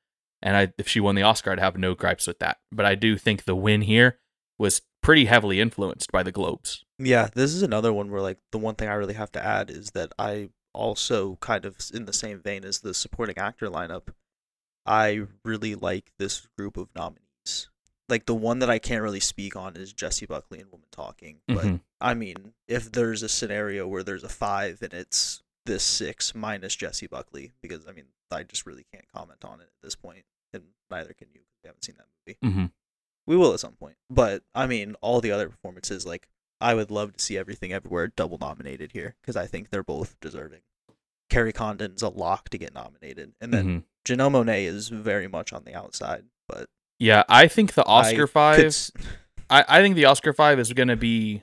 and 0.42 0.56
I, 0.56 0.72
if 0.78 0.88
she 0.88 1.00
won 1.00 1.14
the 1.14 1.22
Oscar, 1.22 1.52
I'd 1.52 1.60
have 1.60 1.76
no 1.76 1.94
gripes 1.94 2.26
with 2.26 2.38
that. 2.40 2.58
But 2.72 2.86
I 2.86 2.94
do 2.94 3.16
think 3.16 3.44
the 3.44 3.56
win 3.56 3.82
here 3.82 4.18
was 4.58 4.82
pretty 5.02 5.26
heavily 5.26 5.60
influenced 5.60 6.10
by 6.12 6.22
the 6.22 6.32
Globes. 6.32 6.84
Yeah, 7.02 7.28
this 7.34 7.54
is 7.54 7.62
another 7.62 7.92
one 7.92 8.10
where 8.10 8.20
like 8.20 8.38
the 8.52 8.58
one 8.58 8.74
thing 8.74 8.88
I 8.88 8.94
really 8.94 9.14
have 9.14 9.32
to 9.32 9.44
add 9.44 9.70
is 9.70 9.92
that 9.92 10.12
I 10.18 10.50
also 10.74 11.36
kind 11.36 11.64
of 11.64 11.76
in 11.94 12.04
the 12.04 12.12
same 12.12 12.40
vein 12.40 12.64
as 12.64 12.80
the 12.80 12.92
supporting 12.94 13.38
actor 13.38 13.68
lineup, 13.68 14.08
I 14.86 15.22
really 15.44 15.74
like 15.74 16.12
this 16.18 16.46
group 16.58 16.76
of 16.76 16.88
nominees. 16.94 17.68
Like 18.08 18.26
the 18.26 18.34
one 18.34 18.58
that 18.58 18.68
I 18.70 18.78
can't 18.78 19.02
really 19.02 19.20
speak 19.20 19.56
on 19.56 19.76
is 19.76 19.92
Jessie 19.92 20.26
Buckley 20.26 20.60
and 20.60 20.70
Women 20.70 20.88
Talking, 20.90 21.40
but 21.48 21.64
Mhm. 21.64 21.80
I 22.00 22.14
mean, 22.14 22.54
if 22.68 22.90
there's 22.92 23.22
a 23.22 23.28
scenario 23.28 23.86
where 23.86 24.02
there's 24.02 24.24
a 24.24 24.28
5 24.28 24.82
and 24.82 24.92
it's 24.92 25.42
this 25.66 25.84
6 25.84 26.34
minus 26.34 26.74
Jessie 26.76 27.06
Buckley 27.06 27.52
because 27.62 27.86
I 27.86 27.92
mean, 27.92 28.06
I 28.30 28.42
just 28.42 28.66
really 28.66 28.84
can't 28.92 29.08
comment 29.08 29.44
on 29.44 29.60
it 29.60 29.64
at 29.68 29.80
this 29.82 29.94
point 29.96 30.24
and 30.52 30.64
neither 30.90 31.14
can 31.14 31.28
you 31.32 31.40
'cause 31.40 31.60
you 31.64 31.68
haven't 31.68 31.84
seen 31.84 31.96
that 31.96 32.08
movie. 32.26 32.38
Mm-hmm. 32.44 32.66
We 33.26 33.36
will 33.36 33.54
at 33.54 33.60
some 33.60 33.76
point. 33.76 33.96
But 34.10 34.42
I 34.54 34.66
mean, 34.66 34.96
all 35.00 35.20
the 35.20 35.32
other 35.32 35.48
performances, 35.48 36.04
like 36.04 36.28
I 36.60 36.74
would 36.74 36.90
love 36.90 37.16
to 37.16 37.22
see 37.24 37.38
everything 37.38 37.72
everywhere 37.72 38.08
double 38.08 38.38
nominated 38.38 38.92
here 38.92 39.16
because 39.22 39.36
I 39.36 39.46
think 39.46 39.70
they're 39.70 39.82
both 39.82 40.16
deserving. 40.20 40.60
Kerry 41.30 41.52
Condon's 41.52 42.02
a 42.02 42.08
lock 42.08 42.48
to 42.50 42.58
get 42.58 42.74
nominated, 42.74 43.32
and 43.40 43.52
then 43.54 43.64
Mhm. 43.66 43.84
Janelle 44.04 44.30
Monáe 44.32 44.64
is 44.64 44.88
very 44.88 45.28
much 45.28 45.52
on 45.52 45.64
the 45.64 45.74
outside. 45.74 46.24
But 46.48 46.68
Yeah, 46.98 47.22
I 47.28 47.46
think 47.48 47.74
the 47.74 47.84
Oscar 47.84 48.24
I 48.24 48.26
five. 48.26 48.56
could 48.56 48.76
I, 49.50 49.64
I 49.68 49.80
think 49.80 49.94
the 49.96 50.04
Oscar 50.04 50.32
five 50.32 50.58
is 50.58 50.72
going 50.72 50.88
to 50.88 50.96
be 50.96 51.42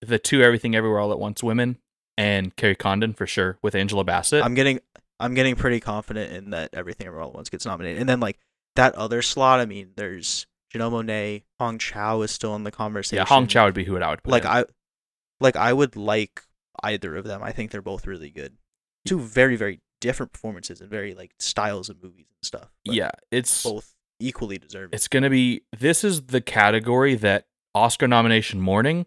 the 0.00 0.18
two 0.18 0.42
Everything 0.42 0.74
Everywhere 0.74 1.00
All 1.00 1.12
at 1.12 1.18
Once 1.18 1.42
women 1.42 1.78
and 2.18 2.54
Kerry 2.56 2.74
Condon 2.76 3.14
for 3.14 3.26
sure 3.26 3.58
with 3.62 3.74
Angela 3.74 4.04
Bassett. 4.04 4.44
I'm 4.44 4.54
getting, 4.54 4.80
I'm 5.20 5.34
getting 5.34 5.54
pretty 5.56 5.80
confident 5.80 6.32
in 6.32 6.50
that 6.50 6.70
everything 6.74 7.06
everywhere 7.06 7.22
all 7.24 7.30
at 7.30 7.34
once 7.36 7.48
gets 7.50 7.64
nominated, 7.64 8.00
and 8.00 8.08
then 8.08 8.20
like 8.20 8.38
that 8.76 8.94
other 8.96 9.22
slot. 9.22 9.60
I 9.60 9.66
mean, 9.66 9.92
there's 9.96 10.46
Janelle 10.72 10.90
Monáe, 10.90 11.42
Hong 11.58 11.78
Chau 11.78 12.22
is 12.22 12.30
still 12.30 12.54
in 12.56 12.64
the 12.64 12.70
conversation. 12.70 13.18
yeah, 13.18 13.26
Hong 13.26 13.46
Chau 13.46 13.66
would 13.66 13.74
be 13.74 13.84
who 13.84 13.96
I 13.98 14.10
would 14.10 14.22
put. 14.22 14.30
like 14.30 14.44
in. 14.44 14.50
I 14.50 14.64
like 15.40 15.56
I 15.56 15.72
would 15.72 15.96
like 15.96 16.42
either 16.82 17.16
of 17.16 17.24
them. 17.24 17.42
I 17.42 17.52
think 17.52 17.70
they're 17.70 17.82
both 17.82 18.06
really 18.06 18.30
good. 18.30 18.56
Two 19.04 19.18
very 19.20 19.56
very 19.56 19.80
different 20.00 20.32
performances 20.32 20.80
and 20.80 20.90
very 20.90 21.14
like 21.14 21.32
styles 21.38 21.88
of 21.88 22.02
movies 22.02 22.26
and 22.30 22.44
stuff. 22.46 22.70
yeah, 22.84 23.10
it's 23.30 23.62
both 23.62 23.94
equally 24.20 24.58
deserving. 24.58 24.90
it's 24.92 25.08
going 25.08 25.22
to 25.24 25.30
be. 25.30 25.62
This 25.78 26.04
is 26.04 26.22
the 26.26 26.40
category 26.40 27.14
that 27.16 27.46
Oscar 27.74 28.08
nomination 28.08 28.60
morning. 28.60 29.06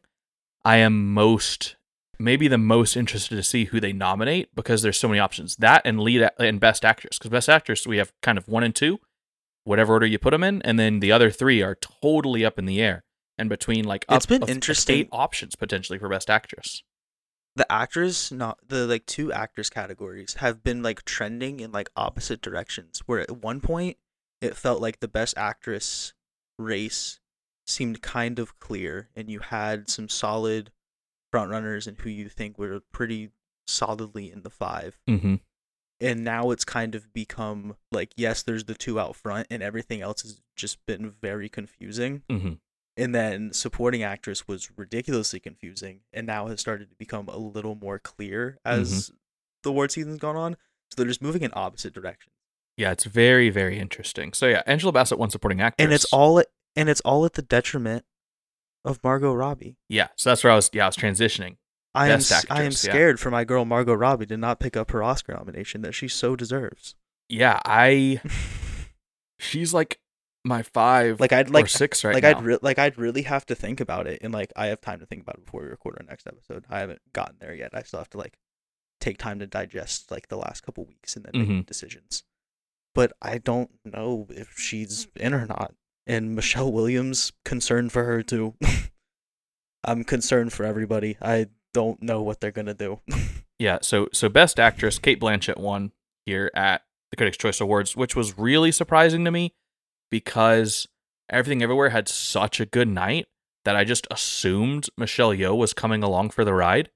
I 0.64 0.78
am 0.78 1.14
most 1.14 1.76
maybe 2.18 2.48
the 2.48 2.58
most 2.58 2.96
interested 2.96 3.36
to 3.36 3.44
see 3.44 3.66
who 3.66 3.80
they 3.80 3.92
nominate 3.94 4.54
because 4.56 4.82
there's 4.82 4.98
so 4.98 5.08
many 5.08 5.20
options. 5.20 5.56
That 5.58 5.82
and 5.86 6.00
lead 6.00 6.30
and 6.40 6.60
best 6.60 6.86
actress 6.86 7.18
because 7.18 7.30
best 7.32 7.50
actress 7.50 7.86
we 7.86 7.98
have 7.98 8.12
kind 8.22 8.38
of 8.38 8.48
one 8.48 8.64
and 8.64 8.74
two, 8.76 9.00
whatever 9.66 9.94
order 9.94 10.06
you 10.06 10.18
put 10.18 10.32
them 10.32 10.44
in, 10.44 10.62
and 10.62 10.80
then 10.80 11.00
the 11.02 11.12
other 11.12 11.30
three 11.30 11.62
are 11.62 11.76
totally 11.76 12.46
up 12.46 12.58
in 12.58 12.66
the 12.66 12.82
air 12.82 13.04
and 13.38 13.50
between 13.50 13.84
like 13.84 14.06
It's 14.10 14.24
up 14.26 14.30
been 14.30 14.44
of- 14.44 14.50
of 14.50 14.56
interesting. 14.56 14.96
eight 14.96 15.10
options 15.12 15.56
potentially 15.56 16.00
for 16.00 16.08
best 16.08 16.30
actress. 16.30 16.82
the 17.58 17.70
actors 17.72 18.32
not 18.34 18.58
the 18.68 18.86
like 18.88 19.06
two 19.06 19.32
actors 19.32 19.70
categories 19.70 20.36
have 20.36 20.62
been 20.64 20.82
like 20.84 21.04
trending 21.06 21.60
in 21.62 21.72
like 21.72 21.90
opposite 21.96 22.42
directions 22.42 23.02
where 23.06 23.20
at 23.22 23.38
one 23.44 23.60
point 23.62 23.98
it 24.42 24.56
felt 24.58 24.82
like 24.82 25.00
the 25.00 25.08
best 25.08 25.38
actress 25.38 26.14
race 26.60 27.20
seemed 27.66 28.02
kind 28.02 28.40
of 28.40 28.60
clear 28.60 29.10
and 29.16 29.30
you 29.30 29.40
had 29.40 29.90
some 29.90 30.08
solid 30.10 30.70
front 31.32 31.50
runners 31.50 31.88
and 31.88 31.98
who 32.02 32.10
you 32.10 32.28
think 32.30 32.58
were 32.60 32.82
pretty 32.92 33.32
solidly 33.68 34.30
in 34.32 34.42
the 34.44 34.50
five 34.50 34.98
Mm-hmm. 35.10 35.36
And 36.00 36.24
now 36.24 36.52
it's 36.52 36.66
kind 36.66 36.96
of 36.96 37.12
become 37.14 37.76
like 37.92 38.12
yes 38.18 38.44
there's 38.44 38.66
the 38.66 38.74
two 38.74 39.00
out 39.00 39.16
front 39.16 39.48
and 39.50 39.64
everything 39.64 40.02
else 40.02 40.22
has 40.22 40.42
just 40.56 40.86
been 40.86 41.14
very 41.22 41.50
confusing 41.50 42.24
Mm-hmm. 42.30 42.54
And 42.98 43.14
then 43.14 43.52
supporting 43.52 44.04
actress 44.04 44.48
was 44.48 44.70
ridiculously 44.78 45.40
confusing 45.40 46.02
and 46.14 46.26
now 46.26 46.48
has 46.48 46.62
started 46.62 46.90
to 46.90 46.96
become 46.96 47.28
a 47.28 47.38
little 47.38 47.76
more 47.76 48.00
clear 48.00 48.58
as 48.64 49.12
the 49.64 49.70
award 49.70 49.92
season's 49.92 50.20
gone 50.20 50.38
on. 50.38 50.54
So 50.90 50.96
they're 50.98 51.08
just 51.08 51.22
moving 51.22 51.42
in 51.42 51.52
opposite 51.54 51.94
directions. 51.94 52.32
Yeah, 52.78 52.92
it's 52.92 53.04
very, 53.04 53.50
very 53.50 53.80
interesting. 53.80 54.32
So 54.34 54.48
yeah, 54.48 54.62
Angela 54.66 54.94
Bassett 54.94 55.20
won 55.20 55.30
supporting 55.30 55.60
actress. 55.60 55.84
And 55.84 55.94
it's 55.94 56.06
all 56.06 56.40
at, 56.40 56.48
and 56.76 56.88
it's 56.88 57.02
all 57.02 57.26
at 57.26 57.34
the 57.34 57.42
detriment 57.42 58.06
of 58.86 59.04
Margot 59.04 59.34
Robbie. 59.34 59.78
Yeah, 59.90 60.10
so 60.16 60.30
that's 60.30 60.44
where 60.44 60.54
I 60.54 60.56
was 60.56 60.70
yeah, 60.72 60.84
I 60.84 60.88
was 60.88 60.96
transitioning. 60.96 61.58
I 61.96 62.08
am 62.10 62.18
Best 62.20 62.32
s- 62.32 62.46
I 62.50 62.56
am 62.60 62.66
actress, 62.68 62.86
yeah. 62.86 62.92
scared 62.92 63.20
for 63.20 63.32
my 63.32 63.44
girl 63.44 63.66
Margot 63.66 63.94
Robbie 63.94 64.26
to 64.28 64.38
not 64.38 64.60
pick 64.60 64.76
up 64.78 64.92
her 64.92 65.02
Oscar 65.02 65.34
nomination 65.34 65.82
that 65.82 65.94
she 65.94 66.08
so 66.08 66.36
deserves. 66.36 66.96
Yeah, 67.30 67.60
I 67.66 68.22
she's 69.40 69.74
like 69.74 70.00
my 70.44 70.62
five 70.62 71.20
like 71.20 71.34
I'd 71.34 71.50
or 71.50 71.54
like 71.54 71.68
six 71.68 72.04
right 72.04 72.14
like 72.14 72.24
now. 72.24 72.30
I'd 72.32 72.44
re- 72.44 72.58
like 72.62 72.78
I'd 72.78 72.98
really 72.98 73.24
have 73.24 73.46
to 73.48 73.56
think 73.56 73.80
about 73.80 74.06
it 74.08 74.20
and 74.22 74.32
like 74.34 74.54
I 74.56 74.68
have 74.68 74.82
time 74.82 75.00
to 75.00 75.06
think 75.06 75.22
about 75.24 75.38
it 75.38 75.46
before 75.46 75.62
we 75.62 75.68
record 75.68 75.98
our 76.00 76.06
next 76.06 76.28
episode. 76.28 76.66
I 76.70 76.80
haven't 76.80 77.02
gotten 77.14 77.38
there 77.40 77.54
yet. 77.56 77.72
I 77.74 77.82
still 77.82 78.00
have 78.00 78.10
to 78.12 78.18
like 78.18 78.38
take 79.02 79.18
time 79.18 79.40
to 79.40 79.48
digest 79.48 80.12
like 80.12 80.28
the 80.28 80.38
last 80.38 80.62
couple 80.64 80.86
weeks 80.86 81.16
and 81.16 81.26
then 81.26 81.32
make 81.42 81.50
Mhm. 81.50 81.66
decisions. 81.66 82.24
But 82.94 83.14
I 83.22 83.40
don't 83.40 83.72
know 83.84 84.28
if 84.30 84.54
she's 84.58 85.08
in 85.16 85.34
or 85.34 85.46
not. 85.48 85.74
And 86.08 86.36
Michelle 86.36 86.72
Williams 86.72 87.34
concerned 87.44 87.92
for 87.92 88.04
her 88.06 88.22
too. 88.22 88.54
I'm 89.84 90.04
concerned 90.04 90.54
for 90.54 90.64
everybody. 90.66 91.18
I 91.22 91.48
don't 91.76 92.02
know 92.02 92.22
what 92.22 92.40
they're 92.40 92.52
gonna 92.52 92.74
do. 92.74 93.02
Yeah, 93.58 93.78
so 93.82 94.10
so 94.12 94.28
best 94.28 94.60
actress 94.60 95.00
Cate 95.00 95.18
Blanchett 95.18 95.56
won 95.58 95.94
here 96.26 96.52
at 96.56 96.82
the 97.10 97.16
Critics' 97.16 97.38
Choice 97.38 97.62
Awards, 97.62 97.96
which 97.96 98.14
was 98.14 98.38
really 98.38 98.70
surprising 98.70 99.24
to 99.24 99.32
me 99.32 99.54
because 100.12 100.90
Everything 101.30 101.64
Everywhere 101.64 101.90
had 101.90 102.10
such 102.10 102.60
a 102.60 102.66
good 102.66 102.90
night 102.90 103.28
that 103.64 103.78
I 103.78 103.86
just 103.86 104.08
assumed 104.12 104.90
Michelle 104.98 105.32
Yeoh 105.32 105.56
was 105.58 105.74
coming 105.74 106.04
along 106.04 106.32
for 106.32 106.44
the 106.44 106.54
ride. 106.54 106.90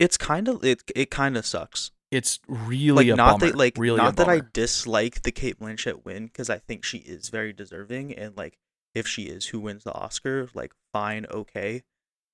it's 0.00 0.16
kind 0.18 0.48
of 0.48 0.64
it. 0.64 0.82
It 0.96 1.12
kind 1.12 1.36
of 1.36 1.46
sucks. 1.46 1.92
It's 2.10 2.40
really 2.48 3.06
like 3.06 3.14
a 3.14 3.16
not 3.16 3.38
bummer. 3.38 3.52
that 3.52 3.56
like 3.56 3.74
really 3.78 3.98
not 3.98 4.16
that 4.16 4.28
I 4.28 4.40
dislike 4.52 5.22
the 5.22 5.30
Cate 5.30 5.60
Blanchett 5.60 6.04
win 6.04 6.26
because 6.26 6.50
I 6.50 6.58
think 6.58 6.84
she 6.84 6.98
is 6.98 7.28
very 7.28 7.52
deserving 7.52 8.12
and 8.14 8.36
like 8.36 8.58
if 8.96 9.06
she 9.06 9.26
is 9.26 9.46
who 9.46 9.60
wins 9.60 9.84
the 9.84 9.94
Oscar, 9.94 10.48
like 10.54 10.72
fine, 10.92 11.24
okay. 11.30 11.82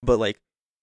But 0.02 0.18
like 0.18 0.40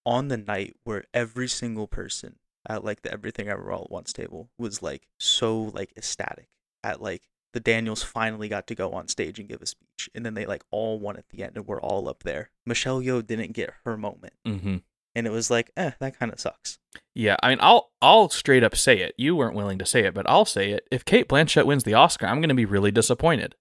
on 0.08 0.28
the 0.28 0.36
night 0.38 0.74
where 0.84 1.04
every 1.12 1.46
single 1.48 1.86
person 1.86 2.36
at 2.68 2.82
like 2.84 3.02
the 3.02 3.12
Everything 3.12 3.48
Ever 3.48 3.70
All 3.70 3.84
at 3.84 3.90
Once 3.90 4.12
table 4.12 4.48
was 4.58 4.82
like 4.82 5.06
so 5.20 5.60
like 5.74 5.92
ecstatic 5.96 6.48
at 6.82 7.00
like 7.02 7.22
the 7.52 7.60
Daniels 7.60 8.02
finally 8.02 8.48
got 8.48 8.66
to 8.68 8.74
go 8.74 8.92
on 8.92 9.08
stage 9.08 9.38
and 9.38 9.48
give 9.48 9.60
a 9.62 9.66
speech 9.66 10.08
and 10.14 10.24
then 10.24 10.34
they 10.34 10.46
like 10.46 10.62
all 10.70 10.98
won 10.98 11.16
at 11.16 11.28
the 11.30 11.42
end 11.42 11.56
and 11.56 11.66
we're 11.66 11.80
all 11.80 12.08
up 12.08 12.22
there. 12.22 12.50
Michelle 12.66 13.00
Yeoh 13.00 13.26
didn't 13.26 13.52
get 13.52 13.72
her 13.84 13.96
moment 13.96 14.32
Mhm. 14.46 14.82
and 15.14 15.26
it 15.26 15.30
was 15.30 15.50
like, 15.50 15.70
eh, 15.76 15.92
that 16.00 16.18
kind 16.18 16.32
of 16.32 16.40
sucks. 16.40 16.78
Yeah, 17.14 17.36
I 17.42 17.50
mean, 17.50 17.58
I'll 17.60 17.90
I'll 18.00 18.28
straight 18.30 18.64
up 18.64 18.76
say 18.76 18.98
it. 19.00 19.14
You 19.18 19.36
weren't 19.36 19.54
willing 19.56 19.78
to 19.78 19.86
say 19.86 20.04
it, 20.04 20.14
but 20.14 20.28
I'll 20.28 20.44
say 20.44 20.70
it. 20.72 20.86
If 20.90 21.04
Cate 21.04 21.28
Blanchett 21.28 21.66
wins 21.66 21.84
the 21.84 21.94
Oscar, 21.94 22.26
I'm 22.26 22.40
going 22.40 22.48
to 22.48 22.54
be 22.54 22.64
really 22.64 22.90
disappointed. 22.90 23.54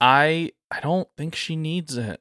I 0.00 0.52
I 0.70 0.80
don't 0.80 1.08
think 1.16 1.34
she 1.34 1.56
needs 1.56 1.96
it, 1.96 2.20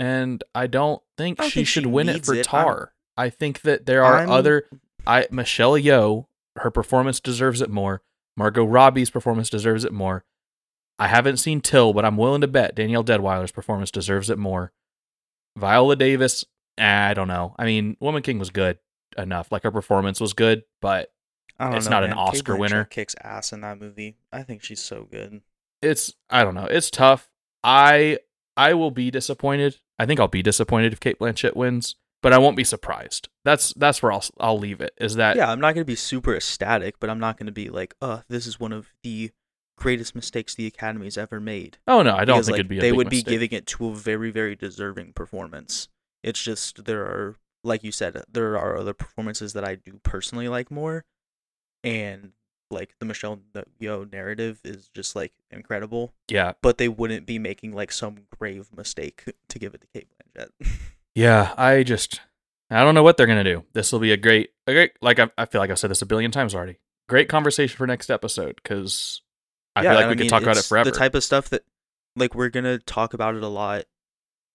and 0.00 0.42
I 0.54 0.66
don't 0.66 1.00
think 1.16 1.40
I 1.40 1.44
she 1.48 1.60
think 1.60 1.68
should 1.68 1.82
she 1.84 1.88
win 1.88 2.08
it 2.08 2.24
for 2.24 2.34
it. 2.34 2.52
I'm- 2.52 2.64
Tar. 2.64 2.92
I 3.16 3.28
think 3.30 3.60
that 3.62 3.86
there 3.86 4.02
are 4.04 4.16
I'm- 4.18 4.30
other. 4.30 4.64
I 5.06 5.26
Michelle 5.30 5.72
Yeoh, 5.74 6.26
her 6.56 6.70
performance 6.70 7.20
deserves 7.20 7.60
it 7.60 7.70
more. 7.70 8.02
Margot 8.36 8.64
Robbie's 8.64 9.10
performance 9.10 9.50
deserves 9.50 9.84
it 9.84 9.92
more. 9.92 10.24
I 10.98 11.08
haven't 11.08 11.36
seen 11.38 11.60
Till, 11.60 11.92
but 11.92 12.04
I'm 12.04 12.16
willing 12.16 12.40
to 12.42 12.48
bet 12.48 12.74
Danielle 12.74 13.04
Deadwyler's 13.04 13.52
performance 13.52 13.90
deserves 13.90 14.28
it 14.30 14.38
more. 14.38 14.72
Viola 15.56 15.96
Davis, 15.96 16.44
eh, 16.78 17.08
I 17.10 17.14
don't 17.14 17.28
know. 17.28 17.54
I 17.58 17.64
mean, 17.64 17.96
Woman 18.00 18.22
King 18.22 18.38
was 18.38 18.50
good 18.50 18.78
enough. 19.18 19.50
Like 19.50 19.62
her 19.64 19.70
performance 19.70 20.20
was 20.20 20.32
good, 20.32 20.62
but 20.80 21.12
I 21.58 21.66
don't 21.66 21.76
It's 21.76 21.86
know, 21.86 21.90
not 21.92 22.04
an 22.04 22.10
man. 22.10 22.18
Kate 22.18 22.28
Oscar 22.36 22.56
winner. 22.56 22.84
Kicks 22.84 23.14
ass 23.22 23.52
in 23.52 23.60
that 23.62 23.78
movie. 23.80 24.16
I 24.32 24.42
think 24.42 24.62
she's 24.62 24.80
so 24.80 25.04
good. 25.10 25.40
it's 25.82 26.14
I 26.30 26.44
don't 26.44 26.54
know. 26.54 26.66
It's 26.66 26.90
tough. 26.90 27.28
I 27.64 28.18
I 28.56 28.74
will 28.74 28.90
be 28.90 29.10
disappointed. 29.10 29.78
I 30.00 30.06
think 30.06 30.18
I'll 30.18 30.28
be 30.28 30.42
disappointed 30.42 30.92
if 30.92 31.00
Cate 31.00 31.18
Blanchett 31.18 31.54
wins, 31.56 31.94
but 32.22 32.32
I 32.32 32.38
won't 32.38 32.56
be 32.56 32.64
surprised. 32.64 33.28
That's 33.44 33.74
that's 33.74 34.02
where 34.02 34.12
I'll 34.12 34.24
I'll 34.38 34.58
leave 34.58 34.80
it. 34.80 34.92
Is 34.98 35.16
that 35.16 35.36
yeah, 35.36 35.50
I'm 35.50 35.60
not 35.60 35.74
gonna 35.74 35.84
be 35.84 35.94
super 35.96 36.34
ecstatic, 36.34 36.98
but 36.98 37.10
I'm 37.10 37.20
not 37.20 37.36
gonna 37.36 37.52
be 37.52 37.68
like, 37.68 37.94
"Uh, 38.00 38.20
this 38.28 38.46
is 38.46 38.58
one 38.58 38.72
of 38.72 38.88
the 39.02 39.30
greatest 39.76 40.14
mistakes 40.14 40.54
the 40.54 40.66
Academy's 40.66 41.18
ever 41.18 41.38
made." 41.40 41.78
Oh 41.86 42.02
no, 42.02 42.14
I 42.14 42.24
don't 42.24 42.36
Because, 42.36 42.46
think 42.46 42.52
like, 42.54 42.60
it'd 42.60 42.68
be 42.68 42.78
a 42.78 42.80
they 42.80 42.92
would 42.92 43.08
mistake. 43.08 43.26
be 43.26 43.30
giving 43.30 43.52
it 43.52 43.66
to 43.68 43.88
a 43.88 43.94
very, 43.94 44.30
very 44.30 44.56
deserving 44.56 45.12
performance. 45.12 45.88
It's 46.22 46.42
just 46.42 46.84
there 46.86 47.02
are, 47.02 47.36
like 47.64 47.82
you 47.84 47.92
said, 47.92 48.22
there 48.30 48.56
are 48.58 48.76
other 48.78 48.94
performances 48.94 49.52
that 49.54 49.64
I 49.64 49.74
do 49.76 50.00
personally 50.02 50.48
like 50.48 50.70
more, 50.70 51.04
and 51.84 52.32
like 52.70 52.94
the 52.98 53.06
Michelle 53.06 53.40
Yeoh 53.80 54.10
narrative 54.10 54.60
is 54.64 54.88
just 54.88 55.16
like 55.16 55.32
incredible. 55.50 56.12
Yeah. 56.28 56.52
But 56.62 56.78
they 56.78 56.88
wouldn't 56.88 57.26
be 57.26 57.38
making 57.38 57.72
like 57.72 57.92
some 57.92 58.26
grave 58.38 58.68
mistake 58.76 59.24
to 59.48 59.58
give 59.58 59.74
it 59.74 59.80
to 59.82 59.86
Cate 59.88 60.08
Blanchett. 60.36 60.50
Yeah, 61.12 61.54
I 61.58 61.82
just 61.82 62.20
I 62.70 62.84
don't 62.84 62.94
know 62.94 63.02
what 63.02 63.16
they're 63.16 63.26
gonna 63.26 63.44
do. 63.44 63.64
This 63.72 63.90
will 63.90 63.98
be 63.98 64.12
a 64.12 64.16
great, 64.16 64.50
a 64.66 64.72
great. 64.72 64.92
Like 65.02 65.18
I, 65.18 65.28
I 65.36 65.44
feel 65.44 65.60
like 65.60 65.70
I've 65.70 65.78
said 65.78 65.90
this 65.90 66.02
a 66.02 66.06
billion 66.06 66.30
times 66.30 66.54
already. 66.54 66.78
Great 67.08 67.28
conversation 67.28 67.76
for 67.76 67.86
next 67.86 68.10
episode 68.10 68.60
because 68.62 69.20
I 69.74 69.82
feel 69.82 69.94
like 69.94 70.06
we 70.06 70.12
could 70.12 70.20
mean, 70.20 70.30
talk 70.30 70.42
about 70.42 70.56
it 70.56 70.64
forever. 70.64 70.90
The 70.90 70.96
type 70.96 71.16
of 71.16 71.24
stuff 71.24 71.48
that, 71.50 71.64
like, 72.14 72.34
we're 72.34 72.48
gonna 72.48 72.78
talk 72.78 73.12
about 73.12 73.34
it 73.34 73.42
a 73.42 73.48
lot 73.48 73.86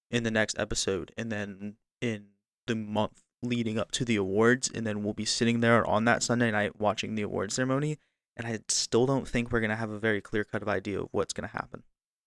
in 0.10 0.24
the 0.24 0.32
next 0.32 0.58
episode, 0.58 1.12
and 1.18 1.30
then 1.30 1.76
in 2.02 2.28
the 2.68 2.76
month 2.76 3.22
leading 3.46 3.78
up 3.80 3.92
to 3.92 4.06
the 4.06 4.16
awards, 4.16 4.70
and 4.74 4.86
then 4.86 5.04
we'll 5.04 5.14
be 5.14 5.26
sitting 5.26 5.60
there 5.62 5.86
on 5.86 6.06
that 6.06 6.24
Sunday 6.24 6.52
night 6.52 6.80
watching 6.80 7.16
the 7.16 7.22
award 7.22 7.52
ceremony. 7.52 7.98
And 8.38 8.46
I 8.46 8.60
still 8.68 9.06
don't 9.06 9.28
think 9.28 9.52
we're 9.52 9.62
gonna 9.62 9.76
have 9.78 9.92
a 9.92 10.00
very 10.00 10.20
clear 10.22 10.44
cut 10.44 10.62
of 10.62 10.68
idea 10.68 11.00
of 11.02 11.08
what's 11.12 11.34
gonna 11.34 11.48
happen, 11.48 11.84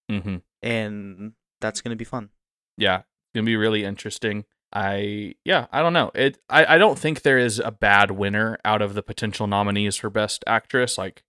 hmm 0.09 0.37
and 0.63 1.33
that's 1.61 1.81
gonna 1.81 1.97
be 1.97 2.05
fun. 2.05 2.31
Yeah, 2.77 2.99
it's 2.99 3.35
gonna 3.35 3.45
be 3.47 3.57
really 3.57 3.85
interesting. 3.85 4.45
I 4.73 5.35
yeah, 5.45 5.67
I 5.73 5.81
don't 5.83 5.93
know. 5.93 6.11
It 6.15 6.39
I, 6.49 6.75
I 6.75 6.79
don't 6.79 6.99
think 6.99 7.23
there 7.23 7.39
is 7.39 7.59
a 7.59 7.71
bad 7.71 8.11
winner 8.13 8.59
out 8.65 8.83
of 8.83 8.95
the 8.95 9.03
potential 9.03 9.47
nominees 9.47 9.97
for 9.97 10.11
best 10.11 10.45
actress. 10.47 10.99
Like 10.99 11.23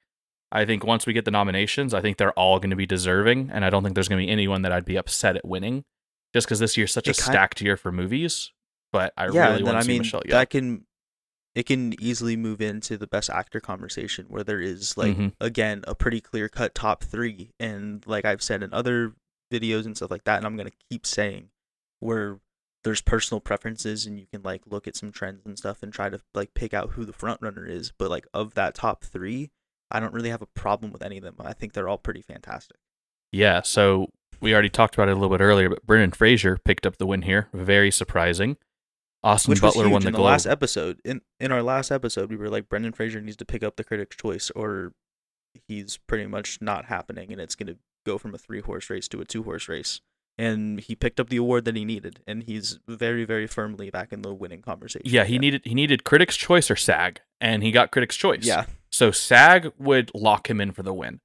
I 0.52 0.66
think 0.66 0.84
once 0.86 1.06
we 1.06 1.14
get 1.14 1.26
the 1.26 1.32
nominations, 1.32 1.94
I 1.94 2.02
think 2.02 2.18
they're 2.18 2.34
all 2.34 2.60
going 2.60 2.72
to 2.72 2.76
be 2.76 2.86
deserving, 2.88 3.50
and 3.54 3.64
I 3.64 3.70
don't 3.70 3.84
think 3.84 3.96
there's 3.96 4.08
going 4.10 4.20
to 4.22 4.26
be 4.26 4.32
anyone 4.32 4.64
that 4.64 4.72
I'd 4.72 4.84
be 4.84 4.98
upset 4.98 5.36
at 5.36 5.46
winning, 5.48 5.86
just 6.34 6.48
because 6.48 6.60
this 6.60 6.76
year's 6.76 6.92
such 6.92 7.08
a 7.08 7.12
It 7.12 7.18
kind- 7.18 7.32
stacked 7.34 7.62
year 7.62 7.78
for 7.78 7.92
movies. 7.92 8.52
But 8.92 9.14
I 9.18 9.30
yeah, 9.30 9.52
really 9.52 9.64
want 9.64 9.78
I 9.78 9.80
to 9.82 9.86
see 9.86 9.92
mean 9.92 9.98
Michelle 10.00 10.22
Yeoh. 10.22 10.32
that 10.32 10.50
can 10.50 10.86
it 11.56 11.66
can 11.66 12.00
easily 12.02 12.36
move 12.36 12.62
into 12.62 12.98
the 12.98 13.08
best 13.08 13.30
actor 13.30 13.60
conversation 13.60 14.26
where 14.30 14.44
there 14.44 14.62
is 14.62 14.98
like 14.98 15.16
Mhm. 15.18 15.34
again 15.42 15.84
a 15.88 15.96
pretty 15.96 16.22
clear 16.22 16.48
cut 16.50 16.74
top 16.76 17.04
three 17.04 17.52
and 17.60 18.06
like 18.08 18.26
I've 18.26 18.42
said 18.44 18.64
in 18.64 18.74
other 18.74 19.14
videos 19.52 19.86
and 19.86 19.96
stuff 19.98 20.12
like 20.12 20.24
that 20.26 20.38
and 20.38 20.46
I'm 20.46 20.56
gonna 20.58 20.70
keep 20.90 21.06
saying 21.06 21.50
where 22.00 22.40
there's 22.84 23.02
personal 23.02 23.42
preferences 23.42 24.06
and 24.06 24.20
you 24.20 24.26
can 24.32 24.42
like 24.44 24.62
look 24.66 24.88
at 24.88 24.96
some 24.96 25.12
trends 25.12 25.46
and 25.46 25.58
stuff 25.58 25.84
and 25.84 25.92
try 25.92 26.08
to 26.10 26.20
like 26.34 26.54
pick 26.54 26.74
out 26.74 26.92
who 26.92 27.04
the 27.04 27.14
front 27.14 27.42
runner 27.42 27.66
is 27.66 27.92
but 27.98 28.10
like 28.10 28.26
of 28.34 28.54
that 28.54 28.74
top 28.76 29.04
three 29.04 29.50
I 29.92 30.00
don't 30.00 30.14
really 30.14 30.30
have 30.30 30.42
a 30.44 30.48
problem 30.48 30.92
with 30.92 31.02
any 31.02 31.18
of 31.18 31.24
them 31.24 31.36
I 31.40 31.54
think 31.54 31.74
they're 31.74 31.90
all 31.90 31.98
pretty 31.98 32.22
fantastic 32.22 32.78
Yeah, 33.32 33.62
so 33.64 34.10
we 34.40 34.54
already 34.54 34.70
talked 34.70 34.94
about 34.96 35.10
it 35.10 35.12
a 35.12 35.16
little 35.16 35.36
bit 35.36 35.44
earlier, 35.44 35.68
but 35.70 35.86
Brendan 35.86 36.12
Fraser 36.12 36.58
picked 36.64 36.86
up 36.86 36.98
the 36.98 37.06
win 37.06 37.24
here. 37.24 37.50
Very 37.54 37.92
surprising. 37.92 38.56
Austin 39.24 39.52
which 39.52 39.62
Butler 39.62 39.90
won 39.90 40.02
the 40.02 40.08
in 40.08 40.14
the 40.14 40.18
Globe. 40.18 40.26
last 40.28 40.46
episode. 40.46 41.00
In 41.04 41.22
in 41.40 41.52
our 41.52 41.64
last 41.64 41.92
episode, 41.92 42.30
we 42.30 42.36
were 42.38 42.50
like, 42.50 42.70
Brendan 42.70 42.94
Fraser 42.94 43.22
needs 43.22 43.38
to 43.38 43.46
pick 43.46 43.64
up 43.64 43.76
the 43.76 43.84
Critics' 43.84 44.16
Choice, 44.16 44.50
or 44.52 44.94
he's 45.68 45.98
pretty 46.08 46.26
much 46.28 46.60
not 46.62 46.86
happening, 46.86 47.32
and 47.32 47.42
it's 47.42 47.56
gonna 47.56 47.76
go 48.06 48.18
from 48.18 48.34
a 48.34 48.38
three 48.38 48.62
horse 48.62 48.90
race 48.90 49.08
to 49.10 49.22
a 49.22 49.26
two 49.26 49.44
horse 49.44 49.68
race. 49.68 50.02
And 50.38 50.80
he 50.80 50.96
picked 50.96 51.20
up 51.20 51.28
the 51.28 51.36
award 51.36 51.66
that 51.66 51.76
he 51.76 51.84
needed, 51.84 52.22
and 52.26 52.44
he's 52.44 52.80
very, 52.88 53.26
very 53.26 53.46
firmly 53.46 53.90
back 53.90 54.14
in 54.14 54.22
the 54.22 54.34
winning 54.34 54.62
conversation. 54.62 55.02
yeah, 55.06 55.26
he 55.26 55.38
needed 55.38 55.64
he 55.66 55.74
needed 55.76 56.06
Critics' 56.06 56.38
Choice 56.38 56.72
or 56.72 56.78
SAG, 56.78 57.20
and 57.42 57.62
he 57.62 57.72
got 57.72 57.92
Critics' 57.92 58.16
Choice. 58.16 58.46
Yeah, 58.46 58.66
So 58.90 59.12
SAG 59.12 59.74
would 59.78 60.12
lock 60.16 60.50
him 60.50 60.62
in 60.62 60.72
for 60.72 60.82
the 60.84 60.94
win. 60.94 61.20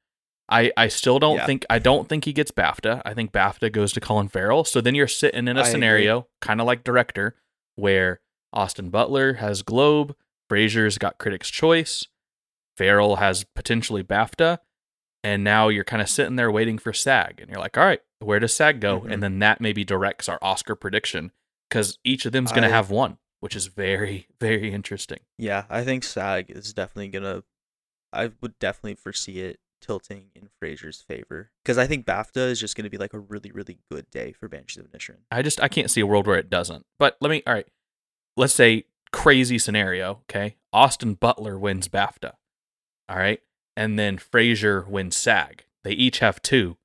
I, 0.49 0.73
I 0.77 0.89
still 0.89 1.19
don't 1.21 1.37
Yeah. 1.37 1.47
think 1.47 1.65
I 1.71 1.79
don't 1.79 2.09
think 2.09 2.25
he 2.25 2.33
gets 2.33 2.51
BAFTA. 2.51 3.03
I 3.05 3.15
think 3.15 3.31
BAFTA 3.33 3.71
goes 3.73 3.93
to 3.93 4.01
Colin 4.01 4.29
Farrell. 4.29 4.65
So 4.65 4.81
then 4.81 4.95
you're 4.97 5.07
sitting 5.09 5.47
in 5.49 5.57
a 5.57 5.61
I 5.63 5.65
scenario 5.65 6.27
kind 6.43 6.61
of 6.61 6.67
like 6.67 6.83
director 6.85 7.37
where 7.77 8.21
Austin 8.53 8.91
Butler 8.91 9.35
has 9.35 9.63
Globe, 9.63 10.15
Fraser's 10.49 10.99
got 10.99 11.19
Critics' 11.19 11.51
Choice, 11.51 12.07
Farrell 12.77 13.17
has 13.17 13.45
potentially 13.55 14.03
BAFTA, 14.03 14.59
and 15.23 15.43
now 15.43 15.69
you're 15.69 15.85
kind 15.85 16.03
of 16.03 16.09
sitting 16.09 16.37
there 16.37 16.51
waiting 16.51 16.79
for 16.79 16.93
SAG, 16.93 17.41
and 17.41 17.51
you're 17.51 17.61
like, 17.61 17.77
all 17.79 17.85
right, 17.85 18.01
where 18.19 18.39
does 18.41 18.55
SAG 18.55 18.81
go? 18.81 19.01
Mhm. 19.01 19.13
And 19.13 19.23
then 19.23 19.39
that 19.41 19.61
maybe 19.61 19.85
directs 19.85 20.29
our 20.29 20.39
Oscar 20.43 20.75
prediction 20.75 21.33
because 21.69 21.99
each 22.05 22.27
of 22.27 22.33
them's 22.33 22.51
going 22.53 22.63
to 22.63 22.69
have 22.69 22.91
one, 22.91 23.19
which 23.41 23.57
is 23.57 23.67
very 23.69 24.29
very 24.41 24.73
interesting. 24.73 25.21
yeah. 25.39 25.65
I 25.71 25.83
think 25.85 26.05
SAG 26.05 26.51
is 26.51 26.73
definitely 26.73 27.09
gonna. 27.09 27.43
I 28.13 28.31
would 28.41 28.59
definitely 28.59 28.95
foresee 28.95 29.41
it 29.41 29.59
tilting 29.85 30.27
in 30.35 30.49
Fraser's 30.59 31.03
favor 31.03 31.51
because 31.63 31.79
I 31.79 31.87
think 31.87 32.07
BAFTA 32.07 32.51
is 32.51 32.61
just 32.61 32.77
going 32.77 32.85
to 32.85 32.91
be 32.91 32.99
like 32.99 33.13
a 33.13 33.19
really 33.19 33.51
really 33.53 33.79
good 33.91 34.11
day 34.11 34.33
for 34.33 34.49
Banshees 34.49 34.79
of 34.79 34.91
Inisherin. 34.91 35.19
I 35.31 35.43
just 35.43 35.61
I 35.61 35.69
can't 35.69 35.91
see 35.91 36.01
a 36.01 36.07
world 36.07 36.27
where 36.27 36.39
it 36.39 36.51
doesn't. 36.51 36.87
But 36.99 37.17
let 37.21 37.31
me 37.31 37.43
all 37.47 37.55
right. 37.55 37.67
Let's 38.37 38.55
say 38.55 38.85
crazy 39.13 39.59
scenario, 39.59 40.23
okay? 40.31 40.57
Austin 40.73 41.15
Butler 41.15 41.59
wins 41.59 41.89
BAFTA. 41.89 42.33
All 43.09 43.17
right? 43.17 43.41
And 43.77 43.99
then 43.99 44.19
Fraser 44.19 44.85
wins 44.89 45.17
SAG. 45.17 45.65
They 45.85 45.93
each 45.93 46.19
have 46.19 46.43
two. 46.43 46.77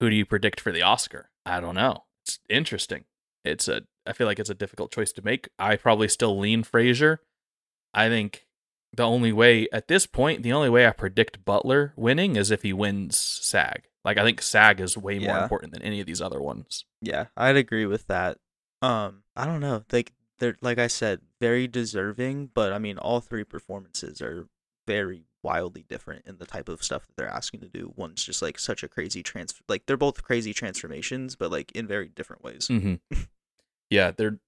Who 0.00 0.08
do 0.08 0.16
you 0.16 0.24
predict 0.24 0.60
for 0.60 0.72
the 0.72 0.82
Oscar? 0.82 1.30
I 1.44 1.60
don't 1.60 1.74
know. 1.74 2.04
It's 2.24 2.38
interesting. 2.48 3.04
It's 3.44 3.68
a 3.68 3.82
I 4.06 4.12
feel 4.12 4.26
like 4.26 4.38
it's 4.38 4.50
a 4.50 4.54
difficult 4.54 4.92
choice 4.92 5.12
to 5.12 5.22
make. 5.22 5.48
I 5.58 5.76
probably 5.76 6.08
still 6.08 6.38
lean 6.38 6.62
Fraser. 6.62 7.20
I 7.92 8.08
think 8.08 8.45
the 8.96 9.04
only 9.04 9.32
way 9.32 9.68
at 9.72 9.88
this 9.88 10.06
point, 10.06 10.42
the 10.42 10.52
only 10.52 10.70
way 10.70 10.86
I 10.86 10.90
predict 10.90 11.44
Butler 11.44 11.92
winning 11.96 12.36
is 12.36 12.50
if 12.50 12.62
he 12.62 12.72
wins 12.72 13.16
SAG. 13.16 13.84
Like 14.04 14.18
I 14.18 14.24
think 14.24 14.40
SAG 14.40 14.80
is 14.80 14.96
way 14.96 15.18
more 15.18 15.38
important 15.38 15.72
than 15.72 15.82
any 15.82 16.00
of 16.00 16.06
these 16.06 16.22
other 16.22 16.40
ones. 16.40 16.84
Yeah, 17.02 17.26
I'd 17.36 17.56
agree 17.56 17.86
with 17.86 18.06
that. 18.06 18.38
Um, 18.82 19.22
I 19.34 19.46
don't 19.46 19.60
know. 19.60 19.84
Like 19.92 20.12
they're 20.38 20.56
like 20.60 20.78
I 20.78 20.86
said, 20.86 21.20
very 21.40 21.66
deserving, 21.66 22.50
but 22.54 22.72
I 22.72 22.78
mean 22.78 22.98
all 22.98 23.20
three 23.20 23.44
performances 23.44 24.22
are 24.22 24.48
very 24.86 25.24
wildly 25.42 25.84
different 25.88 26.26
in 26.26 26.38
the 26.38 26.46
type 26.46 26.68
of 26.68 26.82
stuff 26.82 27.06
that 27.06 27.16
they're 27.16 27.28
asking 27.28 27.60
to 27.60 27.68
do. 27.68 27.92
One's 27.96 28.24
just 28.24 28.42
like 28.42 28.58
such 28.58 28.82
a 28.82 28.88
crazy 28.88 29.22
trans 29.22 29.54
like 29.68 29.86
they're 29.86 29.96
both 29.96 30.22
crazy 30.22 30.54
transformations, 30.54 31.36
but 31.36 31.50
like 31.50 31.72
in 31.72 31.86
very 31.86 32.08
different 32.08 32.44
ways. 32.44 32.68
Mm-hmm. 32.68 33.22
yeah, 33.90 34.12
they're 34.12 34.38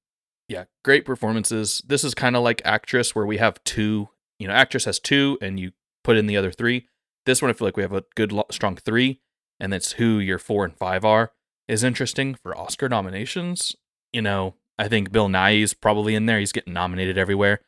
yeah, 0.48 0.64
great 0.82 1.04
performances. 1.04 1.82
This 1.86 2.02
is 2.04 2.14
kind 2.14 2.34
of 2.34 2.42
like 2.42 2.62
actress 2.64 3.14
where 3.14 3.26
we 3.26 3.36
have 3.36 3.62
two, 3.64 4.08
you 4.38 4.48
know, 4.48 4.54
actress 4.54 4.84
has 4.84 4.98
two 4.98 5.38
and 5.40 5.58
you 5.58 5.72
put 6.04 6.16
in 6.16 6.26
the 6.26 6.36
other 6.36 6.52
three. 6.52 6.86
This 7.26 7.42
one 7.42 7.50
I 7.50 7.54
feel 7.54 7.66
like 7.66 7.76
we 7.76 7.82
have 7.82 7.92
a 7.92 8.04
good 8.14 8.32
strong 8.50 8.76
3 8.76 9.20
and 9.60 9.72
that's 9.72 9.92
who 9.92 10.18
your 10.18 10.38
4 10.38 10.64
and 10.64 10.76
5 10.76 11.04
are 11.04 11.32
is 11.66 11.84
interesting 11.84 12.34
for 12.34 12.56
Oscar 12.56 12.88
nominations. 12.88 13.76
You 14.12 14.22
know, 14.22 14.54
I 14.78 14.88
think 14.88 15.12
Bill 15.12 15.28
Nighy's 15.28 15.74
probably 15.74 16.14
in 16.14 16.26
there. 16.26 16.38
He's 16.38 16.52
getting 16.52 16.72
nominated 16.72 17.18
everywhere. 17.18 17.60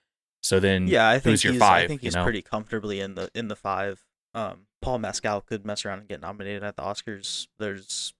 So 0.43 0.61
then 0.61 0.87
Yeah, 0.87 1.09
I 1.09 1.19
think 1.19 1.33
who's 1.33 1.45
your 1.45 1.53
he's, 1.55 1.61
five, 1.61 1.85
I 1.85 1.89
think 1.89 2.03
you 2.03 2.11
know? 2.11 2.23
pretty 2.23 2.41
comfortably 2.41 3.01
in 3.01 3.15
the 3.15 3.31
in 3.35 3.49
the 3.49 3.57
five. 3.57 4.03
Um, 4.33 4.67
Paul 4.81 4.99
Mescal 5.01 5.43
could 5.43 5.67
mess 5.67 5.85
around 5.85 5.99
and 5.99 6.09
get 6.09 6.23
nominated 6.23 6.63
at 6.63 6.77
the 6.77 6.83
Oscars. 6.83 7.49
There's 7.59 8.15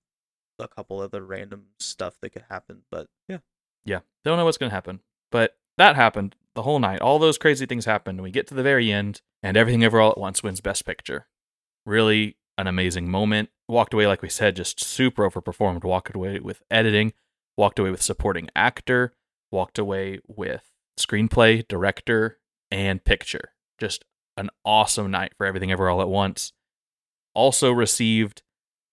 a 0.59 0.69
couple 0.69 1.01
other 1.01 1.25
random 1.25 1.69
stuff 1.79 2.17
that 2.21 2.31
could 2.31 2.45
happen, 2.51 2.83
but 2.91 3.07
yeah, 3.29 3.39
Yeah, 3.87 4.01
don't 4.25 4.37
know 4.37 4.45
what's 4.45 4.59
going 4.59 4.69
to 4.69 4.75
happen. 4.75 5.01
But 5.31 5.57
that 5.79 5.97
happened 5.97 6.37
the 6.55 6.63
whole 6.63 6.79
night. 6.79 7.01
All 7.01 7.19
those 7.19 7.39
crazy 7.39 7.67
things 7.67 7.85
happened. 7.85 8.19
And 8.19 8.25
we 8.25 8.31
get 8.31 8.47
to 8.49 8.55
the 8.55 8.63
very 8.63 8.91
end, 8.91 9.23
and 9.43 9.57
everything 9.57 9.85
ever 9.85 10.01
all 10.01 10.11
at 10.11 10.19
once 10.19 10.43
wins 10.43 10.61
Best 10.61 10.85
Picture. 10.85 11.27
Really 11.87 12.37
an 12.59 12.67
amazing 12.67 13.11
moment. 13.11 13.51
Walked 13.69 13.95
away, 13.95 14.07
like 14.07 14.23
we 14.23 14.29
said, 14.29 14.57
just 14.57 14.83
super 14.83 15.29
overperformed. 15.29 15.85
Walked 15.85 16.15
away 16.15 16.41
with 16.41 16.63
editing, 16.71 17.13
walked 17.57 17.79
away 17.79 17.91
with 17.91 18.03
supporting 18.03 18.49
actor, 18.55 19.13
walked 19.51 19.79
away 19.79 20.21
with 20.27 20.71
screenplay, 20.99 21.67
director, 21.67 22.39
and 22.71 23.05
picture. 23.05 23.53
Just 23.79 24.05
an 24.37 24.51
awesome 24.65 25.11
night 25.11 25.33
for 25.37 25.47
everything 25.47 25.73
ever 25.73 25.89
all 25.89 26.01
at 26.01 26.09
once. 26.09 26.53
Also 27.35 27.71
received 27.73 28.43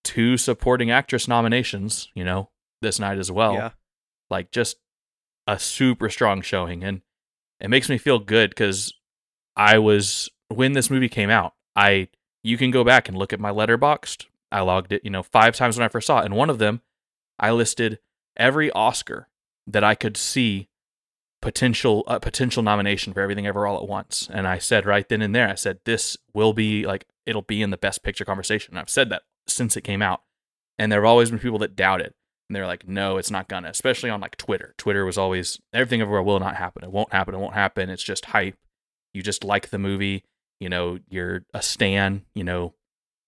two 0.04 0.38
supporting 0.38 0.92
actress 0.92 1.28
nominations, 1.28 2.10
you 2.14 2.24
know, 2.24 2.50
this 2.82 3.00
night 3.00 3.18
as 3.18 3.32
well 3.32 3.54
yeah, 3.54 3.72
like 4.30 4.52
just 4.52 4.78
a 5.48 5.58
super 5.58 6.10
strong 6.10 6.42
showing 6.42 6.84
and 6.84 7.02
it 7.60 7.70
makes 7.70 7.90
me 7.90 7.98
feel 7.98 8.20
good 8.20 8.50
because 8.50 8.94
i 9.56 9.78
was 9.78 10.30
when 10.50 10.74
this 10.74 10.90
movie 10.90 11.10
came 11.10 11.30
out 11.30 11.54
i 11.76 12.08
you 12.44 12.58
can 12.58 12.72
go 12.72 12.84
back 12.84 13.10
and 13.10 13.18
look 13.18 13.34
at 13.34 13.40
my 13.40 13.52
Letterboxd 13.52 14.26
i 14.52 14.62
logged 14.62 14.92
it 14.92 15.04
you 15.04 15.10
know 15.10 15.24
five 15.24 15.56
times 15.56 15.78
when 15.78 15.86
i 15.86 15.90
first 15.90 16.08
saw 16.08 16.20
it 16.20 16.26
and 16.26 16.36
one 16.36 16.50
of 16.50 16.60
them 16.60 16.82
i 17.40 17.52
listed 17.52 18.00
every 18.36 18.72
oscar 18.72 19.28
that 19.66 19.84
i 19.84 19.96
could 19.96 20.18
see 20.18 20.70
potential 21.42 22.04
uh, 22.08 22.20
potential 22.20 22.64
nomination 22.64 23.14
for 23.14 23.22
everything 23.22 23.46
ever 23.46 23.68
all 23.68 23.78
at 23.78 23.88
once. 23.88 24.30
And 24.32 24.48
i 24.48 24.58
said 24.58 24.86
right 24.86 25.08
then 25.08 25.22
and 25.22 25.36
there 25.36 25.50
i 25.50 25.56
said 25.56 25.80
this 25.86 26.18
will 26.34 26.54
be 26.54 26.86
like 26.86 27.06
it'll 27.26 27.42
be 27.42 27.62
in 27.62 27.70
the 27.70 27.78
best 27.78 28.04
picture 28.04 28.26
conversation. 28.26 28.74
And 28.74 28.80
i've 28.80 28.90
said 28.90 29.10
that 29.10 29.24
since 29.48 29.78
it 29.78 29.82
came 29.82 30.02
out 30.02 30.24
and 30.78 30.92
there 30.92 31.02
have 31.02 31.10
always 31.10 31.30
been 31.30 31.40
people 31.40 31.60
that 31.60 31.76
doubt 31.76 32.02
it 32.02 32.16
and 32.50 32.56
they're 32.56 32.68
like, 32.68 32.88
no, 32.88 33.18
it's 33.18 33.32
not 33.32 33.48
gonna. 33.48 33.70
Especially 33.70 34.10
on 34.10 34.22
like 34.22 34.38
Twitter. 34.38 34.74
Twitter 34.78 35.06
was 35.06 35.18
always 35.18 35.60
everything 35.74 36.02
everywhere 36.02 36.24
will 36.24 36.40
not 36.40 36.56
happen. 36.56 36.84
It 36.84 36.92
won't 36.92 37.12
happen. 37.12 37.36
It 37.36 37.40
won't 37.40 37.54
happen. 37.54 37.90
It's 37.90 38.04
just 38.04 38.26
hype. 38.26 38.58
You 39.14 39.22
just 39.22 39.44
like 39.44 39.70
the 39.70 39.80
movie. 39.80 40.24
You 40.60 40.70
know, 40.70 41.00
you're 41.10 41.46
a 41.54 41.62
stan. 41.62 42.24
You 42.34 42.44
know, 42.44 42.74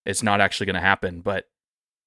it's 0.05 0.23
not 0.23 0.41
actually 0.41 0.67
gonna 0.67 0.79
happen. 0.79 1.21
But 1.21 1.49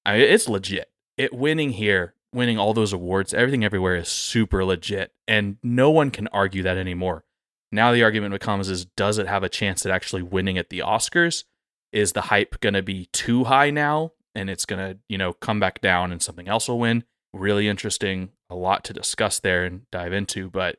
I, 0.06 0.16
it's 0.16 0.48
legit. 0.48 0.90
It 1.18 1.34
winning 1.34 1.72
here, 1.72 2.14
winning 2.32 2.58
all 2.58 2.72
those 2.72 2.92
awards, 2.92 3.34
everything 3.34 3.64
everywhere 3.64 3.96
is 3.96 4.08
super 4.08 4.64
legit, 4.64 5.12
and 5.28 5.58
no 5.62 5.90
one 5.90 6.10
can 6.10 6.28
argue 6.28 6.62
that 6.62 6.78
anymore. 6.78 7.24
Now 7.70 7.92
the 7.92 8.02
argument 8.02 8.32
becomes: 8.32 8.70
is 8.70 8.86
does 8.86 9.18
it 9.18 9.26
have 9.26 9.42
a 9.42 9.50
chance 9.50 9.84
at 9.84 9.92
actually 9.92 10.22
winning 10.22 10.56
at 10.56 10.70
the 10.70 10.78
Oscars? 10.78 11.44
Is 11.92 12.12
the 12.12 12.22
hype 12.22 12.58
gonna 12.60 12.82
be 12.82 13.06
too 13.12 13.44
high 13.44 13.68
now? 13.68 14.12
And 14.34 14.50
it's 14.50 14.64
going 14.64 14.78
to, 14.78 14.98
you 15.08 15.18
know, 15.18 15.32
come 15.32 15.60
back 15.60 15.80
down 15.80 16.12
and 16.12 16.22
something 16.22 16.48
else 16.48 16.68
will 16.68 16.78
win. 16.78 17.04
Really 17.32 17.68
interesting, 17.68 18.30
a 18.50 18.54
lot 18.54 18.84
to 18.84 18.92
discuss 18.92 19.38
there 19.40 19.64
and 19.64 19.90
dive 19.90 20.12
into, 20.12 20.50
but 20.50 20.78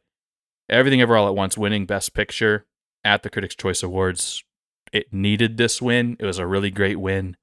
everything 0.69 1.01
ever 1.01 1.17
all 1.17 1.27
at 1.27 1.35
once 1.35 1.57
winning 1.57 1.85
best 1.85 2.13
picture 2.13 2.65
at 3.03 3.23
the 3.23 3.29
Critics 3.29 3.55
Choice 3.55 3.83
Awards, 3.83 4.43
it 4.91 5.11
needed 5.11 5.57
this 5.57 5.81
win. 5.81 6.15
It 6.19 6.25
was 6.25 6.37
a 6.37 6.47
really 6.47 6.69
great 6.69 6.99
win. 6.99 7.37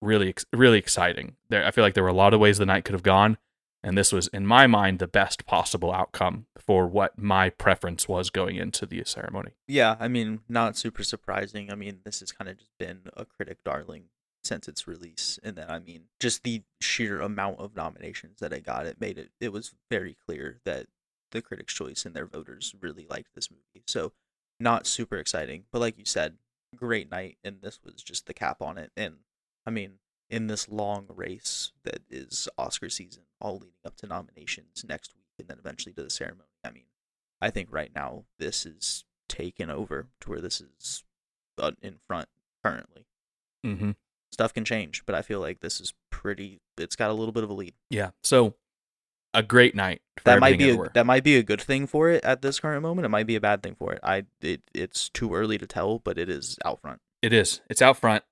Really 0.00 0.34
really 0.52 0.78
exciting. 0.78 1.36
There 1.48 1.64
I 1.64 1.70
feel 1.70 1.84
like 1.84 1.94
there 1.94 2.02
were 2.02 2.10
a 2.10 2.14
lot 2.14 2.34
of 2.34 2.40
ways 2.40 2.58
the 2.58 2.66
night 2.66 2.84
could 2.84 2.94
have 2.94 3.02
gone, 3.02 3.38
and 3.82 3.96
this 3.96 4.12
was 4.12 4.28
in 4.28 4.46
my 4.46 4.66
mind 4.66 4.98
the 4.98 5.06
best 5.06 5.46
possible 5.46 5.92
outcome 5.92 6.46
for 6.58 6.86
what 6.86 7.18
my 7.18 7.50
preference 7.50 8.08
was 8.08 8.30
going 8.30 8.56
into 8.56 8.86
the 8.86 9.02
ceremony. 9.04 9.52
yeah. 9.68 9.96
I 10.00 10.08
mean, 10.08 10.40
not 10.48 10.76
super 10.76 11.02
surprising. 11.04 11.70
I 11.70 11.74
mean, 11.74 12.00
this 12.04 12.20
has 12.20 12.32
kind 12.32 12.50
of 12.50 12.56
just 12.58 12.72
been 12.78 13.02
a 13.16 13.24
critic 13.24 13.58
darling 13.64 14.04
since 14.44 14.68
its 14.68 14.86
release, 14.86 15.38
and 15.42 15.56
then 15.56 15.70
I 15.70 15.78
mean, 15.78 16.04
just 16.20 16.42
the 16.42 16.62
sheer 16.80 17.20
amount 17.20 17.58
of 17.60 17.74
nominations 17.74 18.40
that 18.40 18.52
it 18.52 18.64
got, 18.64 18.86
it 18.86 19.00
made 19.00 19.18
it. 19.18 19.30
It 19.40 19.52
was 19.52 19.74
very 19.90 20.16
clear 20.26 20.60
that 20.64 20.86
the 21.30 21.42
Critics' 21.42 21.74
Choice 21.74 22.04
and 22.04 22.14
their 22.14 22.26
voters 22.26 22.74
really 22.80 23.06
liked 23.08 23.34
this 23.34 23.50
movie. 23.50 23.84
So, 23.86 24.12
not 24.60 24.86
super 24.86 25.16
exciting, 25.16 25.64
but 25.72 25.80
like 25.80 25.98
you 25.98 26.04
said, 26.04 26.36
great 26.76 27.10
night, 27.10 27.38
and 27.44 27.60
this 27.62 27.80
was 27.84 28.02
just 28.02 28.26
the 28.26 28.34
cap 28.34 28.62
on 28.62 28.78
it. 28.78 28.90
And 28.96 29.16
I 29.66 29.70
mean, 29.70 29.94
in 30.30 30.46
this 30.46 30.68
long 30.68 31.06
race 31.08 31.72
that 31.84 32.00
is 32.10 32.48
Oscar 32.58 32.88
season, 32.88 33.24
all 33.40 33.54
leading 33.54 33.74
up 33.84 33.96
to 33.96 34.06
nominations 34.06 34.84
next 34.86 35.14
week, 35.14 35.24
and 35.38 35.48
then 35.48 35.58
eventually 35.58 35.92
to 35.94 36.02
the 36.02 36.10
ceremony. 36.10 36.48
I 36.64 36.70
mean, 36.70 36.84
I 37.40 37.50
think 37.50 37.68
right 37.70 37.90
now 37.94 38.24
this 38.38 38.64
is 38.66 39.04
taken 39.28 39.70
over 39.70 40.08
to 40.20 40.30
where 40.30 40.40
this 40.40 40.60
is 40.60 41.04
uh, 41.58 41.72
in 41.82 41.96
front 42.06 42.28
currently. 42.62 43.06
Mm-hmm. 43.64 43.92
Stuff 44.34 44.52
can 44.52 44.64
change, 44.64 45.06
but 45.06 45.14
I 45.14 45.22
feel 45.22 45.38
like 45.40 45.60
this 45.60 45.80
is 45.80 45.94
pretty. 46.10 46.60
It's 46.76 46.96
got 46.96 47.10
a 47.10 47.14
little 47.14 47.32
bit 47.32 47.44
of 47.44 47.50
a 47.50 47.54
lead. 47.54 47.74
Yeah. 47.88 48.10
So 48.22 48.54
a 49.32 49.42
great 49.42 49.74
night. 49.76 50.02
For 50.18 50.24
That 50.24 50.40
might 50.40 50.58
be 50.58 50.64
a, 50.64 50.68
everywhere. 50.68 50.90
that 50.94 51.06
might 51.06 51.22
be 51.24 51.36
a 51.36 51.42
good 51.42 51.60
thing 51.62 51.86
for 51.86 52.10
it 52.10 52.24
at 52.24 52.42
this 52.42 52.58
current 52.60 52.82
moment. 52.82 53.06
It 53.06 53.10
might 53.10 53.26
be 53.26 53.36
a 53.36 53.40
bad 53.40 53.62
thing 53.62 53.76
for 53.76 53.92
it. 53.92 54.00
I 54.02 54.24
it 54.40 54.62
it's 54.74 55.08
too 55.08 55.34
early 55.34 55.56
to 55.58 55.66
tell, 55.66 56.00
but 56.00 56.18
it 56.18 56.28
is 56.28 56.58
out 56.64 56.80
front. 56.80 57.00
It 57.22 57.32
is. 57.32 57.60
It's 57.70 57.80
out 57.80 57.96
front. 57.96 58.24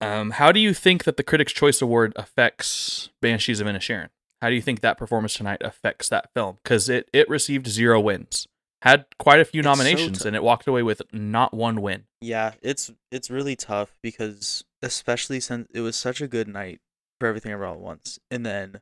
Um, 0.00 0.32
how 0.32 0.50
do 0.50 0.60
you 0.60 0.74
think 0.74 1.04
that 1.04 1.16
the 1.16 1.22
Critics' 1.22 1.52
Choice 1.52 1.80
Award 1.80 2.12
affects 2.16 3.10
Banshees 3.22 3.60
of 3.60 3.66
Inisherin? 3.66 4.08
How 4.42 4.48
do 4.50 4.54
you 4.54 4.62
think 4.62 4.80
that 4.80 4.98
performance 4.98 5.34
tonight 5.34 5.62
affects 5.62 6.08
that 6.08 6.30
film? 6.34 6.58
Because 6.64 6.88
it 6.88 7.08
it 7.12 7.28
received 7.28 7.66
zero 7.68 8.00
wins, 8.00 8.46
had 8.82 9.06
quite 9.18 9.40
a 9.40 9.44
few 9.44 9.60
It's 9.60 9.66
so 9.66 9.70
nominations, 9.70 10.18
tough. 10.18 10.26
and 10.26 10.36
it 10.36 10.42
walked 10.42 10.66
away 10.66 10.82
with 10.82 11.00
not 11.12 11.54
one 11.54 11.80
win. 11.80 12.04
Yeah, 12.20 12.52
it's 12.60 12.90
it's 13.10 13.30
really 13.30 13.56
tough 13.56 13.94
because 14.02 14.64
especially 14.84 15.40
since 15.40 15.68
it 15.72 15.80
was 15.80 15.96
such 15.96 16.20
a 16.20 16.28
good 16.28 16.48
night 16.48 16.80
for 17.20 17.26
everything 17.28 17.52
ever 17.52 17.64
all 17.64 17.74
at 17.74 17.80
once, 17.80 18.18
and 18.30 18.44
then 18.44 18.80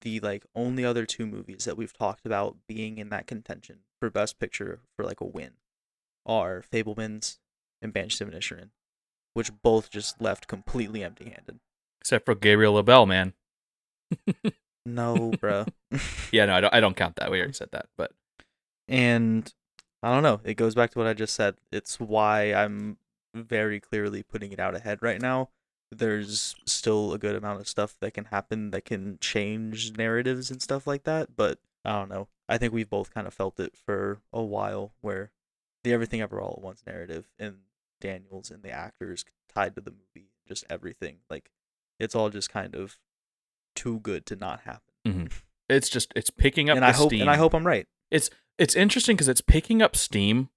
the 0.00 0.20
like 0.20 0.44
only 0.54 0.84
other 0.84 1.06
two 1.06 1.26
movies 1.26 1.64
that 1.64 1.76
we've 1.76 1.96
talked 1.96 2.26
about 2.26 2.56
being 2.66 2.98
in 2.98 3.08
that 3.10 3.26
contention 3.26 3.80
for 4.00 4.10
best 4.10 4.38
picture 4.38 4.80
for 4.96 5.04
like 5.04 5.20
a 5.20 5.26
win 5.26 5.52
are 6.26 6.62
Fabelmans 6.72 7.38
and 7.80 7.92
Banshees 7.92 8.20
of 8.20 8.28
Inisherin, 8.28 8.70
which 9.34 9.50
both 9.62 9.90
just 9.90 10.20
left 10.20 10.48
completely 10.48 11.04
empty-handed. 11.04 11.60
Except 12.00 12.24
for 12.24 12.34
Gabriel 12.34 12.74
LaBelle, 12.74 13.06
man. 13.06 13.34
No, 14.84 15.32
bro. 15.40 15.64
Yeah, 16.32 16.46
no, 16.46 16.54
I 16.54 16.60
don't. 16.62 16.74
I 16.74 16.80
don't 16.80 16.96
count 16.96 17.16
that. 17.16 17.30
We 17.30 17.38
already 17.38 17.52
said 17.52 17.68
that. 17.72 17.86
But 17.98 18.12
and 18.88 19.52
I 20.02 20.12
don't 20.12 20.22
know. 20.22 20.40
It 20.44 20.54
goes 20.54 20.74
back 20.74 20.90
to 20.92 20.98
what 20.98 21.06
I 21.06 21.12
just 21.12 21.34
said. 21.34 21.56
It's 21.70 22.00
why 22.00 22.54
I'm 22.54 22.96
very 23.34 23.80
clearly 23.80 24.22
putting 24.22 24.52
it 24.52 24.60
out 24.60 24.74
ahead 24.74 24.98
right 25.02 25.20
now. 25.20 25.50
There's 25.90 26.54
still 26.66 27.12
a 27.12 27.18
good 27.18 27.36
amount 27.36 27.60
of 27.60 27.68
stuff 27.68 27.96
that 28.00 28.14
can 28.14 28.26
happen 28.26 28.70
that 28.70 28.84
can 28.84 29.18
change 29.20 29.96
narratives 29.96 30.50
and 30.50 30.62
stuff 30.62 30.86
like 30.86 31.04
that, 31.04 31.36
but 31.36 31.58
I 31.84 31.92
don't 31.92 32.08
know. 32.08 32.28
I 32.48 32.58
think 32.58 32.72
we've 32.72 32.88
both 32.88 33.12
kind 33.12 33.26
of 33.26 33.34
felt 33.34 33.60
it 33.60 33.74
for 33.76 34.20
a 34.32 34.42
while 34.42 34.92
where 35.00 35.32
the 35.84 35.92
everything 35.92 36.20
ever 36.20 36.40
all 36.40 36.54
at 36.58 36.62
once 36.64 36.82
narrative 36.86 37.28
and 37.38 37.56
Daniels 38.00 38.50
and 38.50 38.62
the 38.62 38.70
actors 38.70 39.24
tied 39.54 39.74
to 39.74 39.80
the 39.80 39.90
movie 39.90 40.28
just 40.48 40.64
everything. 40.70 41.18
Like 41.28 41.50
it's 42.00 42.14
all 42.14 42.30
just 42.30 42.50
kind 42.50 42.74
of 42.74 42.98
too 43.74 44.00
good 44.00 44.26
to 44.26 44.36
not 44.36 44.60
happen. 44.60 44.92
hmm 45.06 45.26
It's 45.68 45.88
just 45.88 46.12
it's 46.16 46.30
picking 46.30 46.70
up 46.70 46.76
and 46.76 46.84
I 46.84 46.92
hope 46.92 47.10
steam. 47.10 47.22
and 47.22 47.30
I 47.30 47.36
hope 47.36 47.54
I'm 47.54 47.66
right. 47.66 47.86
It's 48.10 48.30
it's 48.58 48.74
interesting 48.74 49.16
because 49.16 49.28
it's 49.28 49.40
picking 49.40 49.80
up 49.82 49.96
steam, 49.96 50.50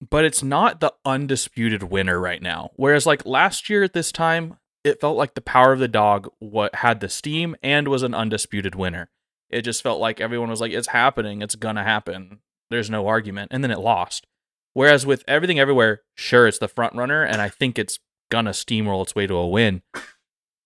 but 0.00 0.24
it's 0.24 0.42
not 0.42 0.80
the 0.80 0.92
undisputed 1.04 1.84
winner 1.84 2.20
right 2.20 2.42
now. 2.42 2.70
Whereas 2.76 3.06
like 3.06 3.24
last 3.24 3.70
year 3.70 3.82
at 3.82 3.92
this 3.92 4.12
time, 4.12 4.58
it 4.84 5.00
felt 5.00 5.16
like 5.16 5.34
the 5.34 5.40
power 5.40 5.72
of 5.72 5.78
the 5.78 5.88
dog 5.88 6.30
what 6.38 6.76
had 6.76 7.00
the 7.00 7.08
steam 7.08 7.56
and 7.62 7.88
was 7.88 8.02
an 8.02 8.14
undisputed 8.14 8.74
winner. 8.74 9.10
It 9.48 9.62
just 9.62 9.82
felt 9.82 10.00
like 10.00 10.20
everyone 10.20 10.50
was 10.50 10.60
like, 10.60 10.72
"It's 10.72 10.88
happening. 10.88 11.42
It's 11.42 11.54
gonna 11.54 11.84
happen." 11.84 12.40
There's 12.70 12.90
no 12.90 13.06
argument, 13.06 13.52
and 13.52 13.62
then 13.62 13.70
it 13.70 13.78
lost. 13.78 14.26
Whereas 14.72 15.06
with 15.06 15.24
everything 15.26 15.58
everywhere, 15.58 16.02
sure, 16.14 16.46
it's 16.46 16.58
the 16.58 16.68
front 16.68 16.94
runner, 16.94 17.22
and 17.22 17.40
I 17.40 17.48
think 17.48 17.78
it's 17.78 17.98
gonna 18.30 18.50
steamroll 18.50 19.02
its 19.02 19.14
way 19.14 19.26
to 19.26 19.34
a 19.34 19.48
win. 19.48 19.82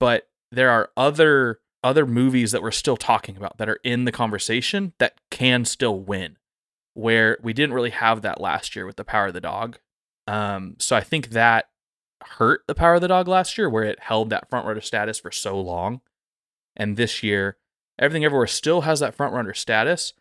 But 0.01 0.28
there 0.51 0.70
are 0.70 0.91
other 0.97 1.61
other 1.83 2.05
movies 2.05 2.53
that 2.53 2.62
we're 2.62 2.70
still 2.70 2.97
talking 2.97 3.37
about 3.37 3.59
that 3.59 3.68
are 3.68 3.81
in 3.85 4.05
the 4.05 4.12
conversation 4.12 4.93
that 4.99 5.18
can 5.31 5.64
still 5.64 5.99
win 5.99 6.37
where 6.95 7.38
we 7.43 7.53
didn't 7.53 7.74
really 7.74 7.91
have 7.91 8.22
that 8.22 8.41
last 8.41 8.74
year 8.74 8.86
with 8.86 8.97
the 8.97 9.05
power 9.05 9.26
of 9.26 9.34
the 9.34 9.41
dog. 9.41 9.78
Um, 10.26 10.76
so 10.78 10.97
I 10.97 11.01
think 11.01 11.30
that 11.30 11.66
hurt 12.22 12.62
the 12.66 12.74
power 12.74 12.95
of 12.95 13.01
the 13.01 13.09
dog 13.09 13.28
last 13.28 13.57
year, 13.57 13.68
where 13.68 13.84
it 13.84 14.01
held 14.01 14.30
that 14.30 14.49
front 14.51 14.66
runner 14.66 14.80
status 14.80 15.18
for 15.18 15.30
so 15.30 15.61
long. 15.61 16.01
And 16.76 16.97
this 16.97 17.22
year, 17.22 17.57
everything 17.99 18.24
everywhere 18.24 18.47
still 18.47 18.82
has 18.82 19.01
that 19.01 19.14
front 19.14 19.34
runner 19.34 19.55
status, 19.55 20.12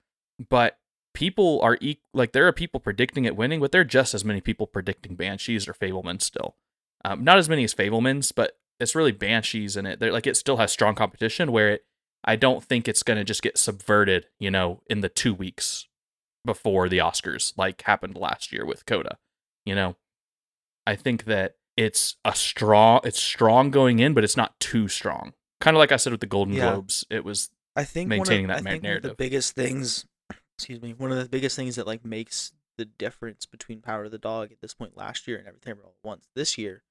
but 0.49 0.79
people 1.13 1.59
are 1.61 1.77
e- 1.81 1.99
like 2.13 2.31
there 2.31 2.47
are 2.47 2.53
people 2.53 2.79
predicting 2.79 3.25
it 3.25 3.35
winning, 3.35 3.59
but 3.59 3.71
there 3.71 3.81
are 3.81 3.85
just 3.85 4.13
as 4.13 4.25
many 4.25 4.41
people 4.41 4.67
predicting 4.67 5.15
Banshees 5.15 5.67
or 5.67 5.73
Fabelman 5.73 6.21
still. 6.21 6.55
Um, 7.03 7.23
not 7.23 7.37
as 7.37 7.49
many 7.49 7.63
as 7.63 7.73
Fabelmans, 7.73 8.31
but 8.35 8.57
it's 8.79 8.95
really 8.95 9.11
Banshees 9.11 9.77
in 9.77 9.85
it. 9.85 9.99
They're, 9.99 10.11
like 10.11 10.27
it 10.27 10.37
still 10.37 10.57
has 10.57 10.71
strong 10.71 10.95
competition 10.95 11.51
where 11.51 11.69
it. 11.69 11.85
I 12.21 12.35
don't 12.35 12.61
think 12.61 12.87
it's 12.87 13.03
going 13.03 13.17
to 13.17 13.23
just 13.23 13.41
get 13.41 13.57
subverted, 13.57 14.25
you 14.39 14.51
know, 14.51 14.81
in 14.89 14.99
the 14.99 15.07
two 15.07 15.33
weeks 15.33 15.87
before 16.45 16.89
the 16.89 16.97
Oscars, 16.99 17.53
like 17.57 17.81
happened 17.81 18.15
last 18.15 18.51
year 18.51 18.65
with 18.65 18.85
Coda. 18.85 19.17
You 19.65 19.75
know, 19.75 19.95
I 20.85 20.95
think 20.95 21.25
that 21.25 21.55
it's 21.77 22.15
a 22.25 22.35
strong, 22.35 23.01
it's 23.03 23.21
strong 23.21 23.71
going 23.71 23.99
in, 23.99 24.13
but 24.13 24.23
it's 24.23 24.37
not 24.37 24.59
too 24.59 24.87
strong. 24.87 25.33
Kind 25.61 25.75
of 25.75 25.79
like 25.79 25.91
I 25.91 25.97
said 25.97 26.11
with 26.11 26.21
the 26.21 26.27
Golden 26.27 26.53
Yeah. 26.53 26.71
Globes, 26.71 27.05
it 27.09 27.23
was 27.23 27.49
I 27.75 27.83
think 27.83 28.09
maintaining 28.09 28.47
one 28.47 28.57
of, 28.57 28.63
that 28.63 28.69
I 28.69 28.71
think 28.73 28.83
narrative. 28.83 29.11
the 29.11 29.15
biggest 29.15 29.55
things, 29.55 30.05
excuse 30.57 30.81
me, 30.81 30.93
one 30.93 31.11
of 31.11 31.17
the 31.17 31.29
biggest 31.29 31.55
things 31.55 31.75
that 31.75 31.87
like 31.87 32.03
makes 32.03 32.53
the 32.77 32.85
difference 32.85 33.45
between 33.45 33.81
Power 33.81 34.05
of 34.05 34.11
the 34.11 34.17
Dog 34.17 34.51
at 34.51 34.61
this 34.61 34.73
point 34.73 34.95
last 34.95 35.27
year 35.27 35.37
and 35.37 35.47
Everything 35.47 35.73
All 35.83 35.89
at 35.89 36.07
Once 36.07 36.27
this 36.35 36.57
year 36.57 36.83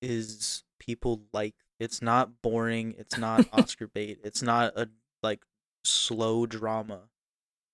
is 0.00 0.64
people 0.78 1.22
like 1.32 1.54
it's 1.78 2.00
not 2.02 2.42
boring, 2.42 2.94
it's 2.98 3.18
not 3.18 3.46
Oscar 3.52 3.86
bait, 3.86 4.18
it's 4.24 4.42
not 4.42 4.72
a 4.76 4.88
like 5.22 5.42
slow 5.84 6.46
drama. 6.46 7.02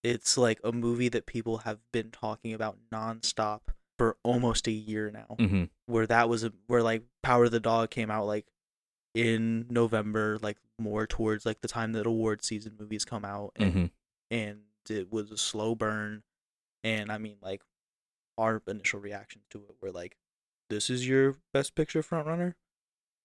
It's 0.04 0.36
like 0.38 0.60
a 0.62 0.70
movie 0.70 1.08
that 1.08 1.26
people 1.26 1.58
have 1.58 1.78
been 1.90 2.10
talking 2.10 2.52
about 2.52 2.76
nonstop 2.92 3.60
for 3.98 4.16
almost 4.22 4.66
a 4.68 4.72
year 4.72 5.10
now 5.10 5.36
mhm, 5.38 5.70
where 5.86 6.06
that 6.06 6.28
was 6.28 6.44
a 6.44 6.52
where 6.66 6.82
like 6.82 7.04
Power 7.22 7.44
of 7.44 7.52
the 7.52 7.60
Dog 7.60 7.90
came 7.90 8.10
out 8.10 8.26
like 8.26 8.46
in 9.14 9.66
November, 9.70 10.38
like 10.42 10.58
more 10.78 11.06
towards 11.06 11.46
like 11.46 11.60
the 11.60 11.68
time 11.68 11.92
that 11.92 12.06
award 12.06 12.44
season 12.44 12.74
movies 12.78 13.04
come 13.04 13.24
out, 13.24 13.52
and 13.56 13.74
mhm. 13.74 13.90
and 14.30 14.60
it 14.90 15.10
was 15.12 15.30
a 15.30 15.38
slow 15.38 15.74
burn, 15.74 16.22
and 16.82 17.10
I 17.10 17.18
mean 17.18 17.36
like 17.40 17.62
our 18.36 18.60
initial 18.66 19.00
reactions 19.00 19.44
to 19.50 19.58
it 19.58 19.76
were 19.80 19.92
like, 19.92 20.18
"This 20.68 20.90
is 20.90 21.06
your 21.08 21.36
best 21.52 21.74
picture 21.74 22.02
frontrunner." 22.02 22.54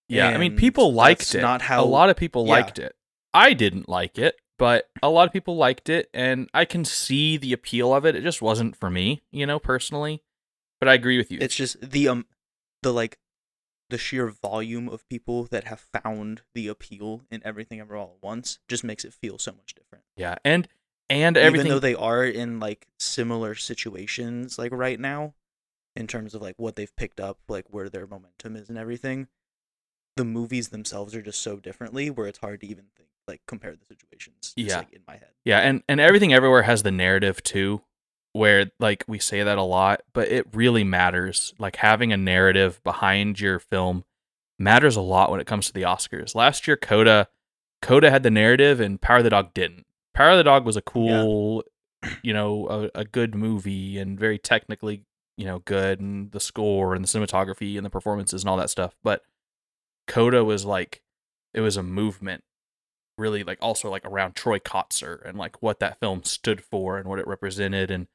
yeah. 0.08 0.28
I 0.30 0.38
mean, 0.38 0.56
people 0.56 0.94
liked 0.94 1.36
it. 1.36 1.42
not 1.42 1.62
how- 1.64 1.84
a 1.84 1.86
lot 1.86 2.10
of 2.10 2.16
people 2.16 2.46
yeah. 2.46 2.52
liked 2.52 2.80
it. 2.80 2.96
I 3.34 3.54
didn't 3.54 3.88
like 3.90 4.18
it, 4.18 4.40
but 4.60 4.90
a 5.02 5.10
lot 5.10 5.26
of 5.26 5.34
people 5.34 5.56
liked 5.56 5.90
it, 5.90 6.10
and 6.14 6.50
I 6.54 6.66
can 6.66 6.86
see 6.86 7.38
the 7.38 7.54
appeal 7.54 7.94
of 7.96 8.06
it. 8.06 8.16
It 8.16 8.22
just 8.22 8.42
wasn't 8.42 8.76
for 8.76 8.92
me, 8.92 9.24
you 9.32 9.48
know, 9.48 9.58
personally. 9.58 10.22
But 10.80 10.90
I 10.90 10.94
agree 10.94 11.18
with 11.18 11.32
you. 11.32 11.40
It's 11.42 11.56
just 11.56 11.82
the 11.82 12.08
um 12.08 12.26
the 12.84 12.94
like 12.94 13.18
the 13.90 13.98
sheer 13.98 14.28
volume 14.28 14.88
of 14.88 15.08
people 15.10 15.46
that 15.46 15.64
have 15.64 15.80
found 15.80 16.44
the 16.54 16.68
appeal 16.68 17.24
in 17.32 17.42
everything 17.44 17.80
ever 17.80 17.96
all 17.96 18.18
at 18.18 18.24
once 18.24 18.60
just 18.68 18.84
makes 18.84 19.04
it 19.04 19.14
feel 19.14 19.40
so 19.40 19.52
much 19.52 19.74
different. 19.74 20.04
yeah, 20.16 20.36
and 20.46 20.68
and 21.10 21.38
everything. 21.38 21.66
even 21.66 21.76
though 21.76 21.80
they 21.80 21.96
are 21.96 22.24
in 22.24 22.60
like 22.60 22.88
similar 23.00 23.56
situations 23.56 24.60
like 24.60 24.72
right 24.72 25.00
now 25.00 25.34
in 25.96 26.06
terms 26.06 26.36
of 26.36 26.42
like 26.42 26.54
what 26.58 26.76
they've 26.76 26.96
picked 26.96 27.20
up 27.20 27.40
like 27.48 27.66
where 27.70 27.90
their 27.90 28.06
momentum 28.06 28.56
is 28.56 28.70
and 28.70 28.78
everything 28.78 29.28
the 30.18 30.24
movies 30.24 30.70
themselves 30.70 31.16
are 31.16 31.22
just 31.22 31.42
so 31.42 31.58
differently 31.58 32.10
where 32.12 32.28
it's 32.28 32.40
hard 32.40 32.62
to 32.62 32.68
even 32.68 32.86
think 32.96 33.10
like 33.30 33.42
compare 33.48 33.72
the 33.76 33.86
situations 33.86 34.36
just, 34.42 34.58
Yeah. 34.58 34.78
like 34.80 34.92
in 34.94 35.02
my 35.08 35.14
head 35.14 35.30
Yeah, 35.46 35.60
and 35.60 35.84
and 35.88 36.00
everything 36.00 36.34
everywhere 36.34 36.64
has 36.64 36.84
the 36.84 36.92
narrative 36.92 37.42
too, 37.44 37.82
where 38.34 38.72
like 38.80 39.04
we 39.08 39.20
say 39.20 39.44
that 39.44 39.58
a 39.58 39.64
lot, 39.64 40.02
but 40.14 40.28
it 40.28 40.48
really 40.54 40.84
matters. 40.84 41.54
Like 41.58 41.78
having 41.78 42.12
a 42.12 42.18
narrative 42.18 42.82
behind 42.84 43.40
your 43.40 43.60
film 43.60 44.04
matters 44.58 44.96
a 44.96 45.02
lot 45.02 45.32
when 45.32 45.40
it 45.40 45.48
comes 45.48 45.68
to 45.68 45.74
the 45.74 45.84
Oscars. 45.84 46.36
Last 46.36 46.68
year, 46.68 46.76
Coda, 46.76 47.28
Coda 47.82 48.12
had 48.12 48.24
the 48.24 48.30
narrative, 48.32 48.80
and 48.82 49.00
Power 49.00 49.18
of 49.20 49.24
the 49.24 49.30
Dog 49.30 49.54
didn't. 49.54 49.86
Power 50.14 50.32
of 50.32 50.38
the 50.38 50.44
Dog 50.44 50.66
was 50.66 50.76
a 50.76 50.82
cool, 50.82 51.64
you 52.22 52.34
know, 52.34 52.68
a, 52.94 53.00
a 53.02 53.06
good 53.06 53.34
movie 53.36 53.98
and 53.98 54.20
very 54.20 54.38
technically, 54.38 55.06
you 55.38 55.46
know, 55.46 55.60
good, 55.60 56.02
and 56.02 56.32
the 56.32 56.40
score 56.42 56.94
and 56.94 57.04
the 57.04 57.08
cinematography 57.08 57.78
and 57.78 57.86
the 57.86 57.90
performances 57.90 58.44
and 58.44 58.50
all 58.50 58.58
that 58.58 58.70
stuff. 58.70 58.96
But 59.02 59.22
Coda 60.08 60.44
was 60.44 60.66
like, 60.66 61.02
it 61.54 61.62
was 61.62 61.78
a 61.78 61.84
movement 61.84 62.44
really 63.20 63.44
like 63.44 63.60
also 63.62 63.90
like 63.90 64.06
around 64.06 64.36
Troy 64.36 64.60
Kotsur 64.60 65.24
and 65.28 65.38
like 65.38 65.62
what 65.62 65.80
that 65.80 66.00
film 66.00 66.24
stood 66.24 66.64
for 66.64 66.98
and 66.98 67.08
what 67.08 67.20
it 67.20 67.28
represented 67.28 67.92
and 67.92 68.08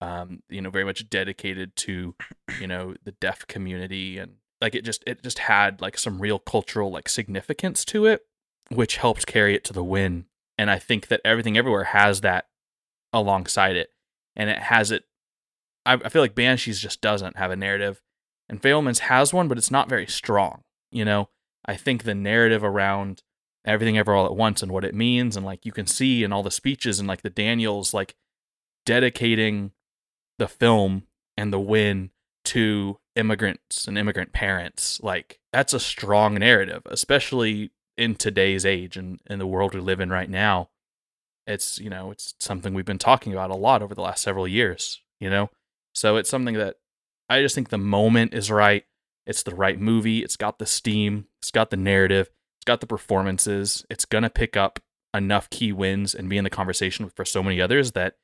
um 0.00 0.42
you 0.48 0.60
know 0.60 0.70
very 0.70 0.84
much 0.84 1.08
dedicated 1.10 1.76
to 1.76 2.14
you 2.60 2.66
know 2.66 2.94
the 3.04 3.12
deaf 3.12 3.46
community 3.46 4.18
and 4.18 4.34
like 4.60 4.74
it 4.74 4.84
just 4.84 5.02
it 5.06 5.22
just 5.22 5.40
had 5.40 5.80
like 5.80 5.98
some 5.98 6.20
real 6.20 6.38
cultural 6.38 6.90
like 6.90 7.08
significance 7.08 7.84
to 7.84 8.06
it 8.06 8.22
which 8.70 8.96
helped 8.96 9.26
carry 9.26 9.54
it 9.54 9.64
to 9.64 9.72
the 9.72 9.84
win. 9.84 10.24
And 10.56 10.70
I 10.70 10.78
think 10.78 11.08
that 11.08 11.20
everything 11.24 11.58
everywhere 11.58 11.84
has 11.84 12.22
that 12.22 12.46
alongside 13.12 13.76
it. 13.76 13.90
And 14.34 14.48
it 14.48 14.58
has 14.58 14.90
it 14.90 15.04
I, 15.84 15.94
I 15.94 16.08
feel 16.08 16.22
like 16.22 16.34
Banshees 16.34 16.80
just 16.80 17.00
doesn't 17.00 17.36
have 17.36 17.50
a 17.50 17.56
narrative. 17.56 18.00
And 18.48 18.62
Fabelmans 18.62 19.00
has 19.00 19.34
one 19.34 19.48
but 19.48 19.58
it's 19.58 19.70
not 19.70 19.88
very 19.88 20.06
strong 20.06 20.62
you 20.92 21.04
know? 21.04 21.30
I 21.64 21.74
think 21.74 22.04
the 22.04 22.14
narrative 22.14 22.62
around 22.62 23.22
everything 23.64 23.96
ever 23.96 24.14
all 24.14 24.26
at 24.26 24.36
once 24.36 24.62
and 24.62 24.72
what 24.72 24.84
it 24.84 24.94
means 24.94 25.36
and 25.36 25.46
like 25.46 25.64
you 25.64 25.72
can 25.72 25.86
see 25.86 26.24
in 26.24 26.32
all 26.32 26.42
the 26.42 26.50
speeches 26.50 26.98
and 26.98 27.08
like 27.08 27.22
the 27.22 27.30
daniels 27.30 27.94
like 27.94 28.16
dedicating 28.84 29.70
the 30.38 30.48
film 30.48 31.04
and 31.36 31.52
the 31.52 31.60
win 31.60 32.10
to 32.44 32.98
immigrants 33.14 33.86
and 33.86 33.96
immigrant 33.96 34.32
parents. 34.32 35.00
Like 35.02 35.38
that's 35.52 35.74
a 35.74 35.80
strong 35.80 36.34
narrative 36.34 36.82
especially 36.86 37.70
in 37.96 38.14
today's 38.14 38.64
age 38.64 38.96
and 38.96 39.20
in 39.28 39.38
the 39.38 39.46
world 39.46 39.74
we 39.74 39.80
live 39.80 40.00
in 40.00 40.10
right 40.10 40.30
now. 40.30 40.70
It's 41.46 41.78
you 41.78 41.90
know 41.90 42.10
it's 42.10 42.34
something 42.38 42.74
we've 42.74 42.84
been 42.84 42.98
talking 42.98 43.32
about 43.32 43.50
a 43.50 43.56
lot 43.56 43.82
over 43.82 43.94
the 43.94 44.02
last 44.02 44.22
several 44.22 44.48
years 44.48 45.00
you 45.20 45.30
know? 45.30 45.50
So 45.94 46.16
it's 46.16 46.30
something 46.30 46.56
that 46.56 46.76
i 47.28 47.40
just 47.40 47.54
think 47.54 47.68
the 47.68 47.78
moment 47.78 48.34
is 48.34 48.50
right. 48.50 48.84
It's 49.24 49.44
the 49.44 49.54
right 49.54 49.78
movie. 49.78 50.24
It's 50.24 50.36
got 50.36 50.58
the 50.58 50.66
steam. 50.66 51.26
It's 51.40 51.52
got 51.52 51.70
the 51.70 51.76
narrative 51.76 52.28
it's 52.62 52.64
got 52.64 52.80
the 52.80 52.86
performances. 52.86 53.84
It's 53.90 54.04
going 54.04 54.22
to 54.22 54.30
pick 54.30 54.56
up 54.56 54.78
enough 55.12 55.50
key 55.50 55.72
wins 55.72 56.14
and 56.14 56.28
be 56.28 56.38
in 56.38 56.44
the 56.44 56.48
conversation 56.48 57.08
for 57.08 57.24
so 57.24 57.42
many 57.42 57.60
others 57.60 57.90
that 57.90 58.14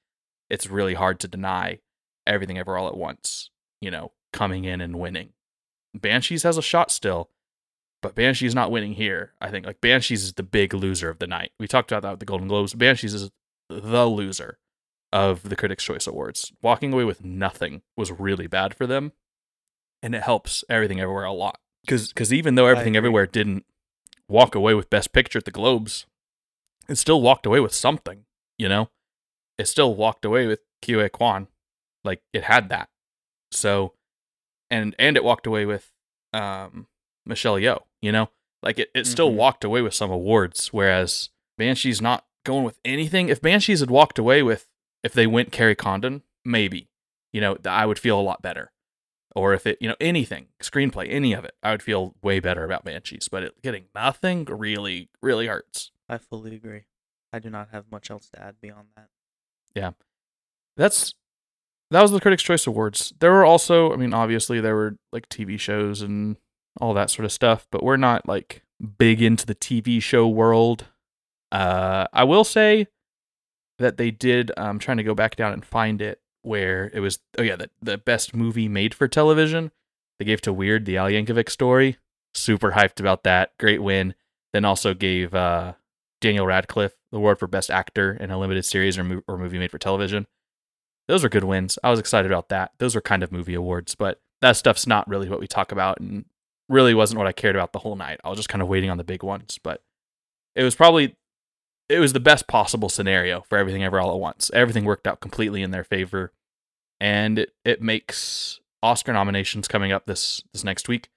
it's 0.48 0.70
really 0.70 0.94
hard 0.94 1.18
to 1.18 1.26
deny 1.28 1.80
everything 2.24 2.56
ever 2.56 2.78
all 2.78 2.86
at 2.86 2.96
once, 2.96 3.50
you 3.80 3.90
know, 3.90 4.12
coming 4.32 4.62
in 4.62 4.80
and 4.80 4.96
winning. 4.96 5.30
Banshees 5.92 6.44
has 6.44 6.56
a 6.56 6.62
shot 6.62 6.92
still, 6.92 7.30
but 8.00 8.14
Banshees 8.14 8.54
not 8.54 8.70
winning 8.70 8.92
here. 8.92 9.32
I 9.40 9.50
think 9.50 9.66
like 9.66 9.80
Banshees 9.80 10.22
is 10.22 10.34
the 10.34 10.44
big 10.44 10.72
loser 10.72 11.10
of 11.10 11.18
the 11.18 11.26
night. 11.26 11.50
We 11.58 11.66
talked 11.66 11.90
about 11.90 12.02
that 12.02 12.10
with 12.12 12.20
the 12.20 12.26
Golden 12.26 12.46
Globes. 12.46 12.74
Banshees 12.74 13.14
is 13.14 13.32
the 13.68 14.06
loser 14.06 14.58
of 15.12 15.48
the 15.48 15.56
Critics' 15.56 15.82
Choice 15.82 16.06
Awards. 16.06 16.52
Walking 16.62 16.92
away 16.92 17.02
with 17.02 17.24
nothing 17.24 17.82
was 17.96 18.12
really 18.12 18.46
bad 18.46 18.72
for 18.72 18.86
them, 18.86 19.10
and 20.00 20.14
it 20.14 20.22
helps 20.22 20.62
everything 20.70 21.00
everywhere 21.00 21.24
a 21.24 21.32
lot. 21.32 21.58
Because 21.84 22.32
even 22.32 22.54
though 22.54 22.66
everything 22.66 22.94
everywhere 22.94 23.26
didn't 23.26 23.64
walk 24.28 24.54
away 24.54 24.74
with 24.74 24.90
Best 24.90 25.12
Picture 25.12 25.38
at 25.38 25.44
the 25.44 25.50
Globes, 25.50 26.06
it 26.88 26.96
still 26.96 27.20
walked 27.20 27.46
away 27.46 27.60
with 27.60 27.74
something. 27.74 28.24
You 28.58 28.68
know, 28.68 28.90
it 29.58 29.68
still 29.68 29.94
walked 29.94 30.24
away 30.24 30.46
with 30.46 30.60
Ke 30.82 30.88
Huy 30.90 31.08
Quan, 31.08 31.48
like 32.04 32.22
it 32.32 32.44
had 32.44 32.68
that. 32.70 32.88
So, 33.52 33.94
and 34.70 34.94
and 34.98 35.16
it 35.16 35.24
walked 35.24 35.46
away 35.46 35.64
with 35.66 35.90
um 36.32 36.86
Michelle 37.26 37.56
Yeoh. 37.56 37.82
You 38.02 38.12
know, 38.12 38.30
like 38.62 38.78
it, 38.78 38.90
it 38.94 39.06
still 39.06 39.30
Mhm. 39.30 39.36
walked 39.36 39.64
away 39.64 39.82
with 39.82 39.94
some 39.94 40.10
awards, 40.10 40.72
whereas 40.72 41.30
Banshee's 41.56 42.00
not 42.00 42.26
going 42.44 42.64
with 42.64 42.78
anything. 42.84 43.28
If 43.28 43.40
Banshees 43.42 43.80
had 43.80 43.90
walked 43.90 44.18
away 44.18 44.42
with, 44.42 44.68
if 45.02 45.12
they 45.12 45.26
went 45.26 45.52
Kerry 45.52 45.74
Condon, 45.74 46.22
maybe, 46.44 46.88
you 47.32 47.40
know, 47.40 47.58
I 47.64 47.86
would 47.86 47.98
feel 47.98 48.18
a 48.18 48.22
lot 48.22 48.42
better. 48.42 48.72
Or 49.34 49.54
if 49.54 49.66
it, 49.66 49.78
you 49.80 49.88
know, 49.88 49.96
anything, 50.00 50.46
screenplay, 50.62 51.06
any 51.10 51.32
of 51.32 51.44
it, 51.44 51.54
I 51.62 51.70
would 51.70 51.82
feel 51.82 52.14
way 52.22 52.40
better 52.40 52.64
about 52.64 52.84
Banshees. 52.84 53.28
But 53.28 53.42
it, 53.42 53.62
getting 53.62 53.84
nothing 53.94 54.44
really, 54.46 55.10
really 55.22 55.46
hurts. 55.46 55.90
I 56.08 56.18
fully 56.18 56.54
agree. 56.54 56.82
I 57.32 57.38
do 57.38 57.50
not 57.50 57.68
have 57.72 57.90
much 57.90 58.10
else 58.10 58.28
to 58.30 58.42
add 58.42 58.56
beyond 58.60 58.88
that. 58.96 59.08
Yeah, 59.74 59.90
that's 60.76 61.14
that 61.90 62.02
was 62.02 62.10
the 62.10 62.20
Critics' 62.20 62.42
Choice 62.42 62.66
Awards. 62.66 63.12
There 63.18 63.32
were 63.32 63.44
also, 63.44 63.92
I 63.92 63.96
mean, 63.96 64.12
obviously 64.12 64.60
there 64.60 64.74
were 64.74 64.96
like 65.12 65.28
TV 65.28 65.58
shows 65.58 66.02
and 66.02 66.36
all 66.80 66.94
that 66.94 67.10
sort 67.10 67.24
of 67.24 67.32
stuff, 67.32 67.66
but 67.70 67.82
we're 67.82 67.96
not 67.96 68.28
like 68.28 68.62
big 68.98 69.22
into 69.22 69.46
the 69.46 69.54
TV 69.54 70.02
show 70.02 70.28
world. 70.28 70.86
Uh, 71.50 72.06
I 72.12 72.24
will 72.24 72.44
say 72.44 72.88
that 73.78 73.96
they 73.96 74.10
did. 74.10 74.52
I'm 74.56 74.78
trying 74.78 74.98
to 74.98 75.02
go 75.02 75.14
back 75.14 75.36
down 75.36 75.52
and 75.52 75.64
find 75.64 76.02
it 76.02 76.20
where 76.42 76.90
it 76.92 77.00
was. 77.00 77.18
Oh 77.36 77.42
yeah, 77.42 77.56
the 77.56 77.70
the 77.80 77.98
best 77.98 78.34
movie 78.34 78.68
made 78.68 78.94
for 78.94 79.08
television. 79.08 79.70
They 80.18 80.24
gave 80.24 80.40
to 80.42 80.52
Weird 80.52 80.84
the 80.84 80.96
Al 80.96 81.08
Yankovic 81.08 81.48
story. 81.50 81.96
Super 82.34 82.72
hyped 82.72 83.00
about 83.00 83.24
that. 83.24 83.56
Great 83.58 83.82
win. 83.82 84.14
Then 84.52 84.64
also 84.64 84.94
gave 84.94 85.34
uh, 85.34 85.74
Daniel 86.20 86.46
Radcliffe 86.46 86.94
the 87.10 87.18
award 87.18 87.38
for 87.38 87.46
best 87.46 87.70
actor 87.70 88.12
in 88.12 88.30
a 88.30 88.38
limited 88.38 88.64
series 88.64 88.98
or, 88.98 89.04
mo- 89.04 89.22
or 89.28 89.38
movie 89.38 89.58
made 89.58 89.70
for 89.70 89.78
television. 89.78 90.26
Those 91.06 91.22
were 91.22 91.28
good 91.28 91.44
wins. 91.44 91.78
I 91.82 91.90
was 91.90 91.98
excited 91.98 92.30
about 92.30 92.48
that. 92.50 92.72
Those 92.78 92.94
were 92.94 93.00
kind 93.00 93.22
of 93.22 93.32
movie 93.32 93.54
awards, 93.54 93.94
but 93.94 94.20
that 94.40 94.56
stuff's 94.56 94.86
not 94.86 95.08
really 95.08 95.28
what 95.28 95.40
we 95.40 95.46
talk 95.46 95.72
about 95.72 96.00
and 96.00 96.24
really 96.68 96.94
wasn't 96.94 97.18
what 97.18 97.26
I 97.26 97.32
cared 97.32 97.56
about 97.56 97.72
the 97.72 97.78
whole 97.78 97.96
night. 97.96 98.20
I 98.24 98.28
was 98.28 98.38
just 98.38 98.48
kind 98.48 98.62
of 98.62 98.68
waiting 98.68 98.90
on 98.90 98.98
the 98.98 99.04
big 99.04 99.22
ones, 99.22 99.58
but 99.62 99.82
it 100.54 100.62
was 100.62 100.74
probably 100.74 101.16
it 101.88 101.98
was 101.98 102.12
the 102.12 102.20
best 102.20 102.46
possible 102.46 102.88
scenario 102.88 103.42
for 103.42 103.58
everything 103.58 103.82
ever 103.82 104.00
all 104.00 104.12
at 104.12 104.20
once. 104.20 104.50
Everything 104.52 104.84
worked 104.84 105.06
out 105.06 105.20
completely 105.20 105.62
in 105.62 105.70
their 105.70 105.84
favor, 105.84 106.32
and 107.00 107.38
it, 107.38 107.52
it 107.64 107.82
makes 107.82 108.60
Oscar 108.82 109.12
nominations 109.12 109.68
coming 109.68 109.92
up 109.92 110.06
this 110.06 110.42
this 110.52 110.64
next 110.64 110.88
week 110.88 111.10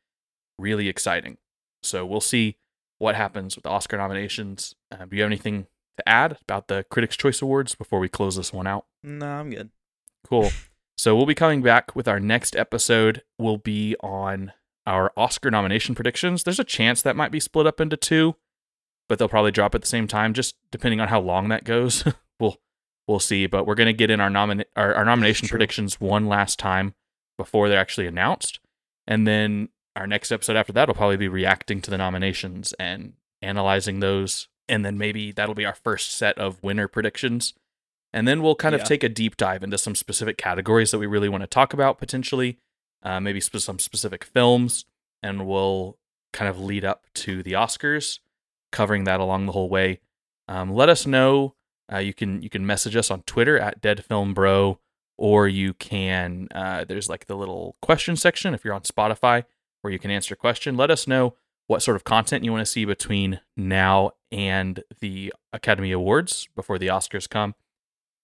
really 0.58 0.88
exciting. 0.88 1.38
So 1.84 2.06
we'll 2.06 2.22
see 2.22 2.58
what 3.00 3.16
happens 3.16 3.56
with 3.56 3.64
the 3.64 3.70
Oscar 3.70 3.98
nominations. 3.98 4.76
Uh, 4.92 5.06
do 5.06 5.16
you 5.16 5.24
have 5.24 5.30
anything 5.30 5.68
to 5.98 6.08
add 6.08 6.38
about 6.44 6.68
the 6.68 6.86
Critics' 6.90 7.18
Choice 7.18 7.42
Awards 7.42 7.76
before 7.76 8.00
we 8.00 8.08
close 8.08 8.36
this 8.36 8.54
one 8.54 8.68
out? 8.68 8.86
No, 9.04 9.26
I'm 9.26 9.50
good. 9.50 9.72
Cool. 10.28 10.52
So 10.98 11.16
we'll 11.16 11.26
be 11.26 11.36
coming 11.36 11.64
back 11.64 11.96
with 11.96 12.08
our 12.08 12.20
next 12.20 12.56
episode. 12.56 13.24
Will 13.40 13.58
be 13.58 13.96
on 14.02 14.54
our 14.86 15.12
Oscar 15.18 15.50
nomination 15.50 15.96
predictions. 15.96 16.44
There's 16.44 16.60
a 16.60 16.64
chance 16.64 17.02
that 17.02 17.16
might 17.16 17.32
be 17.32 17.40
split 17.40 17.66
up 17.66 17.82
into 17.82 17.98
two 17.98 18.36
but 19.12 19.20
they'll 19.20 19.28
probably 19.28 19.52
drop 19.52 19.76
at 19.76 19.82
the 19.82 19.88
same 19.90 20.08
time, 20.08 20.34
just 20.34 20.56
depending 20.72 21.02
on 21.02 21.10
how 21.10 21.20
long 21.20 21.50
that 21.50 21.66
goes. 21.66 22.06
we'll 22.40 22.56
we'll 23.10 23.20
see. 23.20 23.46
But 23.46 23.68
we're 23.68 23.76
gonna 23.76 23.92
get 23.92 24.10
in 24.10 24.22
our 24.22 24.30
nomin 24.30 24.64
our, 24.78 24.96
our 24.96 25.04
nomination 25.04 25.50
predictions 25.50 26.00
one 26.00 26.28
last 26.28 26.58
time 26.58 26.94
before 27.38 27.68
they're 27.68 27.78
actually 27.78 28.08
announced, 28.08 28.62
and 29.06 29.28
then 29.28 29.68
our 29.98 30.08
next 30.08 30.32
episode 30.32 30.56
after 30.56 30.72
that 30.72 30.88
will 30.88 30.96
probably 30.96 31.18
be 31.18 31.28
reacting 31.28 31.82
to 31.82 31.92
the 31.92 31.98
nominations 31.98 32.72
and 32.80 33.12
analyzing 33.42 34.00
those, 34.00 34.48
and 34.70 34.86
then 34.86 34.98
maybe 34.98 35.34
that'll 35.34 35.56
be 35.56 35.66
our 35.66 35.76
first 35.76 36.12
set 36.14 36.38
of 36.38 36.64
winner 36.64 36.88
predictions. 36.88 37.54
And 38.14 38.26
then 38.26 38.42
we'll 38.42 38.56
kind 38.56 38.74
of 38.74 38.80
Yeah. 38.80 38.86
take 38.86 39.04
a 39.04 39.10
deep 39.10 39.36
dive 39.36 39.62
into 39.62 39.78
some 39.78 39.94
specific 39.96 40.38
categories 40.38 40.92
that 40.92 41.00
we 41.00 41.06
really 41.06 41.28
want 41.28 41.44
to 41.44 41.48
talk 41.48 41.74
about 41.74 41.98
potentially, 41.98 42.60
uh, 43.04 43.20
maybe 43.20 43.42
sp- 43.44 43.60
some 43.60 43.78
specific 43.78 44.24
films, 44.24 44.86
and 45.22 45.46
we'll 45.46 45.98
kind 46.32 46.48
of 46.50 46.58
lead 46.62 46.86
up 46.86 47.08
to 47.16 47.44
the 47.44 47.52
Oscars 47.52 48.20
covering 48.72 49.04
that 49.06 49.20
along 49.20 49.46
the 49.46 49.52
whole 49.52 49.70
way. 49.70 50.00
Um, 50.48 50.74
let 50.74 50.90
us 50.90 51.06
know. 51.06 51.56
Uh, 51.92 51.98
you 51.98 52.14
can 52.14 52.42
you 52.42 52.50
can 52.50 52.66
message 52.66 52.96
us 52.96 53.12
on 53.12 53.22
Twitter 53.24 53.60
at 53.60 53.82
Dead 53.82 54.04
Film 54.04 54.34
Bro, 54.34 54.80
or 55.18 55.48
you 55.48 55.74
can 55.74 56.48
uh, 56.54 56.86
there's 56.86 57.10
like 57.10 57.28
the 57.28 57.36
little 57.36 57.76
question 57.82 58.16
section 58.16 58.54
if 58.54 58.64
you're 58.64 58.74
on 58.74 58.82
Spotify 58.82 59.44
where 59.82 59.92
you 59.92 60.00
can 60.00 60.12
answer 60.12 60.34
a 60.34 60.38
question. 60.38 60.78
Let 60.78 60.92
us 60.92 61.08
know 61.08 61.36
what 61.68 61.82
sort 61.82 61.96
of 61.96 62.04
content 62.04 62.44
you 62.44 62.52
want 62.52 62.66
to 62.66 62.72
see 62.72 62.86
between 62.86 63.40
now 63.58 64.12
and 64.32 64.84
the 65.00 65.34
Academy 65.54 65.92
Awards 65.92 66.48
before 66.56 66.78
the 66.78 66.88
Oscars 66.88 67.30
come. 67.30 67.56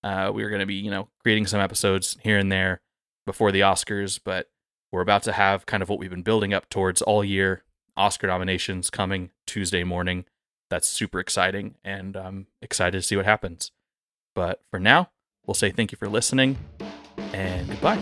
Uh, 0.04 0.32
we're 0.34 0.50
going 0.50 0.60
to 0.60 0.66
be 0.66 0.76
you 0.76 0.92
know 0.92 1.10
creating 1.22 1.48
some 1.48 1.60
episodes 1.60 2.18
here 2.24 2.38
and 2.38 2.52
there 2.52 2.82
before 3.26 3.52
the 3.52 3.62
Oscars, 3.62 4.20
but 4.24 4.50
we're 4.92 5.02
about 5.02 5.24
to 5.24 5.34
have 5.34 5.66
kind 5.66 5.84
of 5.84 5.90
what 5.90 6.00
we've 6.00 6.10
been 6.10 6.24
building 6.24 6.54
up 6.54 6.70
towards 6.70 7.02
all 7.02 7.24
year. 7.24 7.64
Oscar 7.98 8.28
nominations 8.28 8.90
coming 8.90 9.32
Tuesday 9.48 9.84
morning 9.84 10.26
that's 10.70 10.88
super 10.88 11.20
exciting 11.20 11.76
and 11.84 12.16
I'm 12.16 12.48
excited 12.62 12.98
to 12.98 13.02
see 13.02 13.16
what 13.16 13.26
happens. 13.26 13.72
But 14.36 14.62
for 14.70 14.80
now, 14.80 15.10
we'll 15.46 15.56
say 15.56 15.72
thank 15.72 15.92
you 15.92 15.98
for 15.98 16.08
listening 16.08 16.58
and 17.34 17.68
goodbye. 17.68 18.00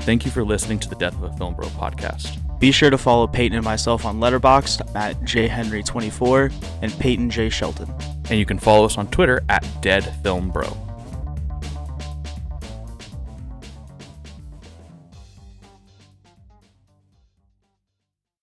Thank 0.00 0.24
you 0.24 0.30
for 0.30 0.44
listening 0.44 0.78
to 0.80 0.88
the 0.88 0.96
Death 0.96 1.14
of 1.14 1.24
a 1.24 1.32
Film 1.36 1.54
Bro 1.54 1.66
podcast. 1.68 2.38
Be 2.58 2.72
sure 2.72 2.90
to 2.90 2.98
follow 2.98 3.26
Peyton 3.26 3.56
and 3.56 3.64
myself 3.64 4.04
on 4.04 4.18
Letterboxd 4.18 4.94
at 4.94 5.18
jhenry24 5.22 6.52
and 6.82 6.92
Peyton 6.98 7.30
J. 7.30 7.48
Shelton. 7.48 7.92
And 8.28 8.38
you 8.38 8.46
can 8.46 8.58
follow 8.58 8.84
us 8.84 8.98
on 8.98 9.08
Twitter 9.08 9.42
at 9.48 9.66
Dead 9.80 10.04
Film 10.22 10.50
Bro. 10.50 10.89